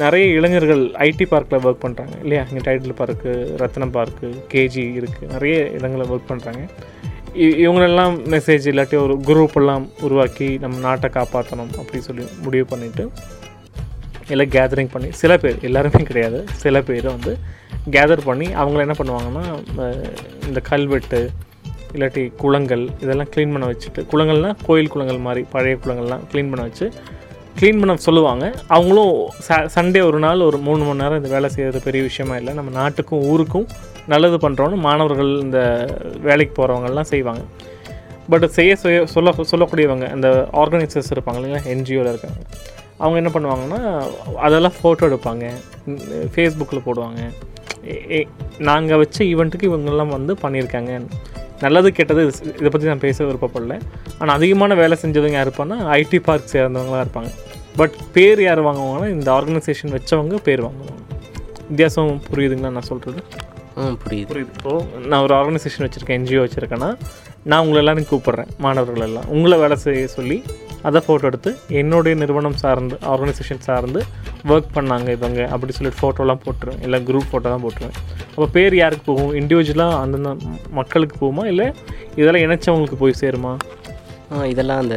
நிறைய 0.00 0.26
இளைஞர்கள் 0.38 0.84
ஐடி 1.08 1.26
பார்க்கில் 1.32 1.64
ஒர்க் 1.64 1.82
பண்ணுறாங்க 1.84 2.14
இல்லையா? 2.22 2.42
இங்கே 2.50 2.62
title 2.66 2.98
park 3.00 3.32
Ratnam 3.62 3.92
park 3.96 4.28
KG 4.52 4.84
இருக்குது 5.00 5.32
நிறைய 5.34 5.56
இடங்களில் 5.76 6.10
ஒர்க் 6.14 6.30
பண்ணுறாங்க 6.30 6.62
இவங்களெல்லாம் 7.62 8.14
மெசேஜ் 8.34 8.64
இல்லாட்டி 8.70 8.96
ஒரு 9.04 9.14
குரூப் 9.28 9.56
எல்லாம் 9.60 9.84
உருவாக்கி 10.06 10.48
நம்ம 10.58 10.78
நாட்டை 10.78 11.10
காப்பாற்றணும் 11.18 11.72
அப்படி 11.82 12.00
சொல்லி 12.08 12.24
முடிவு 12.44 12.66
பண்ணிவிட்டு 12.72 13.04
எல்லாம் 14.28 14.52
கேதரிங் 14.56 14.92
பண்ணி 14.94 15.10
சில 15.20 15.32
பேர் 15.36 15.58
எல்லாருமே 15.68 16.02
கிடையாது 16.02 16.38
சில 16.62 16.82
பேர் 16.82 17.06
வந்து 17.14 17.32
கேதர் 17.94 18.22
பண்ணி 18.28 18.48
அவங்கள 18.62 18.80
என்ன 18.86 18.96
பண்ணுவாங்கன்னா 19.00 19.44
இந்த 20.48 20.60
கல்வெட்டு 20.70 21.20
இல்லாட்டி 21.94 22.22
குளங்கள் 22.42 22.82
இதெல்லாம் 23.02 23.30
க்ளீன் 23.34 23.54
பண்ண 23.54 23.66
வச்சுட்டு 23.70 24.00
குளங்கள்னால் 24.10 24.58
கோயில் 24.66 24.92
குளங்கள் 24.94 25.24
மாதிரி 25.26 25.42
பழைய 25.54 25.76
குளங்கள்லாம் 25.84 26.24
க்ளீன் 26.32 26.50
பண்ண 26.52 26.64
வச்சு 26.68 26.86
க்ளீன் 27.58 27.80
பண்ண 27.80 27.94
சொல்லுவாங்க. 28.06 28.44
அவங்களும் 28.74 29.14
ச 29.46 29.56
சண்டே 29.76 30.00
ஒரு 30.08 30.18
நாள் 30.24 30.44
ஒரு 30.48 30.58
மூணு 30.66 30.82
மணி 30.88 31.02
நேரம் 31.02 31.18
இந்த 31.20 31.30
வேலை 31.36 31.48
செய்கிறது 31.54 31.78
பெரிய 31.86 32.02
விஷயமா 32.08 32.34
இல்லை. 32.40 32.52
நம்ம 32.58 32.70
நாட்டுக்கும் 32.80 33.24
ஊருக்கும் 33.30 33.66
நல்லது 34.12 34.36
பண்ணுறோன்னு 34.44 34.76
மாணவர்கள் 34.86 35.32
இந்த 35.46 35.60
வேலைக்கு 36.28 36.54
போகிறவங்கெல்லாம் 36.58 37.10
செய்வாங்க. 37.12 37.42
பட் 38.32 38.46
செய்ய 38.58 38.72
செய்ய 38.82 39.00
சொல்ல 39.14 39.32
சொல்லக்கூடியவங்க 39.52 40.06
அந்த 40.16 40.28
ஆர்கனைசர்ஸ் 40.62 41.12
இருப்பாங்க 41.14 41.40
இல்லைங்களா 41.40 41.64
என்ஜிஓவில் 41.74 42.12
இருக்காங்க 42.12 42.40
அவங்க 43.02 43.16
என்ன 43.22 43.30
பண்ணுவாங்கன்னா 43.34 43.80
அதெல்லாம் 44.46 44.76
ஃபோட்டோ 44.78 45.08
எடுப்பாங்க 45.10 45.44
ஃபேஸ்புக்கில் 46.34 46.86
போடுவாங்க. 46.86 47.20
நாங்கள் 48.58 48.96
வச்ச 48.96 49.24
ஈவெண்ட்டுக்கு 49.24 49.62
இவங்கெல்லாம் 49.62 50.08
வந்து 50.08 50.34
பண்ணியிருக்காங்க. 50.34 51.06
நல்லது 51.60 51.92
கெட்டது 51.92 52.28
இது- 52.28 52.70
பற்றி 52.70 52.86
நான் 52.86 52.98
பேச 52.98 53.24
விருப்பப்படல. 53.24 53.80
ஆனால் 54.18 54.36
அதிகமான 54.36 54.74
வேலை 54.74 54.98
செஞ்சவங்க 55.02 55.30
யார் 55.30 55.48
இருப்பாங்கன்னா 55.48 56.04
ஐடி 56.04 56.18
பார்க் 56.18 56.48
சேர்ந்தவங்களாம் 56.52 57.04
இருப்பாங்க. 57.04 57.30
பட் 57.76 57.90
பேர் 58.12 58.42
யார் 58.42 58.62
வாங்குவாங்கன்னா 58.62 59.08
இந்த 59.08 59.32
ஆர்கனைசேஷன் 59.32 59.98
வச்சவங்க 59.98 60.36
பேர் 60.42 60.62
வாங்குவாங்க. 60.62 60.96
வித்தியாசம் 61.66 62.22
புரியுதுங்களா 62.34 62.70
நான் 62.70 62.82
சொல்கிறது 62.82 63.22
ம் 63.74 63.80
புரியுது. 63.80 64.10
புரியுது. 64.10 64.46
இப்போது 64.56 64.84
நான் 65.06 65.22
ஒரு 65.22 65.34
ஆர்கனைசேஷன் 65.34 65.78
வச்சுருக்கேன் 65.78 66.20
என்ஜிஓ 66.20 66.50
வச்சுருக்கேன்னா 66.50 66.98
நான் 67.42 67.60
உங்களை 67.60 67.78
எல்லாரும் 67.78 68.06
கூப்பிட்றேன் 68.10 68.46
மாணவர்கள் 68.58 69.02
எல்லாம். 69.02 69.28
உங்களை 69.28 69.58
வேலை 69.58 69.76
செய்ய 69.76 70.06
சொல்லி 70.06 70.42
அதை 70.86 70.98
ஃபோட்டோ 71.04 71.28
எடுத்து 71.30 71.50
என்னுடைய 71.80 72.14
நிறுவனம் 72.22 72.56
சார்ந்து 72.62 72.96
ஆர்கனைசேஷன் 73.12 73.62
சார்ந்து 73.68 74.00
ஒர்க் 74.52 74.74
பண்ணாங்க 74.76 75.08
இவங்க. 75.16 75.40
அப்படி 75.54 75.72
சொல்லிட்டு 75.76 76.00
ஃபோட்டோலாம் 76.02 76.42
போட்டுருவேன். 76.44 76.80
இல்லை 76.86 76.98
குரூப் 77.08 77.28
ஃபோட்டோ 77.30 77.48
தான் 77.54 77.64
போட்டுருவேன். 77.64 77.96
அப்போ 78.34 78.46
பேர் 78.56 78.76
யாருக்கு 78.82 79.04
போகும்? 79.10 79.32
இண்டிவிஜுவலாக 79.40 80.00
அந்தந்த 80.02 80.32
மக்களுக்கு 80.78 81.16
போகுமா? 81.22 81.44
இல்லை 81.52 81.66
இதெல்லாம் 82.20 82.44
இணைச்சவங்களுக்கு 82.46 83.00
போய் 83.04 83.20
சேருமா? 83.22 83.54
இதெல்லாம் 84.52 84.82
அந்த 84.84 84.96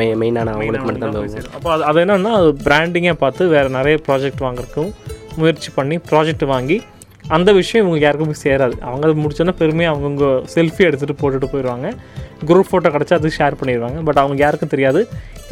மெயினான 0.00 0.50
அவங்களுக்கு 0.54 0.88
மட்டும் 0.88 1.04
தான் 1.04 1.16
போகும். 1.16 1.54
அப்போ 1.56 1.68
அது 1.74 1.84
அது 1.90 2.00
என்னன்னா 2.04 2.32
அது 2.40 2.50
பிராண்டிங்காக 2.66 3.18
பார்த்து 3.22 3.48
வேறு 3.54 3.68
நிறைய 3.78 3.96
ப்ராஜெக்ட் 4.08 4.44
வாங்குறதுக்கும் 4.46 4.92
முயற்சி 5.40 5.70
பண்ணி 5.78 5.96
ப்ராஜெக்ட் 6.10 6.44
வாங்கி 6.52 6.76
அந்த 7.34 7.50
விஷயம் 7.52 7.84
இவங்க 7.86 8.00
யாருக்கும் 8.04 8.30
போய் 8.32 8.44
சேராது. 8.44 8.76
அவங்க 8.88 9.04
அது 9.08 9.14
முடிச்சோன்னா 9.22 9.54
பெருமையாக 9.60 9.92
அவங்கவுங்க 9.94 10.26
செல்ஃபி 10.54 10.82
எடுத்துகிட்டு 10.88 11.20
போட்டுட்டு 11.20 11.48
போயிடுவாங்க 11.52 11.88
குரூப் 12.48 12.68
ஃபோட்டோ 12.70 12.88
கிடச்சா 12.94 13.18
அது 13.20 13.30
ஷேர் 13.38 13.58
பண்ணிடுவாங்க 13.60 13.98
பட் 14.08 14.20
அவங்க 14.22 14.42
யாருக்கும் 14.44 14.72
தெரியாது. 14.74 15.00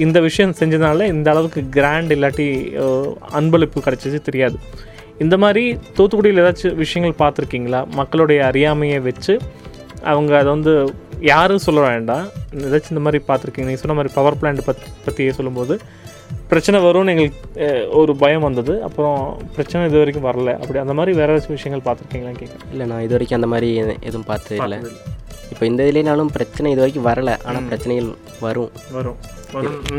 இந்த 0.06 0.18
விஷயம் 0.26 0.54
செஞ்சதுனால 0.60 1.06
இந்த 1.14 1.28
அளவுக்கு 1.30 1.60
கிராண்ட் 1.76 2.12
இல்லாட்டி 2.16 2.48
அன்பளிப்பு 3.38 3.84
கிடச்சிச்சு 3.86 4.20
தெரியாது. 4.28 4.58
இந்த 5.24 5.36
மாதிரி 5.44 5.64
தூத்துக்குடியில் 5.96 6.42
ஏதாச்சும் 6.44 6.78
விஷயங்கள் 6.84 7.18
பார்த்துருக்கீங்களா? 7.22 7.80
மக்களுடைய 8.00 8.40
அறியாமையை 8.50 8.98
வச்சு 9.08 9.34
அவங்க 10.12 10.32
அதை 10.38 10.48
வந்து 10.52 10.72
யாரும் 11.20 11.64
சொல்ல 11.66 11.80
வேண்டாம். 11.88 12.24
ஏதாச்சும் 12.68 12.94
இந்த 12.94 13.04
மாதிரி 13.06 13.20
பார்த்துருக்கீங்க. 13.28 13.68
நீங்கள் 13.68 13.82
சொன்ன 13.82 13.96
மாதிரி 13.98 14.14
பவர் 14.18 14.38
பிளான்ட் 14.40 14.66
பத் 14.68 14.82
பற்றியே 15.04 15.32
சொல்லும்போது 15.38 15.76
பிரச்சனை 16.50 16.78
வரும்னு 16.86 17.12
எங்களுக்கு 17.14 17.68
ஒரு 18.00 18.12
பயம் 18.22 18.46
வந்தது. 18.48 18.74
அப்புறம் 18.86 19.18
பிரச்சனை 19.56 19.82
இது 19.88 20.00
வரைக்கும் 20.02 20.28
வரல. 20.28 20.50
அப்படி 20.62 20.80
அந்த 20.84 20.94
மாதிரி 20.98 21.12
வேறு 21.20 21.32
ஏதாச்சும் 21.34 21.56
விஷயங்கள் 21.58 21.86
பார்த்துருக்கீங்களான்னு 21.86 22.40
கேட்குறேன். 22.42 22.70
இல்லை 22.74 22.86
நான் 22.92 23.04
இது 23.06 23.16
வரைக்கும் 23.16 23.38
அந்த 23.40 23.50
மாதிரி 23.54 23.70
எதுவும் 24.08 24.28
பார்த்தது 24.32 24.60
இல்லை 24.66 24.78
இப்போ 25.52 25.64
இந்த 25.70 25.82
இதுலேனாலும் 25.88 26.30
பிரச்சனை 26.36 26.70
இது 26.74 26.82
வரைக்கும் 26.82 27.08
வரல. 27.08 27.30
ஆனால் 27.48 27.66
பிரச்சனைகள் 27.70 28.08
வரும். 28.44 28.70
வரும். 28.96 29.18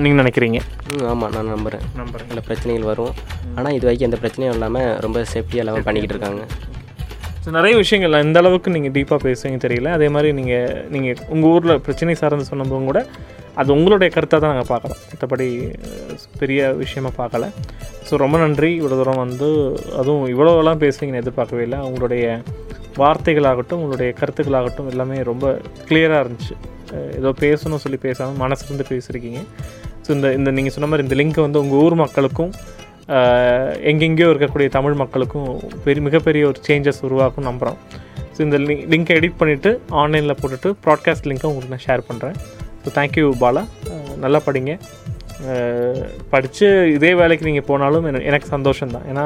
நீங்கள் 0.03 0.21
நினைக்கிறீங்க? 0.21 0.59
ம் 0.93 1.05
ஆமாம் 1.11 1.33
நான் 1.35 1.51
நம்புகிறேன் 1.55 1.83
நம்புறேன். 1.99 2.29
நல்ல 2.31 2.41
பிரச்சனைகள் 2.47 2.89
வரும். 2.91 3.13
ஆனால் 3.57 3.75
இது 3.77 3.87
வரைக்கும் 3.87 4.09
எந்த 4.09 4.19
பிரச்சனையும் 4.23 4.55
இல்லாமல் 4.57 4.89
ரொம்ப 5.05 5.19
சேஃப்டியாக 5.33 5.63
எல்லாமே 5.65 5.85
பண்ணிக்கிட்டு 5.87 6.17
இருக்காங்க. 6.17 6.43
ஸோ 7.45 7.51
நிறைய 7.55 7.73
விஷயங்கள் 7.81 8.13
இந்த 8.25 8.37
அளவுக்கு 8.41 8.69
நீங்கள் 8.75 8.93
டீப்பாக 8.93 9.19
பேசுவீங்க 9.25 9.57
தெரியல. 9.63 9.89
அதே 9.97 10.07
மாதிரி 10.13 10.29
நீங்கள் 10.37 10.77
நீங்கள் 10.93 11.17
உங்கள் 11.33 11.51
ஊரில் 11.55 11.81
பிரச்சனை 11.85 12.13
சார்ந்து 12.21 12.45
சொன்னதும் 12.51 12.87
கூட 12.89 12.99
அது 13.61 13.69
உங்களுடைய 13.75 14.09
கருத்தாக 14.15 14.39
தான் 14.43 14.51
நாங்கள் 14.53 14.69
பார்க்குறோம். 14.71 15.01
மற்றபடி 15.09 15.47
பெரிய 16.39 16.61
விஷயமா 16.81 17.11
பார்க்கல. 17.19 17.47
ஸோ 18.07 18.17
ரொம்ப 18.23 18.37
நன்றி. 18.43 18.69
இவ்வளோ 18.79 18.97
தூரம் 19.01 19.21
வந்து 19.23 19.49
அதுவும் 19.99 20.25
இவ்வளோலாம் 20.33 20.81
பேசுவீங்கன்னு 20.85 21.21
எதிர்பார்க்கவே 21.23 21.63
இல்லை. 21.67 21.79
உங்களுடைய 21.89 22.25
வார்த்தைகளாகட்டும் 23.01 23.81
உங்களுடைய 23.83 24.11
கருத்துக்களாகட்டும் 24.21 24.89
எல்லாமே 24.93 25.19
ரொம்ப 25.31 25.45
கிளியராக 25.89 26.23
இருந்துச்சு. 26.25 26.55
ஏதோ 27.19 27.31
பேசணும் 27.45 27.83
சொல்லி 27.85 27.99
பேசாமல் 28.07 28.41
மனசுலேருந்து 28.45 28.87
பேசியிருக்கீங்க. 28.93 29.41
ஸோ 30.05 30.11
இந்த 30.17 30.27
இந்த 30.39 30.49
நீங்கள் 30.57 30.75
சொன்ன 30.77 30.89
மாதிரி 30.91 31.05
இந்த 31.07 31.17
லிங்க் 31.21 31.45
வந்து 31.47 31.61
உங்கள் 31.65 31.81
ஊர் 31.85 31.95
மக்களுக்கும் 32.03 32.51
எங்கெங்கேயோ 33.89 34.27
இருக்கக்கூடிய 34.31 34.67
தமிழ் 34.67 34.93
மக்களுக்கும் 34.93 35.49
பெரிய 35.83 36.03
மிகப்பெரிய 36.03 36.43
ஒரு 36.47 36.59
சேஞ்சஸ் 36.67 37.01
உருவாக்கும் 37.07 37.47
நம்புகிறோம் 37.49 37.77
ஸோ 38.35 38.41
இந்த 38.41 38.57
லிங்க் 38.67 38.85
லிங்க்கை 38.93 39.15
எடிட் 39.19 39.39
பண்ணிவிட்டு 39.41 39.71
ஆன்லைனில் 40.01 40.37
போட்டுட்டு 40.41 40.69
ப்ராட்காஸ்ட் 40.85 41.27
லிங்க்கை 41.31 41.49
உங்களுக்கு 41.51 41.75
நான் 41.75 41.85
ஷேர் 41.87 42.03
பண்ணுறேன் 42.09 42.37
ஸோ 42.83 42.91
தேங்க்யூ 42.97 43.27
பாலா. 43.43 43.63
நல்லா 44.23 44.39
படிங்க. 44.47 44.73
படித்து 46.29 46.67
இதே 46.95 47.13
வேலைக்கு 47.21 47.47
நீங்கள் 47.47 47.67
போனாலும் 47.69 48.05
எனக்கு 48.09 48.27
எனக்கு 48.31 48.47
சந்தோஷம் 48.47 48.93
தான் 48.95 49.05
ஏன்னா 49.11 49.25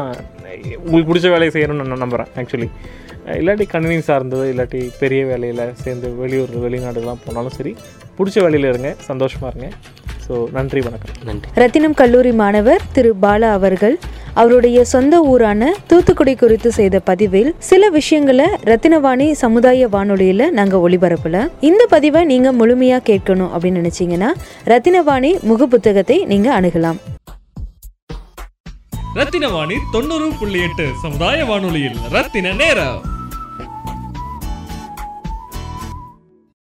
உங்களுக்கு 0.83 1.09
பிடிச்ச 1.11 1.29
வேலையை 1.33 1.51
செய்யணும்னு 1.55 1.83
நான் 1.83 2.03
நம்புகிறேன் 2.05 2.31
ஆக்சுவலி 2.41 2.69
இல்லாட்டி 3.39 3.65
கணினி 3.73 3.97
சார்ந்தது 4.09 4.45
இல்லாட்டி 4.53 4.81
பெரிய 5.01 5.25
வேலையில் 5.25 5.63
சேர்ந்து 5.83 6.09
வெளியூர் 6.21 6.53
வெளிநாடுலாம் 6.65 7.23
போனாலும் 7.25 7.55
சரி 7.57 7.73
பிடிச்ச 8.17 8.37
வேலையில் 8.45 8.69
இருங்க 8.71 8.91
சந்தோஷமாக 9.09 9.51
இருங்க. 9.51 9.69
ஸோ 10.29 10.51
நன்றி 10.51 10.81
வணக்கம். 10.81 11.13
நன்றி. 11.25 11.49
ரத்தினம் 11.53 11.93
கல்லூரி 11.93 12.31
மாணவர் 12.31 12.81
திரு 12.91 13.15
பாலா 13.21 13.51
அவர்கள் 13.51 13.99
அவருடைய 14.33 14.83
சொந்த 14.85 15.21
ஊரான 15.21 15.71
தூத்துக்குடி 15.87 16.35
குறித்து 16.35 16.71
செய்த 16.71 16.99
பதிவில் 16.99 17.55
சில 17.57 17.89
விஷயங்களை 17.89 18.45
ரத்தினவாணி 18.63 19.31
சமுதாய 19.31 19.87
வானொலியில 19.87 20.49
நாங்க 20.49 20.89
ஒளிபரப்பல. 20.89 21.49
இந்த 21.59 21.85
பதிவை 21.89 22.25
நீங்க 22.25 22.51
முழுமையா 22.53 22.99
கேட்கணும் 23.09 23.51
அப்படின்னு 23.53 23.81
நினைச்சீங்கன்னா 23.81 24.31
ரத்தினவாணி 24.65 25.31
முக 25.41 25.67
புத்தகத்தை 25.67 26.25
நீங்க 26.25 26.61
அணுகலாம். 26.61 26.99
ரத்தின 29.13 29.47
வாணி 29.49 29.77
தொண்ணூறு 29.91 30.27
புள்ளி 30.39 30.59
எட்டு 30.61 30.87
சமுதாய 31.03 31.45
வானொலியில் 31.45 31.97
ரத்தின 32.11 32.51
நேரம். 32.51 32.99